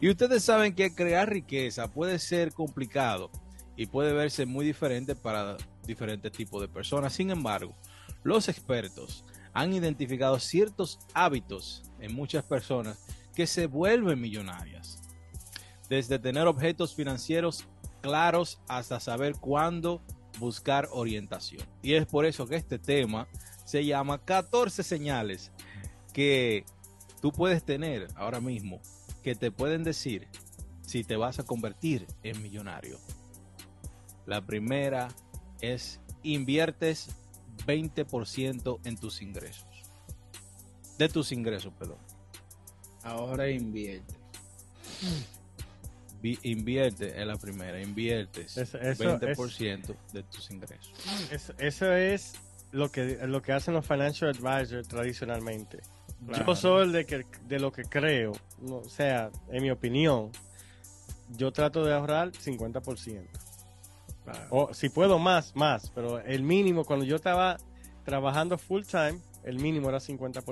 Y 0.00 0.08
ustedes 0.08 0.42
saben 0.44 0.74
que 0.74 0.94
crear 0.94 1.28
riqueza 1.28 1.92
puede 1.92 2.18
ser 2.18 2.54
complicado 2.54 3.30
y 3.76 3.86
puede 3.86 4.14
verse 4.14 4.46
muy 4.46 4.64
diferente 4.64 5.14
para 5.14 5.58
diferentes 5.86 6.32
tipos 6.32 6.62
de 6.62 6.68
personas. 6.68 7.12
Sin 7.12 7.30
embargo, 7.30 7.74
los 8.22 8.48
expertos 8.48 9.24
han 9.52 9.74
identificado 9.74 10.38
ciertos 10.38 10.98
hábitos 11.12 11.82
en 12.00 12.14
muchas 12.14 12.44
personas 12.44 12.98
que 13.34 13.46
se 13.46 13.66
vuelven 13.66 14.20
millonarias. 14.20 15.02
Desde 15.90 16.18
tener 16.18 16.46
objetos 16.46 16.94
financieros 16.94 17.66
claros 18.00 18.58
hasta 18.68 19.00
saber 19.00 19.34
cuándo 19.34 20.00
buscar 20.38 20.88
orientación. 20.92 21.66
Y 21.82 21.94
es 21.94 22.06
por 22.06 22.24
eso 22.24 22.46
que 22.46 22.56
este 22.56 22.78
tema 22.78 23.28
se 23.66 23.84
llama 23.84 24.18
14 24.24 24.82
señales 24.82 25.52
que 26.14 26.64
tú 27.20 27.32
puedes 27.32 27.62
tener 27.64 28.08
ahora 28.16 28.40
mismo 28.40 28.80
que 29.22 29.34
te 29.34 29.50
pueden 29.50 29.84
decir 29.84 30.26
si 30.82 31.04
te 31.04 31.16
vas 31.16 31.38
a 31.38 31.44
convertir 31.44 32.06
en 32.22 32.42
millonario. 32.42 32.98
La 34.26 34.44
primera 34.44 35.08
es 35.60 36.00
inviertes 36.22 37.08
20% 37.66 38.80
en 38.84 38.96
tus 38.96 39.22
ingresos. 39.22 39.66
De 40.98 41.08
tus 41.08 41.32
ingresos, 41.32 41.72
perdón. 41.78 41.98
Ahora 43.02 43.48
invierte. 43.50 44.14
Vi- 46.22 46.38
Invierte 46.42 47.18
en 47.20 47.28
la 47.28 47.36
primera, 47.36 47.80
inviertes 47.80 48.56
Eso- 48.58 48.78
eso 48.78 49.02
20% 49.18 49.96
de 50.12 50.22
tus 50.24 50.50
ingresos. 50.50 50.92
Es- 51.30 51.52
eso 51.56 51.92
es 51.94 52.34
lo 52.72 52.90
que, 52.92 53.26
lo 53.26 53.40
que 53.40 53.52
hacen 53.52 53.72
los 53.74 53.86
financial 53.86 54.30
advisors 54.30 54.86
tradicionalmente. 54.86 55.78
Claro. 56.26 56.46
Yo 56.46 56.56
soy 56.56 56.82
el 56.84 56.92
de, 56.92 57.06
que, 57.06 57.24
de 57.48 57.58
lo 57.58 57.72
que 57.72 57.84
creo, 57.84 58.32
no, 58.60 58.76
o 58.76 58.88
sea, 58.88 59.30
en 59.50 59.62
mi 59.62 59.70
opinión, 59.70 60.30
yo 61.36 61.50
trato 61.52 61.84
de 61.84 61.94
ahorrar 61.94 62.32
50%. 62.32 63.22
Claro. 64.24 64.40
O 64.50 64.74
si 64.74 64.88
puedo 64.90 65.18
más, 65.18 65.56
más, 65.56 65.90
pero 65.94 66.18
el 66.20 66.42
mínimo, 66.42 66.84
cuando 66.84 67.04
yo 67.04 67.16
estaba 67.16 67.56
trabajando 68.04 68.58
full 68.58 68.82
time, 68.84 69.18
el 69.44 69.58
mínimo 69.58 69.88
era 69.88 69.98
50%. 69.98 70.42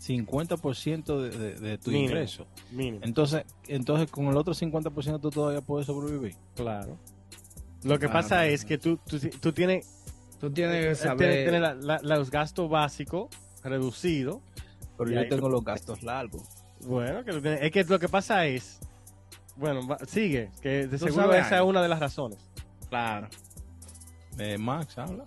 50% 0.00 1.20
de, 1.20 1.30
de- 1.36 1.54
de 1.54 1.78
tu 1.78 1.90
Mínimo. 1.90 2.10
ingreso. 2.10 2.46
Mínimo. 2.70 3.00
Entonces, 3.02 3.44
entonces 3.66 4.10
con 4.10 4.26
el 4.26 4.36
otro 4.36 4.54
50% 4.54 5.20
tú 5.20 5.30
todavía 5.30 5.60
puedes 5.60 5.86
sobrevivir. 5.86 6.36
Claro. 6.54 6.96
Lo 7.82 7.94
que 7.98 8.06
Claro, 8.06 8.12
pasa 8.12 8.28
claro. 8.36 8.50
es 8.50 8.64
que 8.64 8.78
tú, 8.78 8.98
tú, 8.98 9.18
tú 9.40 9.52
tienes, 9.52 9.86
Tú 10.40 10.50
tienes 10.52 10.74
que 10.76 10.80
tienes, 10.82 10.98
saber. 10.98 11.42
tienes 11.50 11.60
la- 11.60 11.98
la- 12.00 12.16
los 12.16 12.30
gastos 12.30 12.70
básicos 12.70 13.28
reducidos. 13.64 14.38
Pero 14.98 15.10
yo 15.10 15.28
tengo 15.28 15.48
los 15.48 15.64
gastos 15.64 16.02
largos. 16.02 16.42
Bueno, 16.84 17.24
que 17.24 17.58
es 17.62 17.70
que 17.72 17.84
lo 17.84 17.98
que 17.98 18.08
pasa 18.08 18.44
es, 18.46 18.78
bueno, 19.56 19.86
va- 19.86 19.98
sigue, 20.06 20.50
que 20.60 20.86
de 20.86 20.98
Tú 20.98 21.06
seguro 21.06 21.24
sabes 21.26 21.46
esa 21.46 21.56
es 21.58 21.62
una 21.64 21.80
de 21.82 21.88
las 21.88 22.00
razones. 22.00 22.38
Claro. 22.88 23.28
Eh, 24.38 24.58
Max 24.58 24.98
habla. 24.98 25.24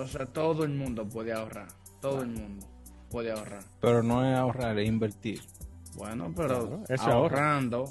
O 0.00 0.06
sea, 0.08 0.26
todo 0.26 0.64
el 0.64 0.70
mundo 0.70 1.06
puede 1.08 1.32
ahorrar. 1.32 1.68
Todo 2.00 2.22
el 2.22 2.28
mundo 2.28 2.66
puede 3.10 3.30
ahorrar. 3.30 3.62
Pero 3.80 4.02
no 4.02 4.24
es 4.28 4.36
ahorrar, 4.36 4.78
es 4.78 4.88
invertir. 4.88 5.40
Bueno, 5.94 6.32
pero 6.34 6.66
Claro, 6.68 6.84
eso 6.88 7.02
ahorra. 7.04 7.14
ahorrando, 7.54 7.84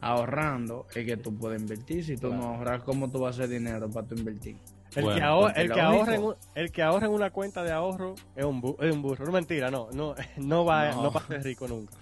ahorrando 0.00 0.86
es 0.94 1.04
que 1.04 1.16
tú 1.16 1.34
puedes 1.34 1.60
invertir. 1.60 2.04
Si 2.04 2.16
tú 2.16 2.32
no 2.32 2.54
ahorras, 2.54 2.82
¿cómo 2.84 3.10
tú 3.10 3.18
vas 3.20 3.38
a 3.38 3.44
hacer 3.44 3.58
dinero 3.58 3.90
para 3.90 4.06
tú 4.06 4.14
invertir? 4.14 4.56
El, 4.98 5.04
Bueno, 5.04 5.18
que, 5.20 5.24
ahor- 5.24 5.52
el, 5.56 5.72
que 5.72 5.80
ahorra 5.80 6.14
en 6.14 6.20
único- 6.22 6.28
un- 6.28 6.36
el 6.54 6.72
que 6.72 6.82
ahorra 6.82 7.06
en 7.06 7.12
una 7.12 7.30
cuenta 7.30 7.62
de 7.62 7.72
ahorro 7.72 8.14
es 8.34 8.44
un, 8.44 8.60
bu- 8.62 8.76
es 8.82 8.92
un 8.92 9.00
burro. 9.02 9.24
No, 9.24 9.32
mentira, 9.32 9.70
no, 9.70 9.88
no, 9.92 10.14
no 10.38 10.64
va, 10.64 10.90
No. 10.90 11.02
no. 11.04 11.12
va 11.12 11.20
a 11.20 11.26
ser 11.28 11.42
rico 11.44 11.68
nunca. 11.68 11.94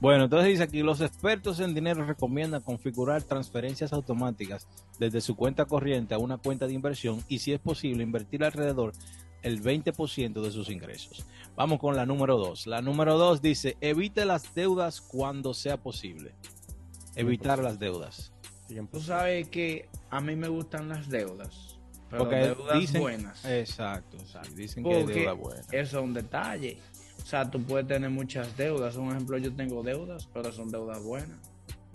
Bueno, 0.00 0.24
entonces 0.24 0.48
dice 0.48 0.62
aquí, 0.62 0.82
los 0.82 1.00
expertos 1.02 1.60
en 1.60 1.74
dinero 1.74 2.04
recomiendan 2.06 2.62
configurar 2.62 3.22
transferencias 3.22 3.92
automáticas 3.92 4.66
desde 4.98 5.20
su 5.20 5.36
cuenta 5.36 5.66
corriente 5.66 6.14
a 6.14 6.18
una 6.18 6.38
cuenta 6.38 6.66
de 6.66 6.72
inversión 6.72 7.22
y 7.28 7.38
si 7.40 7.52
es 7.52 7.60
posible 7.60 8.02
invertir 8.02 8.42
alrededor 8.42 8.92
el 9.42 9.62
20% 9.62 10.40
de 10.42 10.50
sus 10.50 10.70
ingresos. 10.70 11.24
Vamos 11.54 11.78
con 11.78 11.96
la 11.96 12.04
número 12.06 12.36
2. 12.38 12.66
La 12.66 12.80
número 12.82 13.16
2 13.18 13.42
dice, 13.42 13.76
evite 13.82 14.24
las 14.24 14.54
deudas 14.54 15.00
cuando 15.02 15.52
sea 15.54 15.76
posible. 15.76 16.32
Evitar 17.14 17.58
las 17.58 17.78
deudas. 17.78 18.32
Tú 18.90 19.00
sabes 19.00 19.48
que 19.48 19.88
a 20.10 20.20
mí 20.20 20.34
me 20.36 20.48
gustan 20.48 20.88
las 20.88 21.08
deudas. 21.08 21.78
Pero 22.10 22.24
Porque 22.24 22.36
deudas 22.36 22.78
dicen- 22.80 23.00
buenas. 23.00 23.44
Exacto, 23.44 24.18
sí, 24.18 24.54
dicen 24.56 24.82
que 24.84 24.90
hay 24.94 25.02
Porque 25.04 25.20
deuda 25.20 25.32
buena. 25.32 25.62
eso 25.70 25.98
es 25.98 26.04
un 26.04 26.12
detalle. 26.14 26.78
O 27.22 27.26
sea, 27.26 27.48
tú 27.50 27.62
puedes 27.62 27.86
tener 27.86 28.10
muchas 28.10 28.56
deudas. 28.56 28.96
Un 28.96 29.10
ejemplo, 29.10 29.38
yo 29.38 29.54
tengo 29.54 29.82
deudas, 29.82 30.28
pero 30.32 30.50
son 30.52 30.70
deudas 30.70 31.02
buenas. 31.02 31.38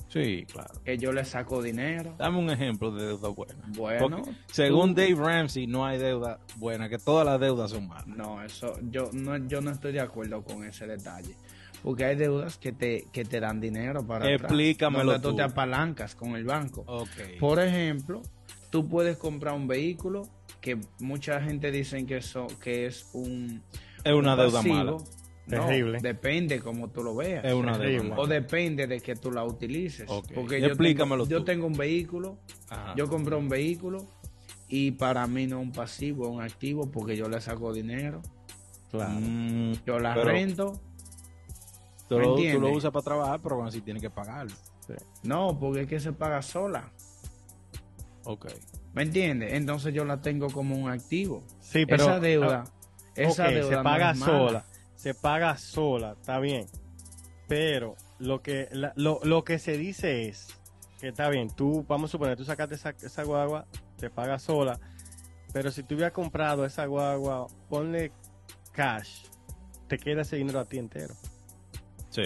Sí, 0.07 0.45
claro. 0.49 0.73
Que 0.85 0.97
yo 0.97 1.11
le 1.11 1.25
saco 1.25 1.61
dinero. 1.61 2.15
Dame 2.17 2.37
un 2.39 2.49
ejemplo 2.49 2.91
de 2.91 3.07
deuda 3.07 3.27
buena. 3.29 3.55
Bueno, 3.67 4.17
Porque 4.21 4.31
según 4.53 4.95
tú- 4.95 5.01
Dave 5.01 5.15
Ramsey, 5.15 5.67
no 5.67 5.85
hay 5.85 5.97
deuda 5.97 6.39
buena, 6.55 6.87
que 6.87 6.97
todas 6.97 7.25
las 7.25 7.37
deudas 7.39 7.71
son 7.71 7.87
malas. 7.87 8.07
No, 8.07 8.41
eso 8.41 8.79
yo 8.89 9.09
no, 9.11 9.35
yo 9.35 9.59
no 9.59 9.71
estoy 9.71 9.91
de 9.91 9.99
acuerdo 9.99 10.41
con 10.43 10.63
ese 10.63 10.87
detalle. 10.87 11.35
Porque 11.83 12.05
hay 12.05 12.15
deudas 12.15 12.57
que 12.57 12.71
te, 12.71 13.05
que 13.11 13.25
te 13.25 13.39
dan 13.41 13.59
dinero 13.59 14.07
para 14.07 14.25
atrás, 14.25 14.41
Explícamelo 14.41 15.11
donde 15.11 15.19
tú 15.21 15.31
tú. 15.31 15.35
te 15.35 15.43
apalancas 15.43 16.15
con 16.15 16.35
el 16.35 16.45
banco. 16.45 16.83
Ok. 16.87 17.09
Por 17.39 17.59
ejemplo, 17.59 18.21
tú 18.75 18.89
puedes 18.89 19.15
comprar 19.15 19.53
un 19.53 19.67
vehículo 19.69 20.23
que 20.59 20.77
mucha 20.99 21.39
gente 21.41 21.71
dice 21.71 22.05
que, 22.05 22.17
eso, 22.17 22.45
que 22.61 22.87
es 22.87 23.07
un 23.13 23.63
es 24.03 24.11
una 24.13 24.33
un 24.33 24.39
deuda 24.39 24.51
pasivo. 24.59 24.75
mala. 24.75 24.91
No, 24.91 25.67
Terrible. 25.67 25.99
depende 26.01 26.59
como 26.59 26.89
tú 26.89 27.01
lo 27.01 27.15
veas. 27.15 27.45
Es 27.45 27.53
una 27.53 27.77
deuda 27.77 28.03
mala. 28.03 28.21
O 28.21 28.27
depende 28.27 28.85
de 28.85 28.99
que 28.99 29.15
tú 29.15 29.31
la 29.31 29.45
utilices. 29.45 30.09
Ok. 30.09 30.33
Porque 30.35 30.59
yo 30.59 30.67
Explícamelo 30.67 31.23
tengo, 31.23 31.31
yo 31.31 31.37
tú. 31.39 31.45
tengo 31.45 31.67
un 31.67 31.77
vehículo, 31.77 32.37
Ajá. 32.69 32.93
yo 32.97 33.07
compré 33.07 33.37
un 33.37 33.47
vehículo 33.47 34.05
y 34.67 34.91
para 34.91 35.25
mí 35.25 35.47
no 35.47 35.61
es 35.61 35.67
un 35.67 35.71
pasivo, 35.71 36.25
es 36.25 36.31
un 36.31 36.41
activo 36.41 36.91
porque 36.91 37.15
yo 37.15 37.29
le 37.29 37.39
saco 37.39 37.71
dinero, 37.71 38.21
Claro. 38.91 39.13
Mm, 39.21 39.73
yo 39.85 39.99
la 39.99 40.15
pero 40.15 40.25
rento. 40.31 40.81
tú, 42.09 42.17
¿me 42.17 42.23
lo, 42.25 42.35
tú 42.35 42.59
lo 42.59 42.71
usas 42.73 42.91
para 42.91 43.03
trabajar, 43.05 43.39
pero 43.41 43.55
aún 43.55 43.67
así 43.67 43.79
tienes 43.79 44.01
que 44.03 44.09
pagarlo. 44.09 44.53
No, 45.23 45.57
porque 45.57 45.83
es 45.83 45.87
que 45.87 45.99
se 46.01 46.11
paga 46.11 46.41
sola. 46.41 46.91
Ok. 48.25 48.47
¿Me 48.93 49.03
entiendes? 49.03 49.53
Entonces 49.53 49.93
yo 49.93 50.03
la 50.05 50.21
tengo 50.21 50.47
como 50.49 50.75
un 50.75 50.89
activo. 50.89 51.43
Sí, 51.59 51.85
pero 51.85 52.03
esa 52.03 52.19
deuda, 52.19 52.63
ah, 52.67 52.71
esa 53.15 53.43
deuda 53.55 53.77
se 53.77 53.83
paga 53.83 54.13
sola, 54.25 54.65
se 54.95 55.13
paga 55.13 55.57
sola, 55.57 56.15
está 56.19 56.39
bien. 56.39 56.65
Pero 57.47 57.95
lo 58.19 58.41
que 58.41 58.67
la- 58.71 58.93
lo, 58.95 59.19
lo 59.23 59.43
que 59.43 59.59
se 59.59 59.77
dice 59.77 60.27
es 60.27 60.47
que 60.99 61.09
está 61.09 61.29
bien, 61.29 61.49
tú 61.49 61.85
vamos 61.87 62.09
a 62.09 62.11
suponer, 62.13 62.37
tú 62.37 62.45
sacaste 62.45 62.75
esa, 62.75 62.89
esa 63.01 63.23
guagua, 63.23 63.67
se 63.97 64.09
paga 64.09 64.39
sola, 64.39 64.79
pero 65.53 65.71
si 65.71 65.83
tú 65.83 65.95
hubieras 65.95 66.13
comprado 66.13 66.65
esa 66.65 66.85
guagua, 66.85 67.47
ponle 67.69 68.11
cash, 68.71 69.25
te 69.87 69.97
queda 69.97 70.21
ese 70.23 70.37
dinero 70.37 70.59
a 70.59 70.65
ti 70.65 70.77
entero. 70.79 71.13
Sí. 72.09 72.23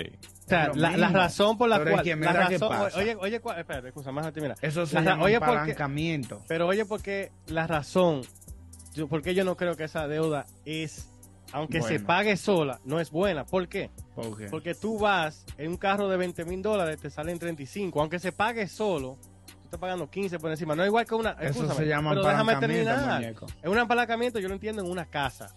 Sea, 0.49 0.71
la, 0.73 0.97
la 0.97 1.09
razón 1.09 1.57
por 1.57 1.69
la 1.69 1.77
Pero 1.77 1.89
es 1.91 1.93
cual 1.95 2.03
que 2.03 2.09
la 2.11 2.15
mira 2.15 2.33
razón, 2.33 2.69
pasa. 2.69 2.97
oye, 2.97 3.15
oye, 3.15 3.35
espérate, 3.35 3.87
excusa, 3.87 4.11
más 4.11 4.25
a 4.25 4.31
ti, 4.31 4.41
mira. 4.41 4.55
Eso 4.61 4.85
se 4.85 4.95
La 4.95 5.01
llama 5.01 5.23
oye, 5.23 5.39
¿por 5.39 5.47
qué? 5.49 5.53
apalancamiento. 5.53 6.43
Pero 6.47 6.67
oye, 6.67 6.85
porque 6.85 7.31
la 7.47 7.67
razón, 7.67 8.21
yo, 8.95 9.07
porque 9.07 9.33
yo 9.35 9.43
no 9.45 9.55
creo 9.55 9.75
que 9.77 9.83
esa 9.83 10.07
deuda 10.07 10.45
es, 10.65 11.07
aunque 11.53 11.81
se 11.81 11.93
Bueno. 11.93 12.07
pague 12.07 12.35
sola, 12.37 12.79
no 12.83 12.99
es 12.99 13.11
buena. 13.11 13.45
¿Por 13.45 13.67
qué? 13.67 13.91
¿Por 14.15 14.35
qué? 14.37 14.47
Porque 14.47 14.73
tú 14.75 14.97
vas 14.99 15.45
en 15.57 15.69
un 15.71 15.77
carro 15.77 16.09
de 16.09 16.17
20 16.17 16.43
mil 16.45 16.61
dólares, 16.61 16.99
te 16.99 17.09
salen 17.09 17.37
35, 17.39 18.01
aunque 18.01 18.17
se 18.19 18.31
pague 18.31 18.67
solo, 18.67 19.17
tú 19.45 19.63
estás 19.65 19.79
pagando 19.79 20.09
15 20.09 20.39
por 20.39 20.49
encima. 20.51 20.75
No 20.75 20.81
es 20.83 20.87
igual 20.87 21.05
que 21.05 21.13
una. 21.15 21.31
Eso 21.39 21.71
se 21.73 21.85
llama 21.85 22.09
Pero 22.11 22.23
déjame 22.23 22.53
apalancamiento, 22.53 22.89
terminar. 22.91 23.21
muñeco. 23.21 23.45
Es 23.61 23.69
un 23.69 23.77
apalancamiento, 23.77 24.39
yo 24.39 24.47
lo 24.47 24.55
entiendo 24.55 24.83
en 24.83 24.89
una 24.89 25.05
casa 25.05 25.55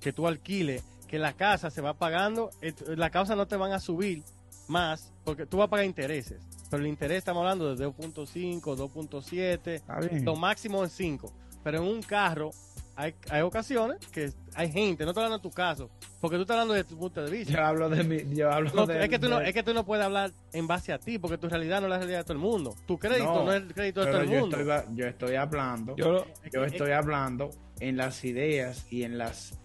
que 0.00 0.12
tú 0.12 0.28
alquiles, 0.28 0.84
que 1.08 1.18
la 1.18 1.32
casa 1.32 1.70
se 1.70 1.80
va 1.80 1.94
pagando, 1.94 2.50
la 2.86 3.10
casa 3.10 3.34
no 3.34 3.46
te 3.48 3.56
van 3.56 3.72
a 3.72 3.80
subir 3.80 4.22
más, 4.68 5.12
porque 5.24 5.46
tú 5.46 5.56
vas 5.56 5.66
a 5.66 5.70
pagar 5.70 5.86
intereses. 5.86 6.40
Pero 6.70 6.82
el 6.82 6.88
interés 6.88 7.18
estamos 7.18 7.40
hablando 7.40 7.74
de 7.74 7.86
2.5, 7.86 8.60
2.7, 8.76 9.66
Está 9.68 10.00
bien. 10.00 10.24
lo 10.24 10.36
máximo 10.36 10.84
es 10.84 10.92
5. 10.92 11.32
Pero 11.64 11.78
en 11.78 11.84
un 11.84 12.02
carro 12.02 12.50
hay, 12.94 13.14
hay 13.30 13.40
ocasiones 13.42 13.98
que 14.08 14.30
hay 14.54 14.70
gente, 14.70 15.04
no 15.04 15.10
estoy 15.12 15.24
hablando 15.24 15.38
de 15.42 15.48
tu 15.50 15.54
caso, 15.54 15.88
porque 16.20 16.36
tú 16.36 16.42
estás 16.42 16.56
hablando 16.56 16.74
de 16.74 16.84
tu 16.84 16.98
punto 16.98 17.24
de 17.24 17.30
vista. 17.30 17.52
Yo 17.54 17.64
hablo 17.64 17.88
de 17.88 18.04
mi, 18.04 18.34
yo 18.36 18.50
hablo 18.52 18.70
No, 18.74 18.86
de, 18.86 19.02
es, 19.04 19.08
que 19.08 19.18
tú 19.18 19.28
no, 19.30 19.38
de- 19.38 19.48
es 19.48 19.54
que 19.54 19.62
tú 19.62 19.72
no 19.72 19.84
puedes 19.86 20.04
hablar 20.04 20.30
en 20.52 20.66
base 20.66 20.92
a 20.92 20.98
ti, 20.98 21.18
porque 21.18 21.38
tu 21.38 21.48
realidad 21.48 21.80
no 21.80 21.86
es 21.86 21.90
la 21.92 21.98
realidad 21.98 22.18
de 22.18 22.24
todo 22.24 22.32
el 22.34 22.38
mundo. 22.40 22.74
Tu 22.86 22.98
crédito 22.98 23.24
no, 23.24 23.44
No, 23.46 23.52
es 23.52 23.62
el 23.62 23.72
crédito 23.72 24.04
de 24.04 24.10
todo 24.12 24.20
el 24.20 24.28
yo 24.28 24.40
mundo. 24.40 24.56
estoy, 24.58 24.96
yo 24.96 25.06
estoy 25.06 25.34
hablando, 25.36 25.96
yo 25.96 26.64
estoy 26.64 26.90
hablando 26.92 27.50
en 27.80 27.96
las 27.96 28.24
ideas 28.24 28.86
y 28.90 29.04
en 29.04 29.16
las 29.16 29.58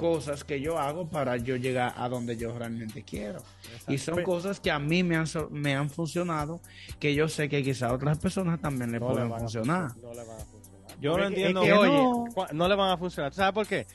cosas 0.00 0.44
que 0.44 0.60
yo 0.60 0.78
hago 0.78 1.08
para 1.08 1.36
yo 1.36 1.56
llegar 1.56 1.92
a 1.96 2.08
donde 2.08 2.36
yo 2.36 2.56
realmente 2.58 3.02
quiero. 3.02 3.42
Y 3.86 3.98
son 3.98 4.22
cosas 4.22 4.58
que 4.60 4.70
a 4.70 4.78
mí 4.78 5.02
me 5.02 5.16
han, 5.16 5.26
me 5.50 5.74
han 5.76 5.90
funcionado, 5.90 6.60
que 6.98 7.14
yo 7.14 7.28
sé 7.28 7.48
que 7.48 7.62
quizá 7.62 7.88
a 7.88 7.92
otras 7.92 8.18
personas 8.18 8.60
también 8.60 8.90
le 8.92 8.98
no 9.00 9.08
pueden 9.08 9.28
funcionar. 9.30 9.90
No 10.02 10.14
le 10.14 10.24
van 10.24 10.40
a 10.40 10.44
funcionar. 10.44 10.96
Yo 11.00 11.12
Porque 11.12 11.22
no 11.22 11.28
entiendo 11.28 11.60
que, 11.62 11.66
que 11.68 11.72
oye, 11.74 11.92
no. 11.92 12.24
no 12.52 12.68
le 12.68 12.74
van 12.74 12.90
a 12.92 12.96
funcionar. 12.96 13.30
¿Tú 13.30 13.36
sabes 13.36 13.52
por 13.52 13.66
qué? 13.66 13.86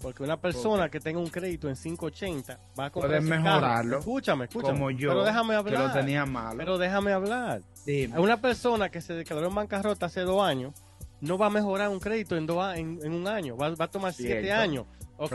Porque 0.00 0.22
una 0.24 0.36
persona 0.40 0.88
que 0.88 0.98
tenga 0.98 1.20
un 1.20 1.28
crédito 1.28 1.68
en 1.68 1.76
580 1.76 2.58
va 2.78 2.86
a 2.86 2.90
comprar 2.90 3.10
Puedes 3.20 3.24
ese 3.24 3.30
carro. 3.30 3.42
mejorarlo. 3.44 3.98
Escúchame, 4.00 4.44
escúchame. 4.46 4.72
Como 4.74 4.90
yo, 4.90 5.10
Pero 5.10 5.22
déjame 5.24 5.50
que 5.50 5.56
hablar. 5.58 5.86
lo 5.86 5.92
tenía 5.92 6.26
malo. 6.26 6.58
Pero 6.58 6.78
déjame 6.78 7.12
hablar. 7.12 7.62
Dime. 7.86 8.18
Una 8.18 8.40
persona 8.40 8.88
que 8.90 9.00
se 9.00 9.12
declaró 9.14 9.46
en 9.46 9.54
bancarrota 9.54 10.06
hace 10.06 10.22
dos 10.22 10.42
años 10.42 10.74
no 11.20 11.38
va 11.38 11.46
a 11.46 11.50
mejorar 11.50 11.88
un 11.88 12.00
crédito 12.00 12.36
en, 12.36 12.46
dos, 12.46 12.58
a- 12.64 12.76
en, 12.76 12.98
en 13.04 13.12
un 13.12 13.28
año. 13.28 13.56
Va, 13.56 13.70
va 13.76 13.84
a 13.84 13.88
tomar 13.90 14.12
siete 14.12 14.50
años. 14.50 14.86
Ok, 15.16 15.32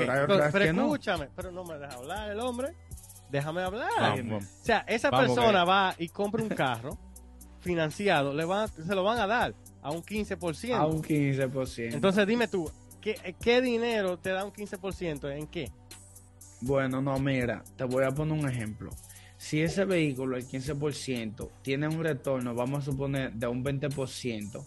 Pero 0.52 0.74
no. 0.74 0.84
escúchame. 0.86 1.30
Pero 1.36 1.52
no 1.52 1.64
me 1.64 1.78
deja 1.78 1.94
hablar 1.94 2.32
el 2.32 2.40
hombre. 2.40 2.74
Déjame 3.30 3.62
hablar. 3.62 3.90
Vamos. 4.00 4.44
O 4.44 4.66
sea, 4.66 4.80
esa 4.88 5.10
Vamos, 5.10 5.28
persona 5.36 5.64
va 5.64 5.96
y 5.98 6.10
compra 6.10 6.42
un 6.42 6.50
carro 6.50 6.98
financiado, 7.60 8.34
le 8.34 8.46
van, 8.46 8.68
se 8.70 8.96
lo 8.96 9.04
van 9.04 9.20
a 9.20 9.28
dar 9.28 9.54
a 9.82 9.92
un 9.92 10.02
15%. 10.02 10.74
A 10.74 10.86
un 10.86 11.02
15%. 11.04 11.94
Entonces 11.94 12.26
dime 12.28 12.48
tú, 12.48 12.72
¿qué, 13.02 13.36
qué 13.42 13.62
dinero 13.62 14.18
te 14.18 14.30
da 14.32 14.46
un 14.46 14.52
15%? 14.54 15.38
¿En 15.38 15.48
qué? 15.48 15.72
Bueno, 16.62 17.02
no, 17.02 17.20
mira, 17.20 17.64
te 17.76 17.84
voy 17.84 18.04
a 18.06 18.12
poner 18.12 18.38
un 18.38 18.50
ejemplo. 18.50 18.92
Si 19.38 19.62
ese 19.62 19.86
vehículo, 19.86 20.36
el 20.36 20.48
15%, 20.48 21.50
tiene 21.62 21.88
un 21.88 22.04
retorno, 22.04 22.56
vamos 22.56 22.80
a 22.80 22.86
suponer, 22.86 23.34
de 23.34 23.48
un 23.48 23.64
20%, 23.64 24.64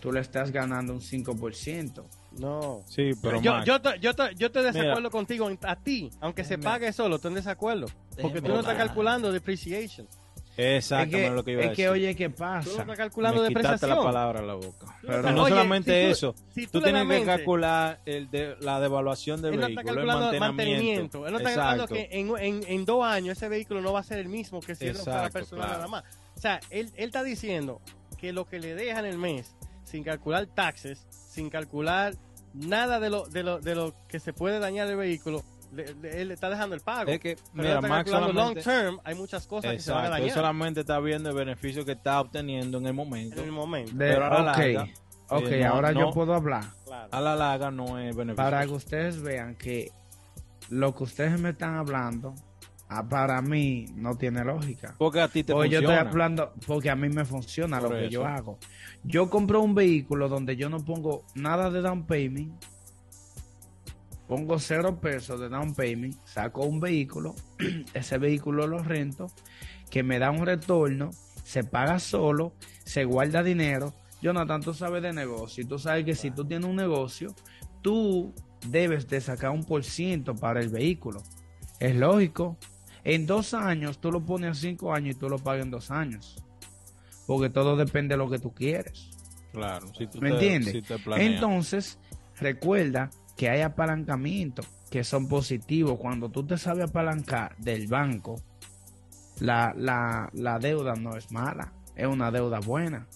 tú 0.00 0.12
le 0.12 0.20
estás 0.20 0.50
ganando 0.50 0.94
un 0.94 1.00
5%. 1.00 2.04
No. 2.38 2.82
Sí, 2.86 3.10
pero 3.22 3.40
yo, 3.40 3.64
yo, 3.64 3.80
te- 3.80 3.98
yo, 4.00 4.14
te- 4.14 4.34
yo 4.36 4.50
te 4.50 4.62
desacuerdo 4.62 4.96
Mira. 5.00 5.10
contigo, 5.10 5.50
a 5.62 5.76
ti, 5.76 6.10
aunque 6.20 6.44
se 6.44 6.58
pague 6.58 6.92
solo, 6.92 7.16
estoy 7.16 7.30
en 7.30 7.34
desacuerdo. 7.36 7.86
Porque 8.20 8.40
tú 8.40 8.48
no 8.48 8.60
estás 8.60 8.76
calculando 8.76 9.32
depreciation. 9.32 10.06
exactamente 10.56 11.24
es 11.24 11.30
que, 11.30 11.36
lo 11.36 11.44
que 11.44 11.52
iba 11.52 11.60
a 11.60 11.64
es 11.64 11.70
decir. 11.70 11.84
que, 11.84 11.88
oye, 11.88 12.14
¿qué 12.16 12.28
Tú 12.28 12.32
no 12.32 12.36
pasa? 12.38 12.70
estás 12.82 12.96
calculando 12.96 13.42
Me 13.42 13.48
quitaste 13.48 13.86
la 13.86 13.96
palabra 14.02 14.40
a 14.40 14.42
la 14.42 14.54
boca. 14.54 14.86
Pero 15.06 15.22
no 15.32 15.42
oye, 15.44 15.50
solamente 15.50 15.92
si 16.00 16.06
tú- 16.06 16.12
eso, 16.12 16.34
si 16.52 16.66
Tú 16.66 16.80
tienes 16.82 17.06
que 17.06 17.24
calcular 17.24 18.00
el 18.06 18.28
de, 18.30 18.56
la 18.60 18.80
devaluación 18.80 19.40
del 19.40 19.54
Él 19.54 19.60
no 19.60 19.66
vehículo, 19.66 19.80
está 19.80 19.90
el 19.90 19.96
calculando 20.06 20.30
el 20.34 20.40
mantenimiento. 20.40 21.20
mantenimiento. 21.20 21.26
Él 21.26 21.32
no 21.32 21.38
está 21.38 21.50
calculando 21.54 21.84
Exacto. 21.84 21.94
que 21.94 22.18
en, 22.20 22.38
en, 22.64 22.68
en 22.72 22.84
dos 22.84 23.04
años 23.04 23.36
ese 23.36 23.48
vehículo 23.48 23.80
no 23.82 23.92
va 23.92 24.00
a 24.00 24.04
ser 24.04 24.18
el 24.18 24.28
mismo 24.28 24.60
que 24.60 24.74
si 24.74 24.86
él 24.86 24.94
no 24.96 25.04
fuera 25.04 25.18
Exacto, 25.26 25.38
personal 25.38 25.66
claro. 25.66 25.78
nada 25.78 25.88
más. 25.90 26.04
O 26.36 26.40
sea, 26.40 26.60
él, 26.70 26.90
él 26.96 27.06
está 27.06 27.22
diciendo 27.22 27.80
que 28.18 28.32
lo 28.32 28.44
que 28.44 28.58
le 28.58 28.74
dejan 28.74 29.04
el 29.06 29.16
mes, 29.18 29.54
sin 29.84 30.02
calcular 30.02 30.46
taxes, 30.46 31.06
sin 31.10 31.50
calcular 31.50 32.14
nada 32.58 33.00
de 33.00 33.10
lo, 33.10 33.26
de 33.26 33.42
lo, 33.42 33.60
de 33.60 33.74
lo 33.74 33.94
que 34.08 34.20
se 34.20 34.32
puede 34.32 34.58
dañar 34.58 34.88
el 34.88 34.96
vehículo, 34.96 35.42
le- 35.72 35.94
le- 35.94 36.22
él 36.22 36.28
le 36.28 36.34
está 36.34 36.48
dejando 36.50 36.74
el 36.74 36.80
pago. 36.80 37.10
Es 37.10 37.20
que, 37.20 37.36
mira, 37.52 37.80
Max 37.80 38.10
long 38.10 38.26
solamente, 38.32 38.62
term, 38.62 38.98
hay 39.04 39.14
muchas 39.14 39.46
cosas 39.46 39.72
que 39.72 39.78
se 39.80 39.90
van 39.90 40.00
a 40.00 40.06
exacto, 40.06 40.16
él 40.16 40.22
dañar 40.22 40.36
solamente 40.36 40.80
está 40.80 40.98
viendo 41.00 41.28
el 41.30 41.34
beneficio 41.36 41.84
que 41.84 41.92
está 41.92 42.20
obteniendo 42.20 42.78
en 42.78 42.86
el 42.86 42.94
momento. 42.94 43.38
en 43.40 43.44
el 43.46 43.52
momento. 43.52 43.92
De- 43.92 44.08
Pero 44.12 44.24
a 44.26 44.30
la 44.30 44.38
ok, 44.40 44.44
larga, 44.58 44.88
ok, 45.28 45.42
eh, 45.46 45.60
no- 45.64 45.74
ahora 45.74 45.92
no- 45.92 46.00
yo 46.00 46.10
puedo 46.12 46.34
hablar. 46.34 46.64
Claro. 46.86 47.08
A 47.12 47.20
la 47.20 47.36
larga 47.36 47.70
no 47.70 47.98
es 47.98 48.16
beneficio. 48.16 48.36
Para 48.44 48.64
que 48.66 48.72
ustedes 48.72 49.20
vean 49.22 49.54
que 49.56 49.90
lo 50.70 50.94
que 50.94 51.04
ustedes 51.04 51.38
me 51.40 51.50
están 51.50 51.76
hablando, 51.76 52.34
ah, 52.88 53.08
para 53.08 53.40
mí 53.42 53.86
no 53.94 54.16
tiene 54.16 54.44
lógica. 54.44 54.94
Porque 54.98 55.20
a 55.20 55.28
ti 55.28 55.44
te 55.44 55.52
Porque 55.52 55.68
yo 55.70 55.78
funciona. 55.80 55.96
estoy 55.98 56.10
hablando, 56.10 56.52
porque 56.66 56.90
a 56.90 56.96
mí 56.96 57.08
me 57.08 57.24
funciona 57.24 57.80
Por 57.80 57.90
lo 57.90 57.96
que 57.96 58.02
eso. 58.06 58.10
yo 58.12 58.26
hago. 58.26 58.58
Yo 59.04 59.30
compro 59.30 59.60
un 59.60 59.74
vehículo 59.74 60.28
donde 60.28 60.56
yo 60.56 60.68
no 60.68 60.84
pongo 60.84 61.24
nada 61.34 61.70
de 61.70 61.80
down 61.80 62.04
payment, 62.06 62.52
pongo 64.26 64.58
cero 64.58 65.00
pesos 65.00 65.40
de 65.40 65.48
down 65.48 65.74
payment, 65.74 66.14
saco 66.24 66.64
un 66.64 66.80
vehículo, 66.80 67.34
ese 67.94 68.18
vehículo 68.18 68.66
lo 68.66 68.78
rento, 68.82 69.28
que 69.90 70.02
me 70.02 70.18
da 70.18 70.30
un 70.30 70.44
retorno, 70.44 71.10
se 71.44 71.64
paga 71.64 71.98
solo, 71.98 72.52
se 72.84 73.04
guarda 73.04 73.42
dinero. 73.42 73.94
Jonathan, 74.20 74.60
tú 74.60 74.74
sabes 74.74 75.02
de 75.02 75.12
negocio 75.12 75.62
y 75.62 75.66
tú 75.66 75.78
sabes 75.78 76.04
que 76.04 76.14
si 76.14 76.30
tú 76.30 76.44
tienes 76.44 76.68
un 76.68 76.76
negocio, 76.76 77.34
tú 77.82 78.34
debes 78.66 79.08
de 79.08 79.20
sacar 79.20 79.50
un 79.50 79.64
por 79.64 79.84
ciento 79.84 80.34
para 80.34 80.60
el 80.60 80.68
vehículo. 80.68 81.22
Es 81.78 81.94
lógico. 81.94 82.58
En 83.10 83.26
dos 83.26 83.54
años 83.54 83.98
tú 84.00 84.12
lo 84.12 84.20
pones 84.22 84.50
a 84.50 84.54
cinco 84.54 84.92
años 84.92 85.16
y 85.16 85.18
tú 85.18 85.30
lo 85.30 85.38
pagas 85.38 85.64
en 85.64 85.70
dos 85.70 85.90
años. 85.90 86.36
Porque 87.26 87.48
todo 87.48 87.74
depende 87.76 88.14
de 88.14 88.18
lo 88.18 88.28
que 88.28 88.38
tú 88.38 88.52
quieres. 88.52 89.08
Claro, 89.52 89.86
si 89.96 90.06
tú 90.06 90.20
¿Me 90.20 90.28
te- 90.28 90.34
entiendes? 90.34 90.72
si 90.72 90.82
te 90.82 90.98
planeas. 90.98 91.30
Entonces, 91.34 91.98
recuerda 92.38 93.08
que 93.36 93.48
hay 93.48 93.62
apalancamientos 93.62 94.66
que 94.90 95.04
son 95.04 95.26
positivos. 95.26 95.98
Cuando 95.98 96.28
tú 96.28 96.44
te 96.44 96.58
sabes 96.58 96.90
apalancar 96.90 97.56
del 97.56 97.86
banco, 97.86 98.42
la, 99.40 99.72
la, 99.76 100.28
la 100.34 100.58
deuda 100.58 100.94
no 100.94 101.16
es 101.16 101.32
mala, 101.32 101.72
es 101.96 102.06
una 102.06 102.30
deuda 102.30 102.60
buena 102.60 103.06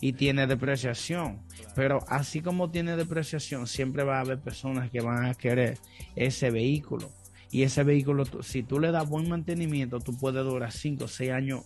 y 0.00 0.14
tiene 0.14 0.46
depreciación. 0.48 1.40
Pero 1.76 2.04
así 2.08 2.40
como 2.40 2.70
tiene 2.70 2.96
depreciación, 2.96 3.68
siempre 3.68 4.02
va 4.02 4.16
a 4.18 4.20
haber 4.22 4.40
personas 4.40 4.90
que 4.90 5.00
van 5.00 5.26
a 5.26 5.34
querer 5.34 5.78
ese 6.16 6.50
vehículo. 6.50 7.10
Y 7.56 7.62
ese 7.62 7.84
vehículo, 7.84 8.26
si 8.42 8.62
tú 8.62 8.78
le 8.78 8.90
das 8.92 9.08
buen 9.08 9.30
mantenimiento, 9.30 9.98
tú 9.98 10.14
puedes 10.18 10.44
durar 10.44 10.70
5 10.70 11.04
o 11.04 11.08
6 11.08 11.30
años 11.30 11.64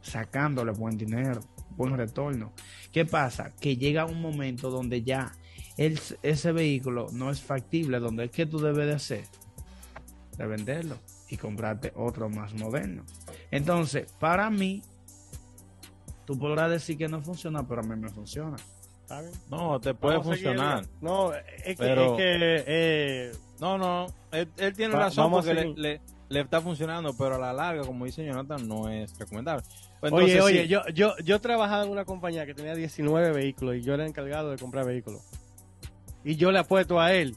sacándole 0.00 0.72
buen 0.72 0.98
dinero, 0.98 1.38
buen 1.76 1.96
retorno. 1.96 2.52
¿Qué 2.90 3.04
pasa? 3.04 3.54
Que 3.60 3.76
llega 3.76 4.06
un 4.06 4.20
momento 4.20 4.70
donde 4.70 5.04
ya 5.04 5.30
el- 5.76 6.00
ese 6.24 6.50
vehículo 6.50 7.06
no 7.12 7.30
es 7.30 7.40
factible, 7.40 8.00
donde 8.00 8.24
es 8.24 8.32
que 8.32 8.44
tú 8.46 8.58
debes 8.58 8.88
de 8.88 8.94
hacer, 8.94 9.24
de 10.36 10.46
venderlo 10.48 10.96
y 11.28 11.36
comprarte 11.36 11.92
otro 11.94 12.28
más 12.28 12.52
moderno. 12.54 13.04
Entonces, 13.52 14.10
para 14.18 14.50
mí, 14.50 14.82
tú 16.24 16.36
podrás 16.36 16.72
decir 16.72 16.98
que 16.98 17.06
no 17.06 17.22
funciona, 17.22 17.64
pero 17.68 17.82
a 17.82 17.84
mí 17.84 17.94
me 17.94 18.08
funciona. 18.08 18.56
No, 19.48 19.78
te 19.78 19.94
puede 19.94 20.20
funcionar. 20.20 20.84
No, 21.00 21.32
es 21.32 21.42
que, 21.66 21.74
Pero- 21.78 22.12
es 22.14 22.16
que, 22.18 22.64
eh, 22.66 23.32
No, 23.60 23.78
no, 23.78 24.06
él, 24.32 24.48
él 24.56 24.72
tiene 24.74 24.94
Va- 24.94 25.00
razón 25.00 25.30
porque 25.30 25.54
le, 25.54 25.74
le- 25.74 26.00
le 26.28 26.40
está 26.40 26.60
funcionando, 26.60 27.14
pero 27.16 27.36
a 27.36 27.38
la 27.38 27.52
larga, 27.52 27.82
como 27.84 28.04
dice 28.06 28.24
Jonathan, 28.24 28.66
no 28.66 28.88
es 28.88 29.16
recomendable. 29.18 29.64
Pues 30.00 30.12
oye, 30.12 30.32
entonces, 30.32 30.42
oye, 30.42 30.62
sí, 30.62 30.68
yo, 30.68 30.86
yo, 30.88 31.14
yo 31.24 31.40
trabajaba 31.40 31.84
en 31.84 31.90
una 31.90 32.04
compañía 32.04 32.44
que 32.46 32.54
tenía 32.54 32.74
19 32.74 33.32
vehículos 33.32 33.76
y 33.76 33.82
yo 33.82 33.94
era 33.94 34.06
encargado 34.06 34.50
de 34.50 34.58
comprar 34.58 34.84
vehículos. 34.86 35.22
Y 36.24 36.36
yo 36.36 36.50
le 36.50 36.58
apuesto 36.58 37.00
a 37.00 37.12
él 37.12 37.36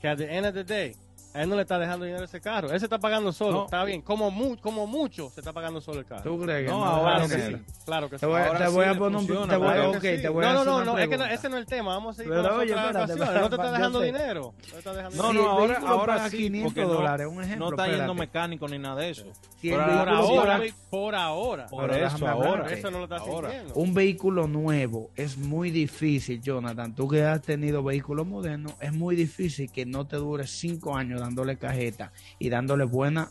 que 0.00 0.08
at 0.08 0.18
the 0.18 0.36
end 0.36 0.46
of 0.46 0.54
the 0.54 0.64
day, 0.64 0.94
a 1.34 1.42
él 1.42 1.48
no 1.48 1.56
le 1.56 1.62
está 1.62 1.78
dejando 1.78 2.04
dinero 2.06 2.24
ese 2.24 2.40
carro. 2.40 2.70
Él 2.70 2.78
se 2.78 2.86
está 2.86 2.98
pagando 2.98 3.32
solo, 3.32 3.52
No. 3.58 3.64
está 3.64 3.84
bien. 3.84 4.00
Como, 4.02 4.30
mu- 4.30 4.56
como 4.58 4.86
mucho 4.86 5.30
se 5.30 5.40
está 5.40 5.52
pagando 5.52 5.80
solo 5.80 5.98
el 6.00 6.06
carro. 6.06 6.22
¿Tú 6.22 6.40
crees 6.40 6.64
que 6.64 6.70
No, 6.70 6.78
no? 6.78 6.84
ahora 6.86 7.26
Claro 7.26 7.28
que 7.28 7.42
sí. 7.58 7.62
Claro 7.84 8.08
que 8.10 8.16
sí. 8.16 8.20
Te 8.20 8.26
voy, 8.26 8.40
a- 8.40 8.46
Ahora 8.46 8.58
te 8.60 8.66
sí 8.66 8.72
voy 8.72 8.84
a 8.84 8.92
le 8.92 8.98
poner 8.98 9.18
un 9.18 9.26
te 9.26 9.32
voy 9.34 9.42
a- 9.42 9.46
Claro 9.74 9.90
que 9.92 9.96
ok, 9.98 10.02
sí. 10.16 10.22
te 10.22 10.28
voy 10.28 10.44
a 10.44 10.52
no, 10.54 10.64
no, 10.64 10.84
no, 10.84 10.98
es 10.98 11.08
que 11.08 11.18
no- 11.18 11.24
ese 11.26 11.48
no 11.48 11.56
es 11.56 11.60
el 11.62 11.66
tema. 11.66 11.94
Vamos 11.94 12.14
a 12.14 12.16
seguir 12.22 12.32
Pero 12.32 12.48
con 12.48 12.58
oye, 12.60 12.70
espérate. 12.72 13.40
No 13.40 13.48
te 13.48 13.54
está 13.56 13.72
dejando 13.72 14.00
dinero. 14.00 14.54
No 14.56 14.72
te 14.72 14.78
está 14.78 14.92
dejando 14.94 15.22
No, 15.22 15.32
no, 15.32 15.50
ahora, 15.50 15.80
ahora 15.86 16.30
sí, 16.30 16.36
500 16.38 16.72
porque 16.72 16.86
no, 16.88 16.94
dólares, 16.94 17.26
un 17.30 17.42
ejemplo, 17.42 17.66
no 17.70 17.76
está 17.76 17.88
yendo 17.96 18.14
mecánico 18.14 18.68
ni 18.68 18.78
nada 18.78 19.00
de 19.00 19.10
eso. 19.10 19.24
Si 19.60 19.70
Por 19.70 19.80
ahora, 19.80 20.60
por 20.90 21.14
ahora. 21.14 21.66
Por 21.66 21.90
eso, 21.90 22.28
ahora. 22.28 22.70
Eso 22.72 22.90
no 22.90 22.98
lo 22.98 23.04
está 23.04 23.16
Ahora. 23.16 23.50
sintiendo. 23.50 23.74
Un 23.74 23.94
vehículo 23.94 24.46
nuevo 24.46 25.10
es 25.16 25.36
muy 25.36 25.70
difícil, 25.70 26.40
Jonathan. 26.42 26.94
Tú 26.94 27.08
que 27.08 27.22
has 27.24 27.40
tenido 27.42 27.82
vehículos 27.82 28.26
modernos, 28.26 28.74
es 28.80 28.92
muy 28.92 29.16
difícil 29.16 29.70
que 29.72 29.84
no 29.86 30.06
te 30.06 30.16
dure 30.16 30.46
cinco 30.46 30.94
años 30.96 31.22
dándole 31.24 31.56
cajeta 31.56 32.12
y 32.38 32.48
dándole 32.48 32.84
buena 32.84 33.28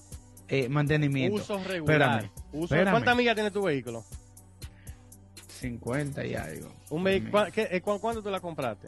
eh, 0.47 0.67
mantenimiento. 0.69 1.35
Uso 1.41 1.63
regular. 1.63 2.25
Espérame, 2.25 2.31
Uso- 2.51 2.63
espérame. 2.75 2.91
¿Cuántas 2.93 3.17
millas 3.17 3.35
tiene 3.35 3.51
tu 3.51 3.63
vehículo? 3.63 4.03
50 5.47 6.25
y 6.25 6.35
algo. 6.35 6.69
Un 6.89 7.03
vehi- 7.03 7.29
¿cuá- 7.31 7.49
qué- 7.51 7.67
eh, 7.71 7.81
cu- 7.81 7.99
¿Cuándo 7.99 8.21
tú 8.21 8.29
la 8.29 8.39
compraste? 8.39 8.87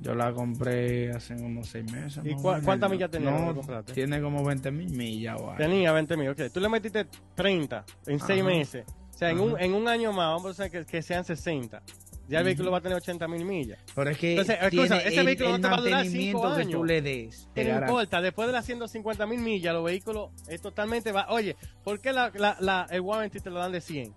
Yo 0.00 0.14
la 0.14 0.32
compré 0.32 1.10
hace 1.12 1.34
unos 1.34 1.68
seis 1.68 1.90
meses. 1.90 2.22
¿Y 2.24 2.34
cuántas 2.34 2.90
millas 2.90 3.10
tenía 3.10 3.30
No, 3.30 3.54
compraste? 3.54 3.92
tiene 3.92 4.20
como 4.20 4.44
20 4.44 4.70
mil 4.70 4.90
millas. 4.90 5.36
o 5.40 5.50
algo. 5.50 5.56
Tenía 5.56 5.92
20 5.92 6.16
mil. 6.16 6.28
Ok, 6.30 6.40
tú 6.52 6.60
le 6.60 6.68
metiste 6.68 7.06
30 7.34 7.84
en 8.06 8.18
6 8.20 8.40
Ajá. 8.42 8.48
meses. 8.50 8.84
O 9.14 9.16
sea, 9.16 9.30
en 9.30 9.38
un, 9.40 9.60
en 9.60 9.72
un 9.74 9.86
año 9.86 10.12
más, 10.12 10.26
vamos 10.34 10.58
a 10.58 10.64
decir 10.64 10.80
que, 10.84 10.90
que 10.90 11.02
sean 11.02 11.24
60. 11.24 11.80
Ya 12.28 12.38
el 12.38 12.44
vehículo 12.46 12.70
va 12.70 12.78
a 12.78 12.80
tener 12.80 12.96
80 12.96 13.28
mil 13.28 13.44
millas. 13.44 13.78
Pero 13.94 14.10
es 14.10 14.16
que 14.18 14.30
Entonces, 14.30 14.56
escucha, 14.62 14.98
ese 14.98 15.20
el, 15.20 15.26
vehículo 15.26 15.50
no 15.50 15.56
te 15.60 15.68
va 15.68 15.74
a 15.74 15.80
durar 15.80 15.92
mantenimiento 15.96 16.38
cinco 16.40 16.54
que 16.54 16.60
años. 16.62 16.72
tú 16.72 16.84
le 16.84 17.02
des. 17.02 17.48
te 17.54 17.64
no 17.64 17.78
importa, 17.80 18.20
después 18.22 18.46
de 18.46 18.52
las 18.54 18.64
150 18.64 19.26
mil 19.26 19.40
millas, 19.40 19.74
los 19.74 19.84
vehículos 19.84 20.30
es 20.48 20.60
totalmente... 20.62 21.12
Va 21.12 21.26
Oye, 21.30 21.54
¿por 21.82 22.00
qué 22.00 22.12
la, 22.12 22.30
la, 22.34 22.56
la- 22.60 22.86
el 22.90 23.00
warranty 23.02 23.40
te 23.40 23.50
lo 23.50 23.58
dan 23.58 23.72
de 23.72 23.80
100? 23.80 24.14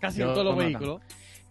Casi 0.00 0.22
en 0.22 0.28
todos 0.28 0.44
los 0.44 0.56
vehículos. 0.56 1.00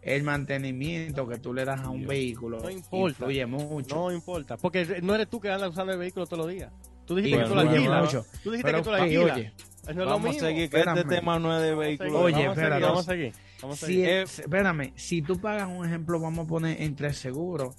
El 0.01 0.21
mantenimiento 0.23 1.27
que 1.27 1.37
tú 1.39 1.53
le 1.53 1.65
das 1.65 1.79
a 1.81 1.89
un 1.89 1.99
Dios. 1.99 2.09
vehículo 2.09 2.59
No 2.59 2.69
importa. 2.69 3.09
influye 3.23 3.45
mucho. 3.47 3.95
No 3.95 4.11
importa, 4.11 4.57
porque 4.57 4.99
no 5.01 5.15
eres 5.15 5.27
tú 5.29 5.39
que 5.39 5.49
andas 5.49 5.69
usando 5.71 5.93
el 5.93 5.99
vehículo 5.99 6.25
todos 6.27 6.45
los 6.45 6.53
días. 6.53 6.71
Tú 7.05 7.15
dijiste 7.15 7.39
que 7.39 7.45
tú 7.47 7.55
lo 7.55 7.61
alquilas. 7.61 8.11
Tú 8.43 8.51
dijiste 8.51 8.63
Pero, 8.71 8.77
que 8.79 8.83
tú 8.83 8.89
lo 8.91 8.95
oye, 8.97 9.03
alquilas. 9.03 9.37
oye, 9.37 9.53
no 9.85 9.89
es 9.89 9.95
lo 9.97 10.05
Vamos 10.05 10.25
a 10.25 10.29
mismo. 10.31 10.47
seguir, 10.47 10.69
que 10.69 10.79
este 10.79 11.03
tema 11.05 11.39
no 11.39 11.55
es 11.55 11.61
de 11.63 11.75
vehículos. 11.75 12.13
Oye, 12.15 12.33
vamos 12.33 12.35
a 12.35 12.35
seguir, 12.35 12.49
espérate. 12.51 12.81
Vamos 12.85 12.99
a 13.07 13.11
seguir. 13.11 13.33
Vamos 13.65 13.83
a 13.83 13.85
si 13.87 13.93
seguir. 13.93 14.07
el- 14.09 14.23
espérame, 14.23 14.93
si 14.95 15.21
tú 15.21 15.39
pagas 15.39 15.67
un 15.69 15.85
ejemplo, 15.85 16.19
vamos 16.19 16.45
a 16.45 16.47
poner 16.47 16.81
entre 16.81 17.13
seguro 17.13 17.73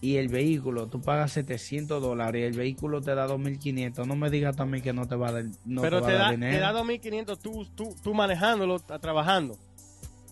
y 0.00 0.16
el 0.16 0.28
vehículo, 0.28 0.86
tú 0.88 1.00
pagas 1.00 1.32
700 1.32 2.02
dólares 2.02 2.40
y 2.42 2.44
el 2.44 2.52
vehículo 2.52 3.00
te 3.00 3.14
da 3.14 3.26
2.500, 3.26 4.06
no 4.06 4.16
me 4.16 4.28
digas 4.30 4.54
también 4.56 4.82
que 4.82 4.92
no 4.92 5.06
te 5.08 5.16
va 5.16 5.28
a 5.28 5.32
dar, 5.32 5.44
no 5.64 5.80
Pero 5.82 5.98
te 5.98 6.02
va 6.02 6.08
te 6.08 6.14
a 6.14 6.18
dar 6.18 6.26
da, 6.26 6.30
dinero. 6.32 6.54
te 6.56 6.60
da 6.60 6.72
2.500 6.72 7.38
tú, 7.38 7.66
tú, 7.74 7.94
tú 8.02 8.12
manejándolo, 8.14 8.78
trabajando. 8.80 9.56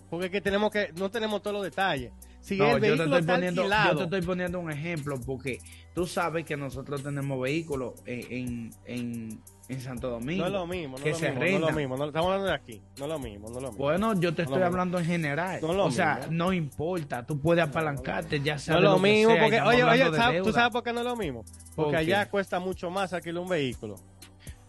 Porque 0.09 0.27
es 0.27 0.31
que 0.31 0.41
tenemos 0.41 0.71
que, 0.71 0.89
no 0.95 1.09
tenemos 1.09 1.41
todos 1.41 1.55
los 1.55 1.63
detalles. 1.63 2.11
Si 2.39 2.57
No, 2.57 2.65
el 2.65 2.71
yo 2.73 2.75
te, 2.75 2.81
vehículo 2.81 3.03
estoy 3.05 3.19
está 3.21 3.33
poniendo, 3.33 3.63
yo 3.63 3.97
te 3.97 4.03
estoy 4.03 4.21
poniendo 4.21 4.59
un 4.59 4.69
ejemplo 4.71 5.19
porque 5.25 5.59
tú 5.95 6.05
sabes 6.05 6.45
que 6.45 6.55
nosotros 6.57 7.01
tenemos 7.01 7.41
vehículos 7.41 7.93
en, 8.05 8.19
en, 8.31 8.69
en, 8.85 9.41
en 9.73 9.81
Santo 9.81 10.09
Domingo. 10.09 10.41
no 10.41 10.47
es 10.47 10.53
lo 10.53 10.65
mismo, 10.67 10.97
no 10.97 11.03
que 11.03 11.09
lo 11.11 11.15
se 11.15 11.29
mismo, 11.31 11.39
no 11.39 11.45
es 11.45 11.51
lo 11.53 11.57
rentan. 11.67 11.75
mismo. 11.75 11.97
no- 11.97 12.05
estamos 12.05 12.25
hablando 12.27 12.47
de 12.47 12.53
aquí, 12.55 12.81
no 12.97 13.03
es 13.05 13.09
lo 13.11 13.19
mismo, 13.19 13.49
no 13.49 13.55
es 13.57 13.61
lo 13.63 13.69
mismo. 13.71 13.83
Bueno, 13.85 14.13
yo 14.19 14.33
te 14.33 14.43
No 14.43 14.49
estoy 14.49 14.63
hablando 14.63 14.99
en 14.99 15.05
general. 15.05 15.59
No 15.61 15.73
lo 15.73 15.85
o 15.85 15.91
sea, 15.91 16.15
mismo. 16.17 16.31
no 16.31 16.53
importa, 16.53 17.25
tú 17.25 17.39
puedes 17.39 17.63
apalancarte, 17.63 18.39
ya 18.41 18.57
sea 18.57 18.73
no 18.75 18.79
es 18.79 18.83
de 18.85 18.89
lo 18.89 18.99
mismo, 18.99 19.31
sea, 19.33 19.41
porque, 19.43 19.61
oye, 19.61 19.83
oye, 19.83 20.11
de 20.11 20.17
¿sabes- 20.17 20.43
¿tú 20.43 20.51
sabes 20.51 20.71
por 20.71 20.83
qué 20.83 20.93
no 20.93 20.99
es 20.99 21.05
lo 21.05 21.15
mismo? 21.15 21.43
¿Por 21.75 21.85
Porque 21.85 21.97
allá 21.97 22.29
cuesta 22.29 22.59
mucho 22.59 22.89
más 22.89 23.13
alquilar 23.13 23.41
un 23.43 23.49
vehículo. 23.49 23.95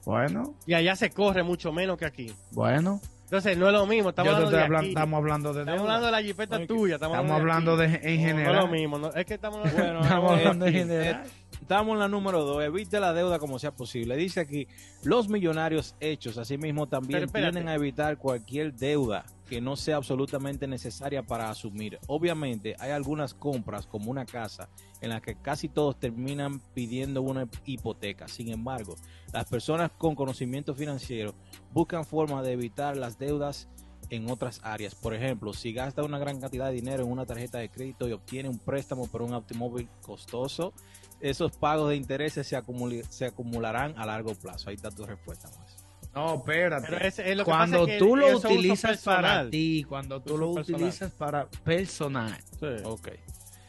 Bueno, 0.04 0.54
Y 0.66 0.75
allá 0.75 0.96
se 0.96 1.11
corre 1.11 1.42
mucho 1.42 1.73
menos 1.73 1.96
que 1.96 2.04
aquí. 2.06 2.32
bueno. 2.52 3.00
Entonces, 3.25 3.56
no 3.56 3.66
es 3.66 3.73
lo 3.73 3.87
mismo, 3.87 4.11
estamos 4.11 4.32
hablando 4.34 4.50
de 4.56 4.62
hablando, 4.62 4.78
aquí. 4.84 4.88
estamos 4.90 5.16
hablando 5.18 5.52
de 5.54 5.61
Estamos 5.62 5.80
hablando 5.80 6.06
de 6.06 6.12
la 6.12 6.23
jipeta 6.23 6.66
tuya. 6.66 6.94
Estamos, 6.96 7.16
Estamos 7.16 7.40
hablando 7.40 7.76
de, 7.78 7.87
en 7.87 7.94
aquí. 7.94 8.04
No, 8.04 8.11
no 8.23 8.26
general. 8.28 8.54
es 8.54 8.61
lo 8.61 8.68
mismo, 8.68 8.99
no, 8.99 9.12
es 9.14 9.26
que 9.26 9.34
estamos 9.34 9.73
Bueno, 9.73 10.00
Estamos 10.02 10.32
eh, 10.32 10.34
hablando 10.40 10.66
en 10.66 10.75
eh, 10.75 10.78
general. 10.78 11.23
Estamos 11.61 11.94
en 11.94 12.00
la 12.00 12.08
número 12.08 12.44
2. 12.44 12.64
Evite 12.64 13.00
la 13.00 13.12
deuda 13.12 13.38
como 13.38 13.58
sea 13.58 13.73
posible. 13.73 14.16
Dice 14.16 14.40
aquí, 14.40 14.68
los 15.02 15.28
millonarios 15.28 15.94
hechos, 16.00 16.37
asimismo, 16.38 16.87
también 16.87 17.28
tienden 17.30 17.68
a 17.68 17.75
evitar 17.75 18.18
cualquier 18.18 18.75
deuda 18.75 19.25
que 19.49 19.61
no 19.61 19.76
sea 19.76 19.96
absolutamente 19.96 20.66
necesaria 20.66 21.23
para 21.23 21.50
asumir. 21.50 21.99
Obviamente, 22.06 22.76
hay 22.78 22.90
algunas 22.90 23.34
compras, 23.34 23.87
como 23.87 24.11
una 24.11 24.25
casa, 24.25 24.68
en 25.00 25.11
las 25.11 25.20
que 25.23 25.37
casi 25.37 25.68
todos 25.68 25.99
terminan 25.99 26.61
pidiendo 26.75 27.23
una 27.23 27.49
hipoteca. 27.64 28.28
Sin 28.28 28.50
embargo, 28.50 28.96
las 29.32 29.46
personas 29.46 29.90
con 29.96 30.14
conocimiento 30.14 30.75
financiero 30.75 31.34
buscan 31.73 32.04
formas 32.04 32.44
de 32.44 32.52
evitar 32.52 32.96
las 32.96 33.18
deudas 33.18 33.68
en 34.11 34.30
otras 34.30 34.61
áreas. 34.62 34.94
Por 34.94 35.14
ejemplo, 35.14 35.52
si 35.52 35.73
gasta 35.73 36.02
una 36.02 36.18
gran 36.18 36.40
cantidad 36.40 36.66
de 36.66 36.75
dinero 36.75 37.04
en 37.04 37.11
una 37.11 37.26
tarjeta 37.26 37.58
de 37.58 37.68
crédito 37.68 38.08
y 38.08 38.12
obtiene 38.12 38.49
un 38.49 38.58
préstamo 38.58 39.06
por 39.06 39.23
un 39.23 39.32
automóvil 39.32 39.88
costoso, 40.02 40.73
esos 41.21 41.56
pagos 41.56 41.90
de 41.90 41.97
intereses 41.97 42.47
se, 42.47 42.61
se 43.11 43.25
acumularán 43.26 43.94
a 43.99 44.06
largo 44.06 44.35
plazo. 44.35 44.68
Ahí 44.71 44.76
está 44.76 44.90
tu 44.90 45.06
respuesta. 45.06 45.49
Max. 45.59 45.76
No, 46.14 46.35
espérate. 46.37 46.87
Pero 46.88 47.04
ese- 47.04 47.30
es 47.30 47.37
lo 47.37 47.44
que 47.44 47.50
cuando 47.50 47.78
pasa 47.80 47.92
es 47.92 47.99
que 47.99 48.04
tú 48.04 48.16
lo 48.16 48.37
utilizas 48.37 49.02
para 49.02 49.50
ti, 49.50 49.85
cuando 49.88 50.21
tú 50.23 50.35
Uso 50.35 50.44
lo 50.44 50.54
personal. 50.54 50.80
utilizas 50.83 51.12
para 51.12 51.49
personal. 51.49 52.38
Sí. 52.61 52.66
Ok. 52.85 53.09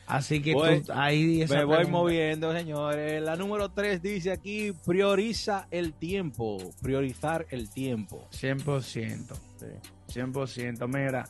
Así 0.07 0.39
que 0.39 0.53
Voy- 0.53 0.83
tú 0.83 0.91
ahí 0.93 1.37
Me 1.39 1.45
voy 1.65 1.77
pregunta- 1.77 1.89
moviendo, 1.89 2.53
señores. 2.53 3.23
La 3.23 3.35
número 3.35 3.69
3 3.69 3.99
dice 4.03 4.31
aquí, 4.31 4.71
prioriza 4.85 5.67
el 5.71 5.93
tiempo. 5.93 6.57
Priorizar 6.83 7.47
el 7.49 7.71
tiempo. 7.71 8.27
100%. 8.29 9.35
Sí. 9.59 9.65
100%. 10.07 10.87
Mira, 10.87 11.27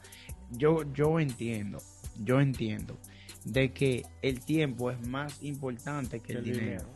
yo, 0.52 0.84
yo 0.94 1.22
entiendo, 1.22 1.78
yo 2.18 2.42
entiendo 2.42 2.98
de 3.46 3.72
que 3.72 4.04
el 4.22 4.44
tiempo 4.44 4.92
es 4.92 5.08
más 5.08 5.42
importante 5.44 6.20
que 6.20 6.34
el, 6.34 6.44
dinero. 6.44 6.90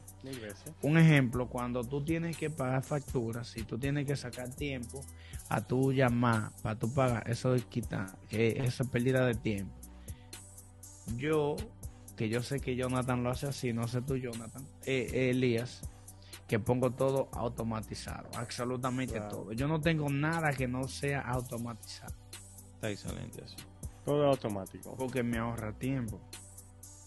Un 0.82 0.98
ejemplo, 0.98 1.48
cuando 1.48 1.84
tú 1.84 2.04
tienes 2.04 2.36
que 2.36 2.50
pagar 2.50 2.84
facturas, 2.84 3.48
si 3.48 3.64
tú 3.64 3.78
tienes 3.78 4.06
que 4.06 4.18
sacar 4.18 4.50
tiempo 4.54 5.02
a 5.48 5.62
tu 5.62 5.94
llamar 5.94 6.52
para 6.62 6.78
tú 6.78 6.94
pagar, 6.94 7.30
eso 7.30 7.56
es 7.56 7.64
quitar, 7.66 8.18
que 8.28 8.62
eso 8.66 8.84
es 8.84 8.90
pérdida 8.90 9.26
de 9.26 9.36
tiempo. 9.36 9.74
Yo, 11.16 11.56
que 12.18 12.28
yo 12.28 12.44
sé 12.44 12.60
que 12.60 12.76
Jonathan 12.76 13.24
lo 13.24 13.30
hace 13.30 13.48
así, 13.48 13.72
no 13.72 13.88
sé 13.88 14.02
tú, 14.02 14.18
Jonathan, 14.18 14.64
eh, 14.86 15.08
eh, 15.14 15.30
Elías, 15.30 15.82
que 16.48 16.60
pongo 16.60 16.92
todo 16.92 17.30
automatizado, 17.32 18.30
absolutamente 18.36 19.22
todo. 19.22 19.54
Yo 19.54 19.68
no 19.68 19.80
tengo 19.80 20.10
nada 20.10 20.52
que 20.52 20.68
no 20.68 20.88
sea 20.88 21.22
automatizado, 21.22 22.16
Está 22.74 22.90
excelente 22.90 23.44
eso. 23.44 23.58
Todo 24.10 24.24
es 24.24 24.30
automático. 24.30 24.96
porque 24.98 25.24
me 25.24 25.38
ahorra 25.38 25.72
tiempo. 25.74 26.20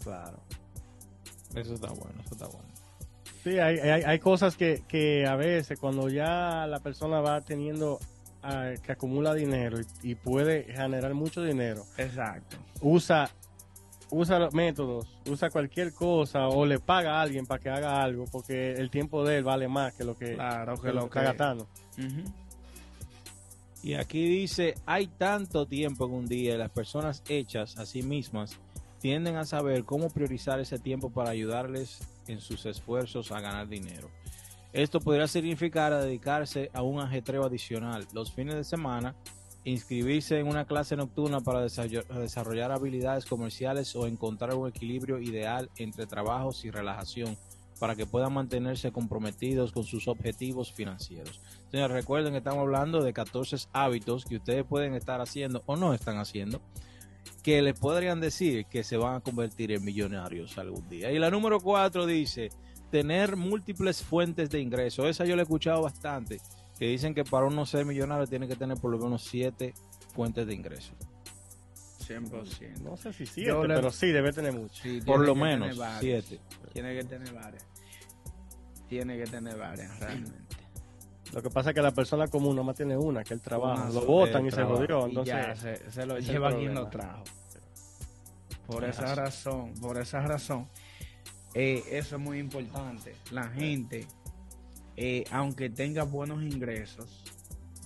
Claro. 0.02 0.38
Eso 1.54 1.74
está 1.74 1.88
bueno, 1.88 2.20
eso 2.24 2.34
está 2.34 2.46
bueno. 2.46 2.68
Sí, 3.42 3.58
hay, 3.58 3.78
hay, 3.78 4.02
hay 4.04 4.18
cosas 4.20 4.56
que, 4.56 4.84
que 4.86 5.26
a 5.26 5.34
veces 5.36 5.78
cuando 5.78 6.08
ya 6.08 6.66
la 6.68 6.78
persona 6.80 7.20
va 7.20 7.40
teniendo 7.40 7.98
ah, 8.42 8.70
que 8.82 8.92
acumula 8.92 9.34
dinero 9.34 9.80
y, 9.80 10.10
y 10.10 10.14
puede 10.14 10.64
generar 10.72 11.12
mucho 11.14 11.42
dinero, 11.42 11.84
Exacto. 11.98 12.56
usa 12.80 13.28
usa 14.10 14.38
los 14.38 14.52
métodos, 14.54 15.08
usa 15.26 15.48
cualquier 15.50 15.92
cosa 15.94 16.46
o 16.48 16.66
le 16.66 16.78
paga 16.78 17.14
a 17.18 17.22
alguien 17.22 17.46
para 17.46 17.60
que 17.60 17.70
haga 17.70 18.02
algo 18.02 18.26
porque 18.30 18.72
el 18.74 18.90
tiempo 18.90 19.24
de 19.24 19.38
él 19.38 19.44
vale 19.44 19.68
más 19.68 19.94
que 19.94 20.04
lo 20.04 20.14
que, 20.16 20.34
Claro 20.34 20.76
que 20.76 20.88
que 20.88 20.92
lo 20.92 21.00
que 21.00 21.06
está 21.06 21.20
que... 21.20 21.26
gastando. 21.26 21.66
Y 23.82 23.94
aquí 23.94 24.24
dice, 24.26 24.74
hay 24.86 25.08
tanto 25.08 25.66
tiempo 25.66 26.06
en 26.06 26.12
un 26.12 26.26
día 26.26 26.54
y 26.54 26.58
las 26.58 26.70
personas 26.70 27.22
hechas 27.28 27.78
a 27.78 27.86
sí 27.86 28.02
mismas 28.02 28.58
tienden 29.00 29.34
a 29.36 29.44
saber 29.44 29.84
cómo 29.84 30.08
priorizar 30.08 30.60
ese 30.60 30.78
tiempo 30.78 31.10
para 31.10 31.30
ayudarles 31.30 31.98
en 32.28 32.40
sus 32.40 32.64
esfuerzos 32.66 33.32
a 33.32 33.40
ganar 33.40 33.68
dinero. 33.68 34.08
Esto 34.72 35.00
podría 35.00 35.26
significar 35.26 35.92
dedicarse 35.92 36.70
a 36.72 36.82
un 36.82 37.00
ajetreo 37.00 37.44
adicional 37.44 38.06
los 38.12 38.32
fines 38.32 38.54
de 38.54 38.64
semana, 38.64 39.16
inscribirse 39.64 40.38
en 40.38 40.46
una 40.46 40.64
clase 40.64 40.94
nocturna 40.96 41.40
para 41.40 41.66
desarroll- 41.66 42.06
desarrollar 42.20 42.70
habilidades 42.70 43.26
comerciales 43.26 43.94
o 43.96 44.06
encontrar 44.06 44.54
un 44.54 44.68
equilibrio 44.68 45.18
ideal 45.18 45.68
entre 45.76 46.06
trabajos 46.06 46.64
y 46.64 46.70
relajación 46.70 47.36
para 47.82 47.96
que 47.96 48.06
puedan 48.06 48.32
mantenerse 48.32 48.92
comprometidos 48.92 49.72
con 49.72 49.82
sus 49.82 50.06
objetivos 50.06 50.72
financieros. 50.72 51.40
Señores, 51.72 51.92
recuerden 51.96 52.30
que 52.32 52.38
estamos 52.38 52.60
hablando 52.60 53.02
de 53.02 53.12
14 53.12 53.56
hábitos 53.72 54.24
que 54.24 54.36
ustedes 54.36 54.62
pueden 54.64 54.94
estar 54.94 55.20
haciendo 55.20 55.64
o 55.66 55.74
no 55.74 55.92
están 55.92 56.18
haciendo, 56.18 56.62
que 57.42 57.60
les 57.60 57.76
podrían 57.76 58.20
decir 58.20 58.66
que 58.66 58.84
se 58.84 58.96
van 58.96 59.16
a 59.16 59.20
convertir 59.20 59.72
en 59.72 59.84
millonarios 59.84 60.58
algún 60.58 60.88
día. 60.88 61.10
Y 61.10 61.18
la 61.18 61.28
número 61.28 61.58
4 61.58 62.06
dice, 62.06 62.50
tener 62.92 63.34
múltiples 63.34 64.00
fuentes 64.00 64.48
de 64.50 64.60
ingreso. 64.60 65.08
Esa 65.08 65.24
yo 65.24 65.34
la 65.34 65.42
he 65.42 65.46
escuchado 65.46 65.82
bastante, 65.82 66.40
que 66.78 66.86
dicen 66.86 67.14
que 67.16 67.24
para 67.24 67.46
uno 67.46 67.66
ser 67.66 67.84
millonario 67.84 68.28
tiene 68.28 68.46
que 68.46 68.54
tener 68.54 68.78
por 68.78 68.92
lo 68.92 68.98
menos 68.98 69.24
7 69.24 69.74
fuentes 70.14 70.46
de 70.46 70.54
ingreso. 70.54 70.92
100%. 72.02 72.80
No 72.82 72.96
sé 72.96 73.12
si 73.12 73.26
siete, 73.26 73.48
Yo 73.50 73.64
le- 73.64 73.74
pero 73.74 73.90
sí 73.90 74.08
debe 74.08 74.32
tener 74.32 74.52
mucho. 74.52 74.82
Sí, 74.82 75.00
Por 75.04 75.26
lo 75.26 75.34
menos 75.34 75.70
tener 75.70 75.78
varias. 75.80 76.24
7. 76.26 76.40
Tiene 76.72 76.94
que 76.96 77.04
tener 77.04 77.32
varias. 77.32 77.64
Tiene 78.92 79.16
que 79.16 79.24
tener 79.24 79.56
varias, 79.56 79.98
realmente. 80.00 80.54
Lo 81.32 81.42
que 81.42 81.48
pasa 81.48 81.70
es 81.70 81.74
que 81.74 81.80
la 81.80 81.92
persona 81.92 82.28
común 82.28 82.54
nomás 82.54 82.76
tiene 82.76 82.94
una, 82.94 83.24
que 83.24 83.32
él 83.32 83.40
trabaja. 83.40 83.84
Una 83.84 83.90
lo 83.90 84.04
botan 84.04 84.46
y 84.46 84.50
se 84.50 84.62
jodió. 84.64 85.06
Entonces, 85.06 85.34
ya, 85.34 85.56
se, 85.56 85.90
se 85.90 86.04
lo 86.04 86.18
lleva 86.18 86.54
quien 86.54 86.74
lo 86.74 86.88
trajo. 86.88 87.24
Por 88.66 88.84
Es 88.84 88.98
esa 88.98 89.14
razón, 89.14 89.72
por 89.80 89.96
esa 89.96 90.20
razón, 90.20 90.68
eh, 91.54 91.82
eso 91.90 92.16
es 92.16 92.22
muy 92.22 92.38
importante. 92.38 93.16
La 93.30 93.48
gente, 93.48 94.06
eh, 94.98 95.24
aunque 95.30 95.70
tenga 95.70 96.02
buenos 96.02 96.42
ingresos 96.42 97.24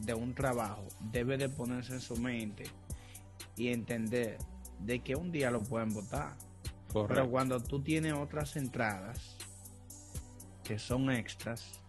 de 0.00 0.12
un 0.12 0.34
trabajo, 0.34 0.88
debe 1.12 1.38
de 1.38 1.48
ponerse 1.48 1.92
en 1.92 2.00
su 2.00 2.16
mente 2.16 2.64
y 3.54 3.68
entender 3.68 4.38
de 4.80 5.04
que 5.04 5.14
un 5.14 5.30
día 5.30 5.52
lo 5.52 5.62
pueden 5.62 5.94
votar. 5.94 6.36
Pero 7.06 7.30
cuando 7.30 7.60
tú 7.60 7.80
tienes 7.80 8.12
otras 8.12 8.56
entradas 8.56 9.36
que 10.66 10.78
son 10.78 11.10
extras, 11.10 11.80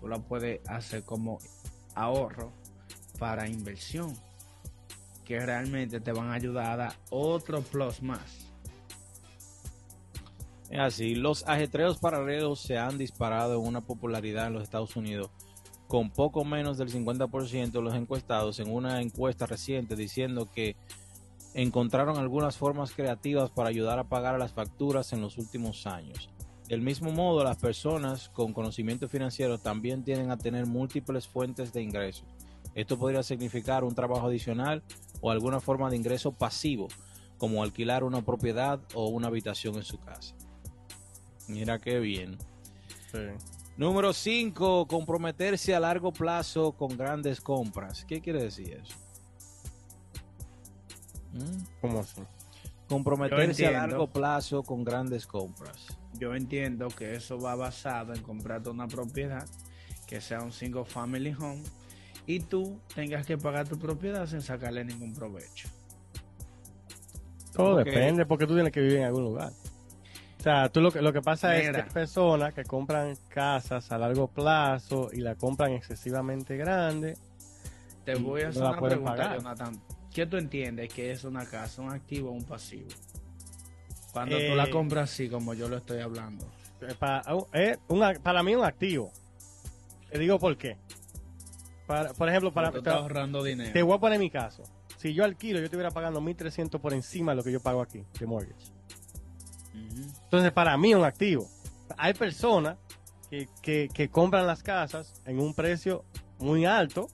tú 0.00 0.08
la 0.08 0.18
puedes 0.18 0.66
hacer 0.68 1.04
como 1.04 1.38
ahorro 1.94 2.52
para 3.18 3.48
inversión, 3.48 4.14
que 5.24 5.38
realmente 5.40 6.00
te 6.00 6.12
van 6.12 6.30
a 6.30 6.34
ayudar 6.34 6.72
a 6.72 6.76
dar 6.76 6.92
otro 7.10 7.62
plus 7.62 8.02
más. 8.02 8.46
Es 10.70 10.80
así, 10.80 11.14
los 11.14 11.46
ajetreos 11.46 11.98
paralelos 11.98 12.60
se 12.60 12.78
han 12.78 12.98
disparado 12.98 13.60
en 13.60 13.66
una 13.66 13.80
popularidad 13.80 14.48
en 14.48 14.54
los 14.54 14.62
Estados 14.62 14.96
Unidos, 14.96 15.30
con 15.86 16.10
poco 16.10 16.44
menos 16.44 16.78
del 16.78 16.90
50% 16.90 17.70
de 17.70 17.82
los 17.82 17.94
encuestados 17.94 18.58
en 18.58 18.72
una 18.72 19.00
encuesta 19.00 19.46
reciente 19.46 19.94
diciendo 19.94 20.48
que 20.52 20.74
encontraron 21.54 22.18
algunas 22.18 22.56
formas 22.56 22.92
creativas 22.92 23.50
para 23.50 23.68
ayudar 23.68 23.98
a 23.98 24.08
pagar 24.08 24.38
las 24.38 24.52
facturas 24.52 25.12
en 25.12 25.20
los 25.20 25.38
últimos 25.38 25.86
años. 25.86 26.28
Del 26.68 26.80
mismo 26.80 27.12
modo, 27.12 27.44
las 27.44 27.58
personas 27.58 28.28
con 28.30 28.52
conocimiento 28.52 29.08
financiero 29.08 29.58
también 29.58 30.02
tienden 30.02 30.30
a 30.30 30.36
tener 30.36 30.66
múltiples 30.66 31.26
fuentes 31.26 31.72
de 31.72 31.82
ingresos. 31.82 32.26
Esto 32.74 32.98
podría 32.98 33.22
significar 33.22 33.84
un 33.84 33.94
trabajo 33.94 34.26
adicional 34.26 34.82
o 35.20 35.30
alguna 35.30 35.60
forma 35.60 35.88
de 35.88 35.96
ingreso 35.96 36.32
pasivo, 36.32 36.88
como 37.38 37.62
alquilar 37.62 38.02
una 38.04 38.22
propiedad 38.22 38.80
o 38.94 39.08
una 39.08 39.28
habitación 39.28 39.76
en 39.76 39.84
su 39.84 39.98
casa. 40.00 40.34
Mira 41.48 41.78
qué 41.78 42.00
bien. 42.00 42.36
sí. 43.12 43.18
Número 43.76 44.14
5, 44.14 44.86
comprometerse 44.86 45.74
a 45.74 45.80
largo 45.80 46.10
plazo 46.10 46.72
con 46.72 46.96
grandes 46.96 47.42
compras. 47.42 48.06
¿Qué 48.06 48.22
quiere 48.22 48.42
decir 48.42 48.72
eso? 48.82 48.94
¿Mm? 51.34 51.64
¿Cómo 51.82 52.00
así? 52.00 52.22
Comprometerse 52.88 53.66
a 53.66 53.72
largo 53.72 54.06
plazo 54.06 54.62
con 54.62 54.82
grandes 54.82 55.26
compras. 55.26 55.88
Yo 56.18 56.34
entiendo 56.34 56.88
que 56.88 57.14
eso 57.14 57.38
va 57.38 57.54
basado 57.54 58.14
en 58.14 58.22
comprarte 58.22 58.70
una 58.70 58.88
propiedad 58.88 59.46
que 60.06 60.20
sea 60.20 60.40
un 60.42 60.52
single 60.52 60.84
family 60.84 61.34
home 61.34 61.62
y 62.26 62.40
tú 62.40 62.80
tengas 62.94 63.26
que 63.26 63.36
pagar 63.36 63.68
tu 63.68 63.78
propiedad 63.78 64.26
sin 64.26 64.40
sacarle 64.40 64.84
ningún 64.84 65.12
provecho. 65.14 65.68
Todo 67.52 67.76
Porque- 67.76 67.90
depende 67.90 68.26
porque 68.26 68.46
tú 68.46 68.54
tienes 68.54 68.72
que 68.72 68.80
vivir 68.80 68.98
en 68.98 69.04
algún 69.04 69.24
lugar. 69.24 69.50
O 70.38 70.42
sea, 70.42 70.68
tú 70.68 70.80
lo 70.80 70.92
que, 70.92 71.02
lo 71.02 71.12
que 71.12 71.22
pasa 71.22 71.56
es 71.56 71.70
que 71.70 71.76
hay 71.78 71.90
personas 71.90 72.54
que 72.54 72.62
compran 72.64 73.16
casas 73.28 73.90
a 73.90 73.98
largo 73.98 74.28
plazo 74.28 75.08
y 75.12 75.20
la 75.20 75.34
compran 75.34 75.72
excesivamente 75.72 76.56
grande. 76.56 77.16
Te 78.04 78.14
voy 78.14 78.42
a 78.42 78.48
hacer 78.48 78.62
una 78.62 78.80
pregunta, 78.80 79.10
pagar. 79.10 79.36
Jonathan. 79.38 79.80
¿Qué 80.14 80.26
tú 80.26 80.36
entiendes 80.36 80.92
que 80.92 81.10
es 81.10 81.24
una 81.24 81.44
casa, 81.46 81.82
un 81.82 81.90
activo 81.90 82.30
o 82.30 82.32
un 82.32 82.44
pasivo? 82.44 82.88
Cuando 84.16 84.38
Eh, 84.38 84.48
tú 84.48 84.56
la 84.56 84.70
compras 84.70 85.12
así, 85.12 85.28
como 85.28 85.52
yo 85.52 85.68
lo 85.68 85.76
estoy 85.76 86.00
hablando. 86.00 86.46
Eh, 86.80 86.94
Para, 86.98 87.20
es 87.52 87.78
una- 87.88 88.14
para 88.14 88.42
mí 88.42 88.52
es 88.52 88.56
un 88.58 88.64
activo. 88.64 89.12
Te 90.10 90.18
digo 90.18 90.38
por 90.38 90.56
qué. 90.56 90.78
Para, 91.86 92.14
por 92.14 92.26
ejemplo, 92.30 92.50
para, 92.50 92.70
te, 92.72 92.78
estás 92.78 92.94
ahorrando 92.94 93.42
dinero. 93.44 93.74
te 93.74 93.82
voy 93.82 93.94
a 93.94 93.98
poner 94.00 94.18
mi 94.18 94.30
caso. 94.30 94.62
Si 94.96 95.12
yo 95.12 95.22
alquilo, 95.22 95.58
yo 95.58 95.66
estuviera 95.66 95.90
pagando 95.90 96.22
1.300 96.22 96.80
por 96.80 96.94
encima 96.94 97.32
de 97.32 97.36
lo 97.36 97.44
que 97.44 97.52
yo 97.52 97.60
pago 97.60 97.82
aquí 97.82 98.02
de 98.18 98.26
mortgage. 98.26 98.72
Entonces, 100.24 100.50
para 100.52 100.76
mí 100.78 100.92
es 100.92 100.96
un 100.96 101.04
activo. 101.04 101.46
Hay 101.98 102.14
personas 102.14 102.78
que, 103.28 103.48
que, 103.60 103.90
que 103.92 104.08
compran 104.08 104.46
las 104.46 104.62
casas 104.62 105.12
en 105.26 105.38
un 105.40 105.52
precio 105.52 106.04
muy 106.38 106.64
alto, 106.64 107.08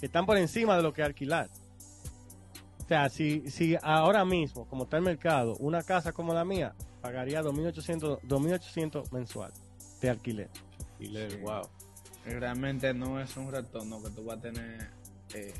que 0.00 0.06
están 0.06 0.24
por 0.24 0.38
encima 0.38 0.74
de 0.76 0.82
lo 0.82 0.94
que 0.94 1.02
alquilar. 1.02 1.50
O 2.86 2.88
sea, 2.88 3.08
si, 3.08 3.50
si 3.50 3.76
ahora 3.82 4.24
mismo, 4.24 4.64
como 4.68 4.84
está 4.84 4.96
el 4.96 5.02
mercado, 5.02 5.54
una 5.58 5.82
casa 5.82 6.12
como 6.12 6.32
la 6.32 6.44
mía, 6.44 6.72
pagaría 7.02 7.42
2.800 7.42 8.20
2.800 8.22 9.10
mensual 9.10 9.52
de 10.00 10.08
alquiler. 10.10 10.48
Sí. 11.00 11.08
wow. 11.42 11.62
Realmente 12.24 12.94
no 12.94 13.20
es 13.20 13.36
un 13.36 13.50
retorno 13.50 14.00
que 14.02 14.10
tú 14.10 14.24
vas 14.24 14.38
a 14.38 14.40
tener 14.40 14.88
eh, 15.34 15.52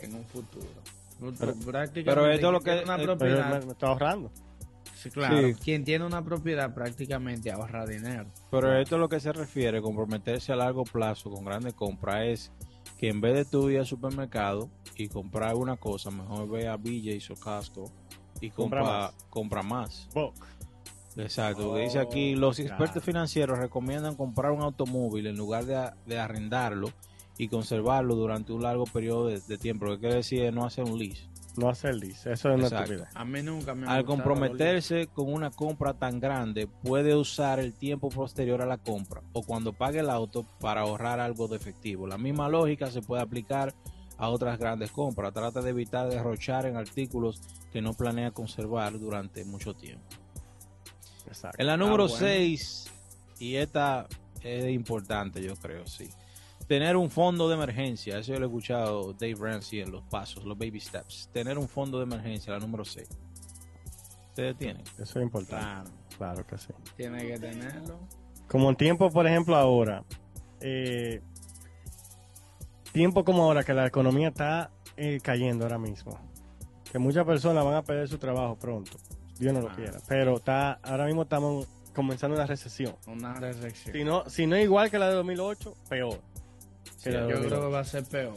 en 0.00 0.14
un 0.16 0.24
futuro. 0.24 0.66
Pero- 1.38 1.54
Prácticamente, 1.54 2.04
pero 2.04 2.26
esto 2.28 2.40
quien 2.40 2.52
lo 2.52 2.60
que- 2.60 2.70
tiene 2.72 2.82
una 2.84 2.94
eh, 2.94 2.98
Pero 2.98 3.16
propiedad, 3.18 3.60
me, 3.60 3.66
me 3.66 3.72
estoy 3.72 3.88
ahorrando. 3.88 4.32
sí, 4.96 5.10
claro, 5.10 5.36
Sí. 5.48 5.54
quien 5.54 5.84
tiene 5.84 6.04
una 6.04 6.24
propiedad 6.24 6.74
prácticamente 6.74 7.52
ahorra 7.52 7.86
dinero. 7.86 8.26
Pero 8.50 8.76
esto 8.76 8.96
es 8.96 9.00
lo 9.00 9.08
que 9.08 9.20
se 9.20 9.32
refiere, 9.32 9.80
comprometerse 9.80 10.52
a 10.52 10.56
largo 10.56 10.82
plazo 10.82 11.30
con 11.30 11.44
grandes 11.44 11.74
compras, 11.74 12.24
es 12.24 12.52
que 13.02 13.08
en 13.08 13.20
vez 13.20 13.34
de 13.34 13.44
tú 13.44 13.68
ir 13.68 13.80
al 13.80 13.86
supermercado 13.86 14.70
y 14.96 15.08
comprar 15.08 15.56
una 15.56 15.76
cosa, 15.76 16.12
mejor 16.12 16.48
ve 16.48 16.68
a 16.68 16.76
BJ's 16.76 17.32
o 17.32 17.34
Costco 17.34 17.90
y 18.40 18.48
Compra 18.50 18.78
compra, 18.80 18.98
más. 19.00 19.14
compra 19.28 19.62
más. 19.64 20.08
Bulk. 20.14 20.34
Exacto, 21.16 21.72
Oh, 21.72 21.76
dice 21.78 21.98
aquí, 21.98 22.36
los 22.36 22.58
claro. 22.58 22.70
expertos 22.70 23.02
financieros 23.02 23.58
recomiendan 23.58 24.14
comprar 24.14 24.52
un 24.52 24.62
automóvil 24.62 25.26
en 25.26 25.36
lugar 25.36 25.64
de, 25.64 25.90
de 26.06 26.20
arrendarlo 26.20 26.90
y 27.38 27.48
conservarlo 27.48 28.14
durante 28.14 28.52
un 28.52 28.62
largo 28.62 28.84
periodo 28.84 29.26
de, 29.26 29.40
de 29.40 29.58
tiempo, 29.58 29.86
lo 29.86 29.94
que 29.94 29.98
quiere 30.02 30.14
decir 30.14 30.44
es 30.44 30.54
no 30.54 30.64
hacer 30.64 30.84
un 30.84 30.96
lease. 30.96 31.28
No 31.56 31.68
hacer 31.68 31.94
lease. 31.96 32.32
Eso 32.32 32.50
es 32.50 32.56
una 32.56 32.66
estupidez. 32.66 33.08
A 33.14 33.24
mí 33.24 33.42
nunca 33.42 33.74
me 33.74 33.86
ha 33.86 33.92
Al 33.92 34.04
comprometerse 34.04 35.08
con 35.08 35.32
una 35.32 35.50
compra 35.50 35.94
tan 35.94 36.18
grande, 36.18 36.66
puede 36.66 37.14
usar 37.14 37.60
el 37.60 37.74
tiempo 37.74 38.08
posterior 38.08 38.62
a 38.62 38.66
la 38.66 38.78
compra 38.78 39.22
o 39.32 39.42
cuando 39.42 39.72
pague 39.72 40.00
el 40.00 40.08
auto 40.08 40.46
para 40.60 40.82
ahorrar 40.82 41.20
algo 41.20 41.48
de 41.48 41.56
efectivo. 41.56 42.06
La 42.06 42.16
misma 42.16 42.48
lógica 42.48 42.90
se 42.90 43.02
puede 43.02 43.22
aplicar 43.22 43.74
a 44.16 44.28
otras 44.28 44.58
grandes 44.58 44.90
compras. 44.90 45.32
Trata 45.34 45.60
de 45.60 45.70
evitar 45.70 46.08
derrochar 46.08 46.64
en 46.66 46.76
artículos 46.76 47.40
que 47.70 47.82
no 47.82 47.92
planea 47.92 48.30
conservar 48.30 48.98
durante 48.98 49.44
mucho 49.44 49.74
tiempo. 49.74 50.04
Exacto. 51.26 51.56
En 51.60 51.66
la 51.66 51.76
número 51.76 52.04
Ah, 52.04 52.08
bueno. 52.08 52.26
6, 52.26 52.90
y 53.40 53.56
esta 53.56 54.06
es 54.42 54.70
importante, 54.70 55.42
yo 55.42 55.56
creo, 55.56 55.86
sí. 55.86 56.08
Tener 56.66 56.96
un 56.96 57.10
fondo 57.10 57.48
de 57.48 57.54
emergencia, 57.54 58.18
eso 58.18 58.32
yo 58.32 58.38
lo 58.38 58.46
he 58.46 58.48
escuchado 58.48 59.12
Dave 59.14 59.34
Ramsey 59.38 59.80
en 59.80 59.90
los 59.92 60.02
pasos, 60.04 60.44
los 60.44 60.56
baby 60.56 60.80
steps. 60.80 61.28
Tener 61.32 61.58
un 61.58 61.68
fondo 61.68 61.98
de 61.98 62.04
emergencia, 62.04 62.52
la 62.52 62.60
número 62.60 62.84
6. 62.84 63.08
Ustedes 64.28 64.56
tienen. 64.56 64.82
Eso 64.98 65.18
es 65.18 65.22
importante. 65.24 65.64
Claro, 65.66 65.90
Claro 66.16 66.46
que 66.46 66.58
sí. 66.58 66.68
tiene 66.96 67.26
que 67.26 67.38
tenerlo. 67.38 67.98
Como 68.48 68.70
en 68.70 68.76
tiempo, 68.76 69.10
por 69.10 69.26
ejemplo, 69.26 69.56
ahora. 69.56 70.04
eh, 70.60 71.20
tiempo 72.92 73.24
como 73.24 73.42
ahora 73.42 73.64
que 73.64 73.74
la 73.74 73.86
economía 73.86 74.28
está 74.28 74.70
eh, 74.96 75.18
cayendo 75.22 75.64
ahora 75.64 75.78
mismo. 75.78 76.18
Que 76.92 76.98
muchas 76.98 77.24
personas 77.26 77.64
van 77.64 77.74
a 77.74 77.82
perder 77.82 78.06
su 78.08 78.18
trabajo 78.18 78.56
pronto. 78.56 78.92
Dios 79.38 79.52
no 79.52 79.60
lo 79.62 79.70
Ah. 79.70 79.74
quiera. 79.74 79.98
Pero 80.08 80.36
está, 80.36 80.74
ahora 80.82 81.06
mismo 81.06 81.22
estamos 81.22 81.66
comenzando 81.94 82.36
una 82.36 82.46
recesión. 82.46 82.94
Una 83.06 83.34
recepción. 83.34 83.94
Si 83.96 84.04
no, 84.04 84.28
si 84.30 84.46
no 84.46 84.56
es 84.56 84.64
igual 84.64 84.90
que 84.90 84.98
la 84.98 85.08
de 85.08 85.14
2008, 85.14 85.74
peor. 85.88 86.20
Sí, 87.02 87.10
la 87.10 87.20
Yo 87.20 87.26
2008. 87.28 87.48
creo 87.48 87.60
que 87.62 87.72
va 87.74 87.80
a 87.80 87.84
ser 87.84 88.04
peor. 88.04 88.34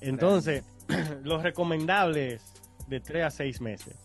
Entonces, 0.00 0.64
lo 1.24 1.40
recomendable 1.42 2.34
es 2.34 2.42
de 2.88 3.00
3 3.00 3.24
a 3.24 3.30
6 3.30 3.60
meses 3.60 3.96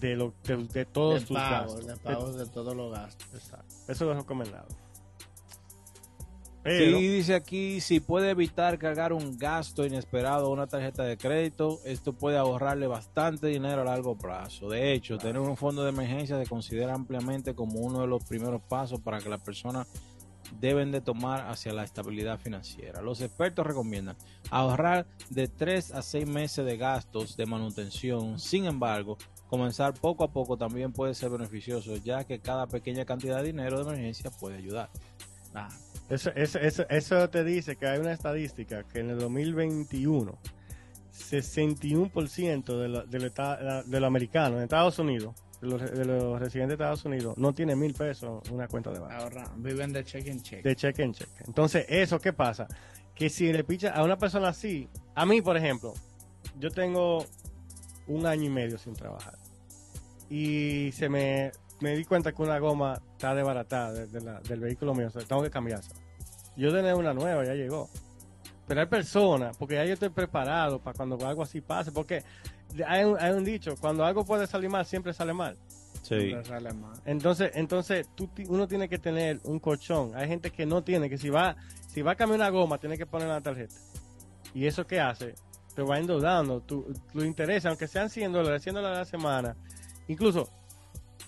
de, 0.00 0.16
lo, 0.16 0.34
de, 0.44 0.56
de 0.56 0.84
todos 0.84 1.20
de 1.20 1.26
tus 1.26 1.36
pago, 1.36 1.72
gastos. 1.74 1.86
de 1.86 1.96
pago 1.96 2.32
de 2.32 2.46
todos 2.46 2.76
los 2.76 2.92
gastos. 2.92 3.26
Exacto. 3.34 3.74
Eso 3.88 4.10
es 4.10 4.16
recomendable. 4.16 4.74
Sí, 6.66 6.72
Pero, 6.72 6.98
dice 6.98 7.34
aquí, 7.36 7.80
si 7.80 8.00
puede 8.00 8.30
evitar 8.30 8.76
cargar 8.78 9.12
un 9.12 9.38
gasto 9.38 9.86
inesperado 9.86 10.46
a 10.46 10.48
una 10.48 10.66
tarjeta 10.66 11.04
de 11.04 11.16
crédito, 11.16 11.78
esto 11.84 12.12
puede 12.12 12.38
ahorrarle 12.38 12.88
bastante 12.88 13.46
dinero 13.46 13.82
a 13.82 13.84
largo 13.84 14.18
plazo. 14.18 14.68
De 14.68 14.92
hecho, 14.92 15.16
tener 15.16 15.38
un 15.38 15.56
fondo 15.56 15.84
de 15.84 15.90
emergencia 15.90 16.36
se 16.42 16.48
considera 16.48 16.92
ampliamente 16.92 17.54
como 17.54 17.78
uno 17.78 18.00
de 18.00 18.08
los 18.08 18.24
primeros 18.24 18.60
pasos 18.62 19.00
para 19.00 19.20
que 19.20 19.28
las 19.28 19.40
personas 19.42 19.86
deben 20.60 20.92
de 20.92 21.00
tomar 21.00 21.48
hacia 21.48 21.72
la 21.72 21.84
estabilidad 21.84 22.38
financiera. 22.38 23.00
Los 23.02 23.20
expertos 23.20 23.66
recomiendan 23.66 24.16
ahorrar 24.50 25.06
de 25.30 25.48
3 25.48 25.92
a 25.92 26.02
6 26.02 26.26
meses 26.26 26.64
de 26.64 26.76
gastos 26.76 27.36
de 27.36 27.46
manutención. 27.46 28.38
Sin 28.38 28.64
embargo, 28.66 29.18
comenzar 29.48 29.94
poco 29.94 30.24
a 30.24 30.32
poco 30.32 30.56
también 30.56 30.92
puede 30.92 31.14
ser 31.14 31.30
beneficioso, 31.30 31.96
ya 31.96 32.24
que 32.24 32.38
cada 32.40 32.66
pequeña 32.66 33.04
cantidad 33.04 33.38
de 33.38 33.44
dinero 33.48 33.76
de 33.78 33.82
emergencia 33.90 34.30
puede 34.30 34.56
ayudar. 34.56 34.90
Ah, 35.54 35.68
Eso, 36.08 37.28
te 37.30 37.42
dice 37.44 37.76
que 37.76 37.86
hay 37.86 37.98
una 37.98 38.12
estadística 38.12 38.84
que 38.84 39.00
en 39.00 39.10
el 39.10 39.18
2021 39.18 40.38
61% 41.12 42.78
de, 42.78 42.88
lo- 42.88 43.04
de 43.06 44.00
los 44.00 44.06
americanos 44.06 44.58
en 44.58 44.64
Estados 44.64 44.98
Unidos, 44.98 45.34
de 45.60 45.66
los, 45.68 45.80
de 45.80 46.04
los 46.04 46.38
residentes 46.40 46.76
de 46.78 46.84
Estados 46.84 47.04
Unidos, 47.04 47.36
no 47.38 47.52
tienen 47.54 47.78
mil 47.78 47.94
pesos 47.94 48.42
en 48.48 48.54
una 48.54 48.68
cuenta 48.68 48.90
de 48.90 48.98
banco. 49.00 49.14
ahorra, 49.14 49.44
viven 49.56 49.92
de 49.92 50.04
cheque 50.04 50.30
en 50.30 50.42
cheque. 50.42 50.68
De 50.68 50.76
cheque 50.76 51.02
en 51.02 51.12
cheque. 51.14 51.44
Entonces, 51.46 51.86
¿eso 51.88 52.20
qué 52.20 52.32
pasa? 52.32 52.66
Que 53.14 53.30
si 53.30 53.52
le 53.52 53.64
picha 53.64 53.90
a 53.92 54.02
una 54.04 54.18
persona 54.18 54.48
así, 54.48 54.88
a 55.14 55.24
mí, 55.24 55.40
por 55.40 55.56
ejemplo, 55.56 55.94
yo 56.58 56.70
tengo 56.70 57.24
un 58.06 58.26
año 58.26 58.44
y 58.44 58.50
medio 58.50 58.76
sin 58.78 58.94
trabajar. 58.94 59.36
Y 60.28 60.90
se 60.92 61.08
me, 61.08 61.52
me 61.80 61.96
di 61.96 62.04
cuenta 62.04 62.32
que 62.32 62.42
una 62.42 62.58
goma 62.58 63.00
está 63.12 63.34
desbaratada 63.34 63.92
de- 63.92 64.06
de 64.08 64.20
la- 64.20 64.40
del 64.40 64.60
vehículo 64.60 64.94
mío. 64.94 65.06
O 65.08 65.10
sea, 65.10 65.22
tengo 65.22 65.42
que 65.42 65.50
cambiarse. 65.50 65.90
Yo 66.56 66.72
tenía 66.74 66.96
una 66.96 67.14
nueva, 67.14 67.44
ya 67.44 67.54
llegó. 67.54 67.88
Pero 68.66 68.80
hay 68.80 68.86
personas, 68.86 69.56
porque 69.56 69.74
ya 69.76 69.84
yo 69.84 69.92
estoy 69.94 70.08
preparado 70.08 70.80
para 70.80 70.96
cuando 70.96 71.16
algo 71.26 71.42
así 71.42 71.60
pase. 71.60 71.92
Porque 71.92 72.22
hay 72.86 73.04
un, 73.04 73.16
hay 73.20 73.32
un 73.32 73.44
dicho, 73.44 73.74
cuando 73.80 74.04
algo 74.04 74.24
puede 74.24 74.46
salir 74.46 74.68
mal, 74.70 74.84
siempre 74.84 75.12
sale 75.12 75.32
mal. 75.32 75.56
Siempre 76.18 76.44
sale 76.44 76.72
mal. 76.72 76.92
Entonces, 77.04 77.52
entonces 77.54 78.08
tú, 78.14 78.26
ti- 78.28 78.44
uno 78.48 78.66
tiene 78.68 78.88
que 78.88 78.98
tener 78.98 79.40
un 79.44 79.58
colchón. 79.60 80.12
Hay 80.16 80.28
gente 80.28 80.50
que 80.50 80.66
no 80.66 80.82
tiene, 80.82 81.08
que 81.08 81.18
si 81.18 81.30
va, 81.30 81.56
si 81.88 82.02
va 82.02 82.12
a 82.12 82.14
cambiar 82.16 82.40
una 82.40 82.48
goma, 82.50 82.78
tiene 82.78 82.96
que 82.98 83.06
poner 83.06 83.28
la 83.28 83.40
tarjeta. 83.40 83.74
¿Y 84.54 84.66
eso 84.66 84.86
qué 84.86 85.00
hace? 85.00 85.34
Te 85.74 85.82
va 85.82 85.98
endeudando. 85.98 86.60
Tu, 86.60 86.92
tu 87.12 87.22
interés, 87.22 87.66
aunque 87.66 87.86
sean 87.86 88.08
100 88.10 88.32
dólares, 88.32 88.62
100 88.62 88.74
dólares 88.76 88.96
a 88.96 89.00
la 89.00 89.04
semana. 89.04 89.56
Incluso, 90.08 90.48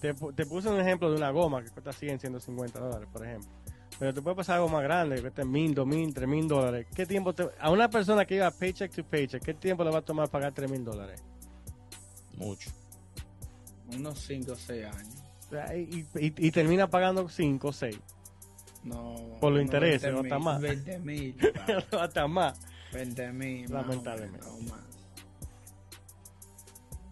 te 0.00 0.46
puse 0.46 0.68
un 0.68 0.80
ejemplo 0.80 1.10
de 1.10 1.16
una 1.16 1.30
goma 1.30 1.62
que 1.62 1.70
cuesta 1.70 1.92
100, 1.92 2.20
150 2.20 2.78
dólares, 2.80 3.08
por 3.12 3.24
ejemplo. 3.26 3.50
Pero 3.98 4.14
te 4.14 4.22
puede 4.22 4.36
pasar 4.36 4.56
algo 4.56 4.68
más 4.68 4.82
grande, 4.82 5.16
que 5.16 5.22
cueste 5.22 5.44
mil, 5.44 5.74
dos 5.74 5.86
mil, 5.86 6.14
tres 6.14 6.28
mil 6.28 6.46
dólares. 6.46 6.86
¿Qué 6.94 7.04
tiempo 7.04 7.34
te, 7.34 7.48
a 7.58 7.70
una 7.70 7.88
persona 7.90 8.24
que 8.24 8.36
iba 8.36 8.50
paycheck 8.50 8.92
to 8.94 9.04
paycheck, 9.04 9.42
qué 9.42 9.54
tiempo 9.54 9.82
le 9.84 9.90
va 9.90 9.98
a 9.98 10.02
tomar 10.02 10.28
pagar 10.28 10.52
tres 10.52 10.70
mil 10.70 10.84
dólares? 10.84 11.22
Mucho. 12.36 12.70
Unos 13.92 14.18
5 14.20 14.52
o 14.52 14.54
6 14.54 14.84
años. 14.84 15.14
O 15.46 15.50
sea, 15.50 15.74
Y, 15.76 16.06
y- 16.14 16.34
y 16.46 16.50
termina 16.52 16.88
pagando 16.88 17.28
5 17.28 17.68
o 17.68 17.72
6. 17.72 17.98
No, 18.84 19.16
Por 19.40 19.52
los 19.54 19.62
intereses, 19.62 20.02
20 20.12 20.16
no 20.16 20.22
está 20.22 20.36
mil, 20.36 20.44
mal. 20.44 20.60
20 20.62 20.98
mil. 21.00 21.36
Hasta 21.98 22.28
más. 22.28 22.60
20 22.92 23.32
mil. 23.32 23.70
Lamentablemente. 23.72 24.46
O 24.46 24.60
más. 24.60 24.84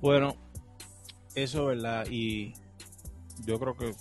Bueno, 0.01 0.37
eso 1.35 1.71
es 1.73 1.79
verdad 1.79 2.07
y 2.11 2.55
yo 3.45 3.59
creo 3.59 3.77
que 3.77 3.93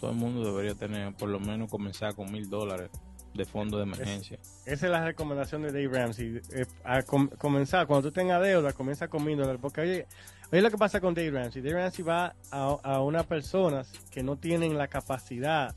todo 0.00 0.10
el 0.10 0.16
mundo 0.16 0.42
debería 0.44 0.74
tener, 0.74 1.14
por 1.14 1.28
lo 1.28 1.38
menos 1.40 1.70
comenzar 1.70 2.14
con 2.14 2.32
mil 2.32 2.48
dólares 2.48 2.90
de 3.34 3.44
fondo 3.44 3.76
de 3.76 3.84
emergencia. 3.84 4.38
Esa 4.66 4.86
es 4.86 4.90
la 4.92 5.04
recomendación 5.04 5.62
de 5.62 5.68
Dave 5.72 5.88
Ramsey. 5.88 6.40
eh, 6.52 6.66
a 6.84 7.02
com- 7.02 7.28
comenzar, 7.38 7.86
cuando 7.86 8.08
tú 8.08 8.12
tengas 8.12 8.42
deuda, 8.42 8.72
comienza 8.72 9.06
con 9.08 9.24
mil 9.24 9.36
dólares. 9.36 9.60
Porque 9.62 9.80
oye, 9.82 10.06
oye 10.50 10.62
lo 10.62 10.70
que 10.70 10.78
pasa 10.78 11.00
con 11.00 11.14
Dave 11.14 11.30
Ramsey. 11.30 11.62
Dave 11.62 11.80
Ramsey 11.82 12.04
va 12.04 12.34
a, 12.50 12.76
a 12.82 13.00
unas 13.02 13.26
personas 13.26 13.92
que 14.10 14.22
no 14.24 14.36
tienen 14.36 14.76
la 14.76 14.88
capacidad 14.88 15.76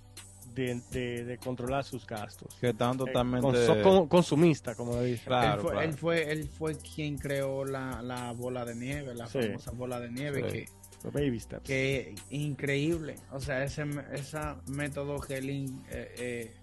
de, 0.55 0.81
de- 0.91 1.25
de 1.25 1.37
controlar 1.37 1.83
sus 1.83 2.05
gastos. 2.07 2.55
Que 2.61 2.69
están 2.69 2.95
Eh, 2.95 2.97
totalmente... 2.99 3.81
con- 3.83 4.07
consumista, 4.07 4.73
como 4.75 4.95
le 4.99 5.05
dicen. 5.05 5.25
Claro, 5.25 5.55
él, 5.55 5.61
fue, 5.61 5.71
claro. 5.71 5.81
él 5.89 5.93
fue 5.97 6.31
él 6.31 6.49
fue 6.49 6.77
quien 6.77 7.17
creó 7.17 7.65
la, 7.65 8.01
la 8.01 8.31
bola 8.33 8.63
de 8.65 8.75
nieve, 8.75 9.13
la 9.15 9.27
Sí. 9.27 9.39
famosa 9.41 9.71
bola 9.71 9.99
de 9.99 10.11
nieve 10.11 10.43
Sí. 10.43 10.51
que 10.51 10.65
Los 11.03 11.11
baby 11.13 11.39
steps. 11.39 11.63
que 11.67 12.15
increíble. 12.29 13.15
O 13.31 13.39
sea, 13.39 13.63
ese 13.63 13.83
esa 14.13 14.57
método 14.67 15.19
que 15.19 15.37
él 15.37 15.49
in- 15.49 15.83
eh, 15.89 16.15
eh, 16.17 16.53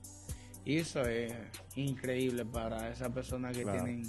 hizo 0.65 1.03
es 1.03 1.33
increíble 1.77 2.45
para 2.47 2.91
esas 2.91 3.11
personas 3.11 3.57
que 3.57 3.63
Claro. 3.63 3.85
tienen 3.85 4.05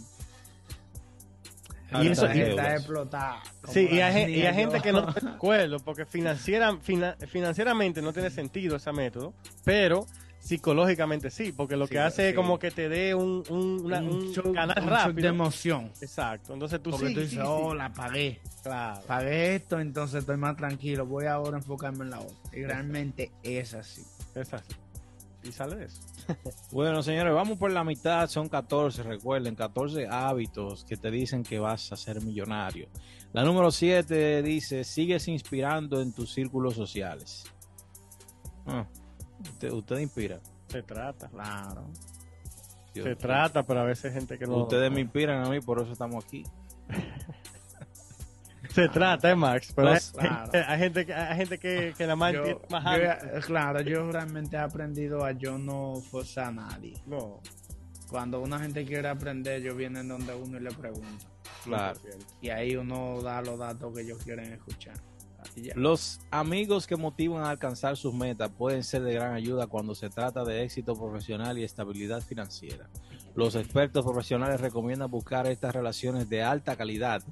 Y 2.02 2.08
eso- 2.08 2.34
y- 2.34 2.39
está 2.39 2.76
explotada. 2.76 3.41
Sí, 3.67 3.86
y 3.91 4.00
hay, 4.00 4.34
y 4.34 4.41
gente 4.54 4.80
que 4.80 4.94
no 4.94 5.10
está 5.10 5.20
de 5.20 5.30
acuerdo, 5.36 5.80
porque 5.80 6.06
financiera, 6.06 6.78
fina- 6.80 7.17
financieramente 7.28 8.02
no 8.02 8.13
tiene 8.13 8.30
sentido 8.30 8.78
ese 8.78 8.94
método, 8.94 9.34
pero 9.65 10.06
psicológicamente 10.41 11.30
sí, 11.30 11.51
porque 11.51 11.77
lo 11.77 11.86
Sí, 11.88 11.93
que 11.93 11.99
hace 11.99 12.30
es 12.30 12.36
como 12.36 12.60
que 12.60 12.71
te 12.71 12.89
dé 12.89 13.15
un, 13.15 13.43
un, 13.49 13.86
una- 13.86 13.99
un 14.01 14.34
shock- 14.34 14.54
canal 14.54 14.84
un 14.84 14.89
rápido. 14.89 15.21
de 15.21 15.27
emoción. 15.27 15.91
Exacto, 16.01 16.54
entonces 16.54 16.82
tú 16.82 16.89
Porque 16.91 17.08
sí, 17.08 17.13
tú 17.13 17.19
dices, 17.21 17.36
sí, 17.36 17.41
sí. 17.41 17.43
oh, 17.47 17.73
la 17.73 17.93
pagué. 17.93 18.39
Claro. 18.63 19.01
Pagué 19.08 19.56
esto, 19.56 19.80
entonces 19.80 20.19
estoy 20.21 20.38
más 20.38 20.58
tranquilo. 20.58 21.06
Voy 21.06 21.25
ahora 21.27 21.58
a 21.58 21.60
enfocarme 21.60 22.04
en 22.06 22.10
la 22.12 22.19
otra. 22.19 22.36
Y 22.54 22.63
realmente 22.63 23.32
es 23.43 23.73
así. 23.73 24.04
Es 24.36 24.54
así. 24.54 24.73
Y 25.43 25.51
sale 25.51 25.75
de 25.77 25.86
eso. 25.86 26.01
Bueno, 26.71 27.01
señores, 27.04 27.34
vamos 27.34 27.58
por 27.58 27.71
la 27.71 27.84
mitad, 27.84 28.27
son 28.30 28.47
14, 28.47 29.04
recuerden, 29.04 29.56
14 29.56 30.08
hábitos 30.08 30.86
que 30.86 30.95
te 30.97 31.10
dicen 31.12 31.43
que 31.43 31.60
vas 31.60 31.91
a 31.91 31.97
ser 31.97 32.21
millonario. 32.21 32.88
La 33.34 33.43
número 33.43 33.71
7 33.71 34.41
dice, 34.43 34.84
sigues 34.84 35.27
inspirando 35.27 35.99
en 36.01 36.13
tus 36.13 36.32
círculos 36.34 36.75
sociales. 36.75 37.43
Ah, 38.67 38.86
usted, 39.41 39.71
usted 39.71 39.97
inspira. 39.99 40.39
Se 40.67 40.84
trata. 40.84 41.27
Claro. 41.30 41.86
Dios 42.93 43.06
Se 43.06 43.15
trata, 43.15 43.63
pero 43.63 43.82
a 43.82 43.84
veces 43.84 44.06
hay 44.06 44.13
gente 44.19 44.38
que 44.38 44.45
no. 44.45 44.58
Ustedes 44.63 44.91
me 44.91 45.01
inspiran 45.01 45.45
a 45.45 45.49
mí, 45.49 45.60
por 45.62 45.82
eso 45.82 45.91
estamos 45.91 46.23
aquí. 46.25 46.43
Se 48.69 48.88
trata, 48.88 49.30
eh, 49.32 49.36
Max. 49.36 49.73
Pero 49.75 49.89
hay, 49.89 49.99
claro. 50.13 50.51
hay 50.67 50.80
gente 50.80 51.06
que, 51.06 51.13
hay 51.13 51.36
gente 51.38 51.58
que, 51.58 51.93
que 51.97 52.08
la 52.08 52.15
más 52.15 52.34
Yo- 52.34 52.62
más 52.69 52.84
yo 52.97 53.41
claro, 53.41 53.82
yo 53.82 54.10
realmente 54.12 54.56
he 54.56 54.60
aprendido 54.60 55.25
a 55.25 55.32
yo 55.32 55.58
no 55.58 55.95
forzar 56.10 56.45
a 56.47 56.51
nadie. 56.51 56.93
No, 57.06 57.41
Cuando 58.10 58.39
una 58.39 58.60
gente 58.60 58.86
quiere 58.86 59.10
aprender, 59.10 59.62
yo 59.62 59.75
vienen 59.75 60.08
donde 60.08 60.34
uno 60.36 60.58
y 60.58 60.62
le 60.62 60.71
pregunto. 60.71 61.25
Claro. 61.65 61.99
100%. 61.99 62.25
Y 62.41 62.49
ahí 62.49 62.75
uno 62.75 63.21
da 63.21 63.41
los 63.41 63.60
datos 63.60 63.93
que 63.93 64.01
ellos 64.01 64.19
quieren 64.23 64.54
escuchar. 64.54 64.95
Los 65.75 66.19
amigos 66.32 66.88
que 66.88 66.95
motivan 66.95 67.43
a 67.43 67.49
alcanzar 67.49 67.97
sus 67.97 68.13
metas 68.13 68.51
pueden 68.51 68.84
ser 68.84 69.04
de 69.04 69.13
gran 69.13 69.34
ayuda 69.34 69.67
cuando 69.67 69.95
se 69.95 70.10
trata 70.10 70.43
de 70.43 70.63
éxito 70.63 70.95
profesional 70.95 71.58
y 71.58 71.63
estabilidad 71.63 72.21
financiera. 72.21 72.89
Los 73.36 73.56
expertos 73.56 74.04
profesionales 74.04 74.62
recomiendan 74.62 75.10
buscar 75.10 75.47
estas 75.47 75.73
relaciones 75.73 76.30
de 76.30 76.43
alta 76.43 76.75
calidad 76.75 77.23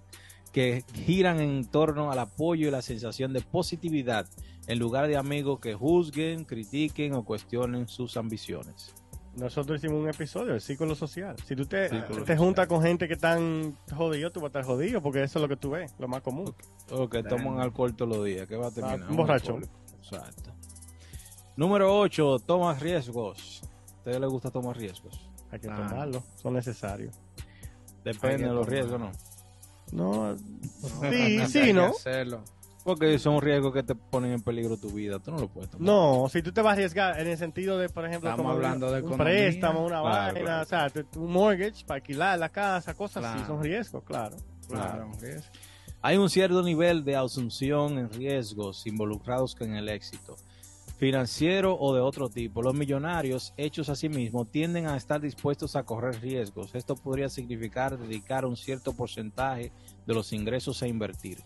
que 0.52 0.84
giran 0.94 1.40
en 1.40 1.66
torno 1.66 2.12
al 2.12 2.20
apoyo 2.20 2.68
y 2.68 2.72
la 2.72 2.82
sensación 2.82 3.34
de 3.34 3.42
positividad 3.42 4.28
en 4.68 4.80
lugar 4.80 5.08
de 5.08 5.18
amigos 5.18 5.60
que 5.60 5.74
juzguen, 5.74 6.46
critiquen 6.46 7.14
o 7.14 7.26
cuestionen 7.26 7.88
sus 7.88 8.18
ambiciones. 8.18 8.94
Nosotros 9.36 9.78
hicimos 9.78 10.02
un 10.02 10.10
episodio 10.10 10.52
del 10.54 10.62
círculo 10.62 10.96
social. 10.96 11.36
Si 11.46 11.56
tú 11.56 11.66
te, 11.66 11.88
Círculo 11.90 12.24
te 12.26 12.36
juntas 12.36 12.68
con 12.68 12.82
gente 12.82 13.08
que 13.08 13.14
están 13.14 13.78
jodidos, 13.96 14.34
tú 14.34 14.40
vas 14.42 14.46
a 14.46 14.60
estar 14.60 14.64
jodido 14.66 15.02
porque 15.02 15.24
eso 15.24 15.40
es 15.40 15.42
lo 15.44 15.48
que 15.48 15.56
tú 15.56 15.70
ves, 15.72 15.94
lo 16.00 16.08
más 16.08 16.22
común. 16.22 16.54
O 16.92 17.08
que 17.08 17.22
Bueno. 17.22 17.38
toman 17.38 17.60
alcohol 17.62 17.96
todos 17.96 18.18
los 18.18 18.26
días, 18.26 18.48
que 18.48 18.56
va 18.58 18.68
a 18.68 18.72
terminar. 18.72 19.10
un 19.10 19.16
borracho. 19.16 19.60
Exacto. 20.02 20.52
Número 21.56 21.98
8, 22.00 22.40
toma 22.46 22.74
riesgos. 22.74 23.62
¿A 23.64 23.98
ustedes 24.00 24.20
les 24.20 24.30
gusta 24.30 24.50
tomar 24.50 24.76
riesgos? 24.78 25.30
Hay 25.52 25.60
que 25.60 25.68
Ah. 25.70 25.76
tomarlo, 25.76 26.24
son 26.36 26.54
necesarios. 26.54 27.16
Depende 28.04 28.46
de 28.48 28.54
los 28.54 28.66
tomar. 28.66 28.70
riesgos, 28.70 29.00
¿no? 29.00 29.12
No, 29.92 30.34
No, 30.34 30.38
sí, 31.00 31.06
hay 31.16 31.48
sí, 31.48 31.62
que 31.66 31.74
¿no? 31.74 31.86
hacerlo. 31.88 32.42
Porque 32.98 33.20
son 33.20 33.42
riesgos 33.42 33.74
que 33.74 33.84
te 33.84 33.96
ponen 33.96 34.32
en 34.34 34.42
peligro 34.42 34.78
tu 34.78 34.90
vida. 34.90 35.20
Tú 35.20 35.32
no 35.32 35.40
lo 35.40 35.48
puedes 35.48 35.70
tomar. 35.70 35.86
No, 35.86 36.28
si 36.30 36.42
tú 36.42 36.52
te 36.52 36.62
vas 36.62 36.72
a 36.72 36.74
arriesgar 36.74 37.20
en 37.20 37.28
el 37.28 37.38
sentido 37.38 37.78
de, 37.78 37.90
por 37.90 38.06
ejemplo, 38.06 38.30
Estamos 38.30 38.46
como 38.52 38.56
hablando 38.56 38.88
un, 38.88 38.94
de 38.94 39.00
un 39.02 39.06
economía. 39.08 39.26
préstamo, 39.26 39.80
una 39.86 40.02
Claro, 40.02 40.34
vaina, 40.34 40.40
claro. 40.42 40.64
o 40.64 40.66
sea, 40.66 41.06
un 41.16 41.32
mortgage 41.32 41.86
para 41.86 41.96
alquilar 41.98 42.40
la 42.40 42.50
casa, 42.50 42.94
cosas 42.94 43.24
así, 43.26 43.46
son 43.46 43.64
riesgos, 43.64 44.04
claro. 44.04 44.36
Claro, 44.68 45.12
riesgo. 45.20 45.44
Hay 46.02 46.16
un 46.18 46.30
cierto 46.30 46.64
nivel 46.64 47.04
de 47.04 47.16
asunción 47.18 47.98
en 47.98 48.10
riesgos 48.12 48.88
involucrados 48.88 49.54
con 49.54 49.74
el 49.76 49.90
éxito, 49.90 50.38
financiero 50.98 51.78
o 51.80 51.94
de 51.94 52.02
otro 52.02 52.30
tipo. 52.30 52.62
Los 52.62 52.74
millonarios, 52.74 53.54
hechos 53.58 53.90
a 53.90 53.96
sí 53.96 54.10
mismos, 54.10 54.50
tienden 54.50 54.88
a 54.88 54.98
estar 54.98 55.20
dispuestos 55.22 55.76
a 55.76 55.84
correr 55.84 56.20
riesgos. 56.22 56.74
Esto 56.76 56.96
podría 56.96 57.30
significar 57.30 57.98
dedicar 57.98 58.46
un 58.46 58.56
cierto 58.58 58.94
porcentaje 58.94 59.72
de 60.06 60.14
los 60.14 60.34
ingresos 60.34 60.82
a 60.84 60.88
invertir, 60.88 61.40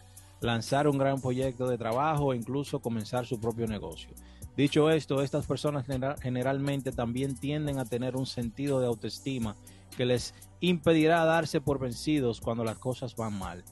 lanzar 0.43 0.87
un 0.87 0.97
gran 0.97 1.19
proyecto 1.21 1.67
de 1.67 1.77
trabajo 1.77 2.25
o 2.25 2.33
incluso 2.33 2.79
comenzar 2.81 3.25
su 3.25 3.39
propio 3.39 3.65
negocio. 3.67 4.09
Dicho 4.55 4.89
esto, 4.91 5.21
estas 5.23 5.47
personas 5.47 5.85
genera- 5.85 6.15
generalmente 6.21 6.91
también 6.91 7.35
tienden 7.35 7.79
a 7.79 7.85
tener 7.85 8.15
un 8.15 8.25
sentido 8.27 8.79
de 8.79 8.85
autoestima 8.87 9.55
que 9.97 10.05
les 10.05 10.33
impedirá 10.59 11.23
darse 11.25 11.59
por 11.61 11.79
vencidos 11.79 12.39
cuando 12.41 12.63
las 12.63 12.77
cosas 12.77 13.15
van 13.15 13.37
mal. 13.37 13.63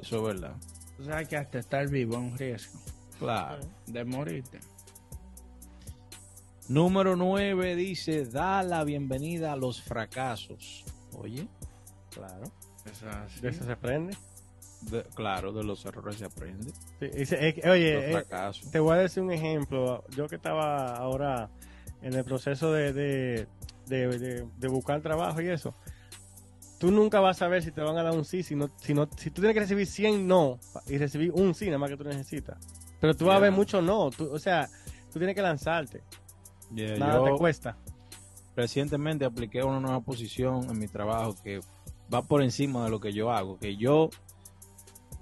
Eso 0.00 0.18
es 0.18 0.22
verdad. 0.22 0.56
O 1.00 1.04
sea 1.04 1.24
que 1.24 1.36
hasta 1.36 1.58
estar 1.58 1.88
vivo 1.88 2.14
es 2.14 2.18
un 2.20 2.38
riesgo 2.38 2.78
Claro. 3.18 3.60
de 3.86 4.04
morirte. 4.04 4.60
Número 6.68 7.16
9 7.16 7.76
dice, 7.76 8.26
da 8.26 8.62
la 8.62 8.84
bienvenida 8.84 9.52
a 9.52 9.56
los 9.56 9.80
fracasos. 9.80 10.84
Oye, 11.16 11.48
Claro. 12.10 12.44
Eso. 12.84 13.06
De 13.42 13.48
eso 13.48 13.64
se 13.64 13.72
aprende. 13.72 14.16
De- 14.82 15.02
claro, 15.14 15.52
de 15.52 15.64
los 15.64 15.84
errores 15.84 16.16
se 16.16 16.24
aprende. 16.24 16.72
Sí, 17.00 17.06
oye, 17.68 18.18
eh, 18.18 18.24
te 18.70 18.78
voy 18.80 18.96
a 18.96 19.00
decir 19.00 19.22
un 19.22 19.32
ejemplo. 19.32 20.04
Yo 20.16 20.26
que 20.28 20.36
estaba 20.36 20.94
ahora 20.96 21.50
en 22.02 22.14
el 22.14 22.24
proceso 22.24 22.72
de, 22.72 22.92
de, 22.92 23.46
de- 23.86 24.68
buscar 24.68 25.00
trabajo 25.00 25.40
y 25.40 25.48
eso. 25.48 25.74
Tú 26.78 26.92
nunca 26.92 27.18
vas 27.18 27.36
a 27.36 27.40
saber 27.40 27.62
si 27.64 27.72
te 27.72 27.80
van 27.80 27.96
a 27.98 28.04
dar 28.04 28.14
un 28.14 28.24
sí, 28.24 28.42
si, 28.44 28.54
no, 28.54 28.70
si, 28.80 28.94
no, 28.94 29.08
si 29.16 29.30
tú 29.30 29.40
tienes 29.40 29.54
que 29.54 29.60
recibir 29.60 29.86
100 29.86 30.28
no 30.28 30.60
y 30.86 30.96
recibir 30.96 31.32
un 31.32 31.52
sí, 31.54 31.66
nada 31.66 31.78
más 31.78 31.90
que 31.90 31.96
tú 31.96 32.04
necesitas. 32.04 32.56
Pero 33.00 33.16
tú 33.16 33.26
vas 33.26 33.36
a 33.36 33.40
ver 33.40 33.50
mucho 33.52 33.82
no. 33.82 34.10
Tú- 34.10 34.30
o 34.32 34.38
sea, 34.38 34.68
tú 35.12 35.18
tienes 35.18 35.34
que 35.34 35.42
lanzarte. 35.42 36.02
Yeah, 36.72 36.96
Nada 36.98 37.14
yo 37.16 37.24
te 37.24 37.30
cuesta. 37.38 37.76
recientemente 38.54 39.24
apliqué 39.24 39.62
una 39.62 39.80
nueva 39.80 40.00
posición 40.00 40.68
en 40.70 40.78
mi 40.78 40.86
trabajo 40.86 41.34
que 41.42 41.60
va 42.12 42.22
por 42.22 42.42
encima 42.42 42.84
de 42.84 42.90
lo 42.90 43.00
que 43.00 43.12
yo 43.12 43.30
hago. 43.32 43.58
Que 43.58 43.76
yo, 43.76 44.10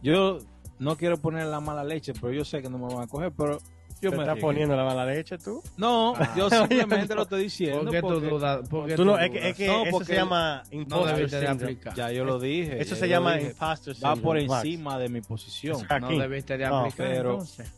yo 0.02 0.38
no 0.78 0.96
quiero 0.96 1.16
poner 1.18 1.46
la 1.46 1.60
mala 1.60 1.84
leche, 1.84 2.12
pero 2.20 2.32
yo 2.32 2.44
sé 2.44 2.62
que 2.62 2.68
no 2.68 2.78
me 2.78 2.92
van 2.92 3.04
a 3.04 3.06
coger, 3.06 3.32
pero 3.36 3.58
yo 4.02 4.10
¿Te 4.10 4.16
me 4.16 4.24
estás 4.24 4.38
poniendo 4.38 4.76
la 4.76 4.84
mala 4.84 5.06
leche 5.06 5.38
tú? 5.38 5.62
No, 5.78 6.14
yo 6.36 6.50
simplemente 6.68 7.08
no. 7.08 7.14
lo 7.16 7.22
estoy 7.22 7.44
diciendo. 7.44 7.84
¿Por 7.84 7.92
qué 7.92 8.00
tú 8.02 8.20
dudas? 8.20 8.68
¿Por 8.68 8.86
qué 8.86 8.94
Tú 8.94 9.04
no, 9.06 9.18
es 9.18 9.30
que, 9.30 9.48
es 9.48 9.56
que 9.56 9.66
No, 9.68 9.82
eso 9.84 9.90
porque 9.90 10.06
se 10.06 10.14
llama 10.16 10.62
no 10.70 10.78
imposter 10.80 11.30
syndrome. 11.30 11.78
Ya 11.96 12.12
yo 12.12 12.24
lo 12.26 12.38
dije. 12.38 12.80
Eso 12.80 12.94
se 12.94 13.08
llama 13.08 13.40
imposter 13.40 13.96
Va 14.04 14.14
por 14.16 14.36
encima 14.38 14.98
de 14.98 15.08
mi 15.08 15.22
posición. 15.22 15.78
No 16.00 16.08
debiste 16.18 16.58
de 16.58 16.66
No, 16.68 16.80
aplicar 16.80 17.06
pero- 17.08 17.30
entonces. 17.32 17.72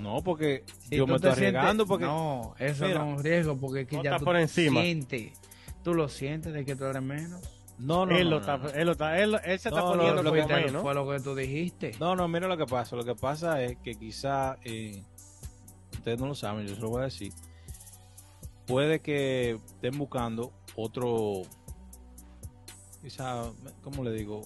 No, 0.00 0.22
porque 0.22 0.64
Si 0.88 0.96
yo 0.96 1.06
me 1.06 1.14
estoy 1.16 1.30
arriesgando 1.30 1.86
porque 1.86 2.04
No, 2.04 2.54
eso 2.58 2.84
Mira. 2.86 2.98
no 3.00 3.10
es 3.12 3.16
un 3.18 3.24
riesgo 3.24 3.56
porque 3.56 3.82
es 3.82 3.86
que 3.88 3.96
No 3.96 4.02
ya 4.02 4.18
tú 4.18 4.24
por 4.24 4.36
encima. 4.36 4.80
sientes. 4.82 5.32
Tú 5.84 5.94
lo 5.94 6.08
sientes 6.08 6.52
de 6.52 6.64
que 6.64 6.74
tú 6.76 6.84
eres 6.84 7.02
menos. 7.02 7.40
No, 7.78 8.06
no, 8.06 8.16
él, 8.16 8.24
no, 8.24 8.30
lo 8.30 8.36
no, 8.36 8.40
está, 8.40 8.56
no. 8.58 8.68
él, 8.70 8.86
lo 8.86 8.92
está, 8.92 9.18
él, 9.18 9.34
él 9.44 9.58
se 9.58 9.68
está 9.68 9.80
No, 9.80 9.92
poniendo 9.92 10.22
lo 10.22 10.32
que. 10.32 10.42
Fue 10.80 10.94
lo 10.94 11.10
que 11.10 11.20
tú 11.20 11.34
dijiste. 11.34 11.92
No, 11.98 12.14
no, 12.16 12.28
mira 12.28 12.46
lo 12.48 12.56
que 12.56 12.66
pasa. 12.66 12.94
Lo 12.96 13.04
que 13.04 13.14
pasa 13.14 13.62
es 13.62 13.76
que 13.78 13.94
quizá, 13.94 14.56
eh, 14.64 15.02
ustedes 15.92 16.20
no 16.20 16.26
lo 16.28 16.34
saben, 16.34 16.66
yo 16.66 16.74
se 16.74 16.80
lo 16.80 16.90
voy 16.90 17.00
a 17.02 17.04
decir. 17.04 17.32
Puede 18.66 19.00
que 19.00 19.52
estén 19.52 19.98
buscando 19.98 20.52
otro, 20.76 21.42
quizá, 23.02 23.42
¿cómo 23.82 24.02
le 24.04 24.12
digo? 24.12 24.42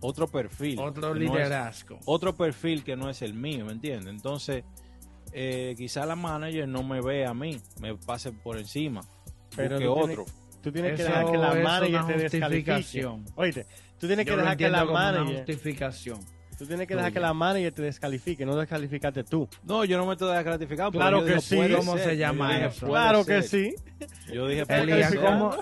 Otro 0.00 0.28
perfil. 0.28 0.78
Otro 0.78 1.12
que 1.14 1.20
no 1.20 1.24
es- 1.26 1.32
liderazgo. 1.32 1.98
otro 2.04 2.34
perfil 2.36 2.84
que 2.84 2.96
no 2.96 3.08
es 3.10 3.22
el 3.22 3.34
mío, 3.34 3.64
¿me 3.64 3.72
entiendes? 3.72 4.08
Entonces, 4.14 4.64
eh, 5.32 5.74
quizá 5.76 6.06
la 6.06 6.14
manager 6.16 6.68
no 6.68 6.82
me 6.82 7.00
ve 7.00 7.26
a 7.26 7.34
mí, 7.34 7.60
me 7.80 7.94
pase 7.96 8.32
por 8.32 8.58
encima. 8.58 9.00
Pero 9.56 9.76
busque 9.76 9.86
tú 9.86 9.94
tienes- 9.94 10.18
otro. 10.18 10.34
Tú 10.68 10.72
tienes 10.72 10.96
que 10.96 11.02
dejar 11.04 11.30
que 11.30 11.38
la 11.38 11.54
manager 11.54 12.06
te 12.06 12.12
descalifique. 12.18 13.06
Oíste, 13.36 13.66
tú 13.98 14.06
tienes 14.06 14.24
que 14.26 14.32
Yo 14.32 14.36
dejar 14.36 14.56
que 14.56 14.68
la 14.68 14.84
manager, 14.84 15.36
justificación. 15.36 16.20
tú 16.58 16.66
tienes 16.66 16.86
que 16.86 16.94
dejar 16.94 17.12
que 17.12 17.20
la 17.20 17.32
manager 17.32 17.72
te 17.72 17.82
descalifique, 17.82 18.44
no 18.44 18.56
descalificarte 18.56 19.24
tú. 19.24 19.48
No, 19.64 19.84
yo 19.84 19.96
no 19.96 20.04
me 20.06 20.12
estoy 20.12 20.28
pero 20.44 20.90
Claro 20.90 21.20
yo 21.20 21.24
que 21.24 21.30
digo, 21.30 21.40
sí. 21.40 21.74
¿Cómo 21.76 21.96
ser. 21.96 22.04
se 22.04 22.16
Yo 22.16 22.20
llama 22.20 22.52
dije, 22.54 22.66
eso? 22.66 22.86
Claro 22.86 23.24
que 23.24 23.42
sí. 23.42 23.74
Yo 24.32 24.46
dije, 24.46 24.64
Elías, 24.68 25.14
¿cómo. 25.14 25.52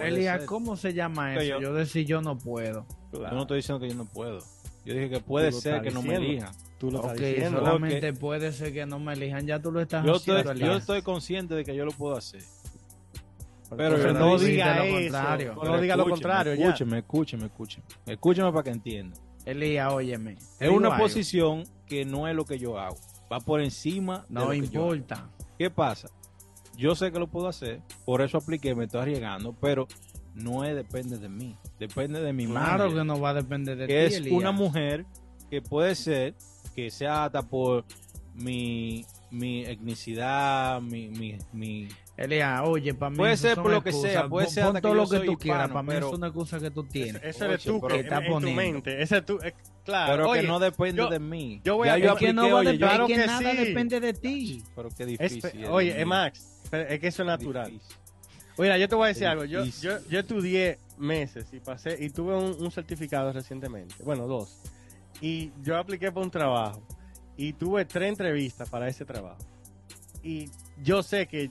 ¿cómo 0.46 0.76
se 0.76 0.92
llama 0.94 1.34
eso? 1.34 1.42
yo- 1.44 1.60
Yo 1.60 1.72
decir 1.74 2.04
yo 2.06 2.20
no 2.20 2.36
puedo. 2.36 2.84
Yo 3.12 3.20
no 3.30 3.42
estoy 3.42 3.58
diciendo 3.58 3.80
que 3.80 3.88
yo 3.88 3.94
no 3.94 4.06
puedo. 4.06 4.40
Yo 4.84 4.94
dije 4.94 5.08
que 5.10 5.20
puede 5.20 5.50
ser 5.52 5.82
que 5.82 5.90
no 5.90 6.02
me 6.02 6.16
elijan. 6.16 6.52
Tú 6.78 6.90
lo 6.90 6.98
Ok, 7.00 7.04
estás 7.12 7.20
diciendo. 7.26 7.58
solamente 7.60 8.12
puede 8.12 8.52
ser 8.52 8.72
que 8.72 8.84
no 8.86 8.98
me 8.98 9.14
elijan. 9.14 9.46
Ya 9.46 9.58
tú 9.60 9.72
lo 9.72 9.80
estás 9.80 10.04
Yo 10.04 10.16
estoy, 10.16 10.36
haciendo. 10.40 10.52
yo 10.60 10.66
Elías. 10.66 10.80
estoy 10.82 11.02
consciente 11.02 11.54
de 11.54 11.64
que 11.64 11.74
yo 11.74 11.84
lo 11.86 11.90
puedo 11.92 12.16
hacer. 12.16 12.42
Pero, 13.76 14.12
no 14.12 14.18
no 14.20 14.38
diga 14.38 14.76
lo 14.76 14.84
eso. 14.84 14.94
contrario. 14.94 15.54
No 15.62 15.80
diga 15.80 15.96
lo 15.96 16.08
contrario. 16.08 16.52
Escúcheme, 16.52 16.98
escúcheme, 16.98 17.46
escúcheme. 17.46 17.84
Escúcheme 18.06 18.50
para 18.52 18.62
que 18.62 18.70
entienda. 18.70 19.16
Elías, 19.44 19.92
óyeme. 19.92 20.36
Es 20.60 20.70
una 20.70 20.88
algo. 20.88 20.98
posición 21.02 21.64
que 21.86 22.04
no 22.04 22.28
es 22.28 22.34
lo 22.34 22.44
que 22.44 22.58
yo 22.58 22.78
hago. 22.78 22.96
Va 23.32 23.40
por 23.40 23.60
encima 23.60 24.24
de 24.28 24.34
No 24.34 24.44
lo 24.44 24.50
que 24.50 24.68
yo 24.68 24.82
hago. 24.84 24.94
importa. 24.94 25.28
¿Qué 25.58 25.70
pasa? 25.70 26.08
Yo 26.76 26.94
sé 26.94 27.10
que 27.10 27.18
lo 27.18 27.26
puedo 27.28 27.48
hacer, 27.48 27.80
por 28.04 28.20
eso 28.20 28.36
apliqué, 28.38 28.74
me 28.74 28.84
estoy 28.84 29.00
arriesgando, 29.00 29.54
pero 29.54 29.88
no 30.34 30.62
es 30.64 30.76
depende 30.76 31.16
de 31.16 31.28
mí, 31.30 31.56
depende 31.78 32.20
de 32.20 32.32
mi 32.34 32.46
Claro 32.46 32.84
manager, 32.84 32.98
que 32.98 33.04
no 33.04 33.18
va 33.20 33.30
a 33.30 33.34
depender 33.34 33.76
de 33.78 33.86
que 33.86 33.92
ti. 34.08 34.14
es 34.14 34.16
Elías. 34.16 34.34
una 34.36 34.52
mujer 34.52 35.06
que 35.50 35.62
puede 35.62 35.94
ser 35.94 36.34
que 36.74 36.90
sea 36.90 37.24
hasta 37.24 37.42
por 37.42 37.84
mi 38.34 39.06
mi 39.30 39.64
etnicidad, 39.64 40.82
mi, 40.82 41.08
mi, 41.08 41.38
mi 41.54 41.88
Elías, 42.16 42.62
oye, 42.64 42.94
para 42.94 43.10
mí. 43.10 43.16
Puede 43.18 43.36
ser 43.36 43.56
por 43.56 43.70
lo 43.70 43.82
que 43.82 43.92
sea, 43.92 44.26
puede 44.26 44.46
Pon- 44.46 44.54
ser 44.54 44.64
pon 44.64 44.80
todo 44.80 44.92
que 44.92 44.96
lo 44.98 45.08
que 45.08 45.26
tú 45.26 45.36
quieras. 45.38 45.68
Para 45.68 45.82
mí 45.82 45.88
pero- 45.88 46.08
es 46.08 46.14
una 46.14 46.26
excusa 46.28 46.58
que 46.58 46.70
tú 46.70 46.84
tienes. 46.84 47.22
Ese 47.22 47.44
eres 47.44 47.62
tú 47.62 47.78
que, 47.80 47.88
que 47.88 48.00
estás 48.00 48.20
en 48.20 48.26
tu 48.26 48.32
poniendo. 48.32 48.62
mente. 48.62 49.02
Ese 49.02 49.18
es 49.18 49.26
tú. 49.26 49.38
claro. 49.84 50.12
pero 50.12 50.30
oye, 50.30 50.40
que 50.40 50.46
no 50.46 50.58
depende 50.58 51.02
yo- 51.02 51.08
de 51.10 51.18
mí. 51.18 51.60
yo 51.62 51.76
voy 51.76 51.88
Ya 51.88 51.94
a- 51.94 51.98
yo 51.98 52.16
que 52.16 52.32
no 52.32 52.40
apliqué, 52.42 52.52
va 52.54 52.58
a 52.58 52.60
oye, 52.62 52.66
yo- 52.66 52.72
depender, 52.72 52.88
claro 52.88 53.06
que, 53.06 53.14
que 53.14 53.26
nada 53.26 53.50
sí. 53.50 53.56
depende 53.66 54.00
de 54.00 54.12
ti. 54.14 54.64
pero 54.74 54.88
qué 54.96 55.04
difícil. 55.06 55.44
es, 55.44 55.68
oye, 55.68 56.04
Max, 56.06 56.60
es 56.72 57.00
que 57.00 57.06
eso 57.08 57.22
es 57.22 57.26
natural. 57.26 57.70
difícil. 57.70 57.96
Mira, 58.58 58.78
yo 58.78 58.88
te 58.88 58.94
voy 58.94 59.04
a 59.04 59.08
decir 59.08 59.24
Es 59.24 59.28
algo. 59.28 59.44
Yo, 59.44 59.64
yo, 59.66 59.98
yo 60.08 60.18
estudié 60.20 60.78
meses 60.96 61.46
y 61.52 61.60
pasé 61.60 61.98
y 62.02 62.08
tuve 62.08 62.34
un, 62.34 62.56
un 62.58 62.70
certificado 62.70 63.30
recientemente. 63.30 63.94
Bueno, 64.02 64.26
dos. 64.26 64.62
Y 65.20 65.52
yo 65.62 65.76
apliqué 65.76 66.10
por 66.10 66.22
un 66.22 66.30
trabajo 66.30 66.82
y 67.36 67.52
tuve 67.52 67.84
tres 67.84 68.08
entrevistas 68.08 68.70
para 68.70 68.88
ese 68.88 69.04
trabajo. 69.04 69.36
Y 70.22 70.48
yo 70.82 71.02
sé 71.02 71.26
que 71.26 71.50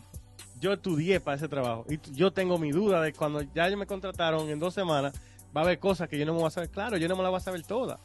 yo 0.65 0.73
estudié 0.73 1.19
para 1.19 1.37
ese 1.37 1.47
trabajo 1.47 1.85
y 1.89 1.99
yo 2.13 2.31
tengo 2.33 2.57
mi 2.57 2.71
duda 2.71 3.01
de 3.01 3.13
cuando 3.13 3.41
ya 3.53 3.67
ellos 3.67 3.77
me 3.79 3.85
contrataron 3.85 4.49
en 4.49 4.57
dos 4.59 4.73
semanas, 4.73 5.13
va 5.55 5.61
a 5.61 5.63
haber 5.63 5.77
cosas 5.79 6.09
que 6.09 6.17
yo 6.17 6.25
no 6.25 6.33
me 6.33 6.39
voy 6.39 6.47
a 6.47 6.51
saber. 6.51 6.69
Claro, 6.71 6.97
yo 6.97 7.07
no 7.07 7.15
me 7.15 7.21
las 7.23 7.29
voy 7.31 7.37
a 7.37 7.41
saber 7.41 7.61
todas. 7.63 7.99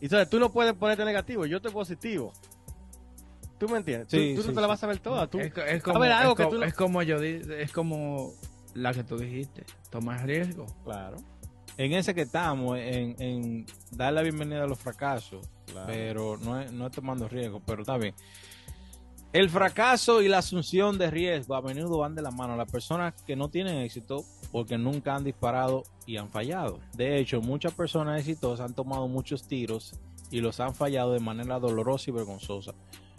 Y 0.00 0.06
entonces 0.06 0.28
tú 0.28 0.38
no 0.40 0.50
puedes 0.50 0.74
ponerte 0.74 1.04
negativo, 1.04 1.46
yo 1.46 1.58
estoy 1.58 1.70
positivo. 1.72 2.32
¿Tú 3.58 3.68
me 3.68 3.78
entiendes? 3.78 4.08
Tú- 4.08 4.16
Sí, 4.16 4.34
tú, 4.34 4.42
sí, 4.42 4.48
no 4.48 4.54
te 4.54 4.60
sí. 4.60 4.66
vas 4.66 4.78
a 4.78 4.80
saber 4.80 4.98
todas. 4.98 5.30
Tú, 5.30 5.38
Es, 5.38 5.52
a 5.56 5.80
como, 5.80 6.00
ver, 6.00 6.12
algo 6.12 6.32
es 6.32 6.36
que 6.36 6.44
co- 6.44 6.50
tú 6.50 6.58
no- 6.58 6.64
es 6.66 6.74
como 6.74 7.02
yo 7.02 7.22
es 7.22 7.72
como 7.72 8.32
la 8.74 8.92
que 8.92 9.04
tú 9.04 9.16
dijiste. 9.16 9.64
Toma 9.90 10.18
riesgo. 10.18 10.66
Claro. 10.84 11.16
En 11.76 11.92
ese 11.92 12.14
que 12.14 12.22
estamos, 12.22 12.76
en, 12.78 13.14
en 13.20 13.66
dar 13.92 14.12
la 14.12 14.22
bienvenida 14.22 14.64
a 14.64 14.66
los 14.66 14.78
fracasos, 14.78 15.48
claro. 15.66 15.86
pero 15.86 16.36
no 16.38 16.60
es, 16.60 16.72
no 16.72 16.86
es 16.86 16.92
tomando 16.92 17.28
riesgo, 17.28 17.60
pero 17.64 17.82
está 17.82 17.96
bien. 17.96 18.14
El 19.34 19.50
fracaso 19.50 20.22
y 20.22 20.28
la 20.28 20.38
asunción 20.38 20.96
de 20.96 21.10
riesgo 21.10 21.56
a 21.56 21.60
menudo 21.60 21.98
van 21.98 22.14
de 22.14 22.22
la 22.22 22.30
mano. 22.30 22.56
Las 22.56 22.70
personas 22.70 23.20
que 23.26 23.34
no 23.34 23.48
tienen 23.48 23.78
éxito 23.78 24.24
porque 24.52 24.78
nunca 24.78 25.16
han 25.16 25.24
disparado 25.24 25.82
y 26.06 26.18
han 26.18 26.30
fallado. 26.30 26.78
De 26.92 27.18
hecho, 27.18 27.40
muchas 27.40 27.72
personas 27.72 28.20
exitosas 28.20 28.64
han 28.64 28.76
tomado 28.76 29.08
muchos 29.08 29.48
tiros 29.48 29.98
y 30.30 30.40
los 30.40 30.60
han 30.60 30.72
fallado 30.72 31.12
de 31.12 31.18
manera 31.18 31.58
dolorosa 31.58 32.10
y 32.10 32.12
vergonzosa. 32.12 32.74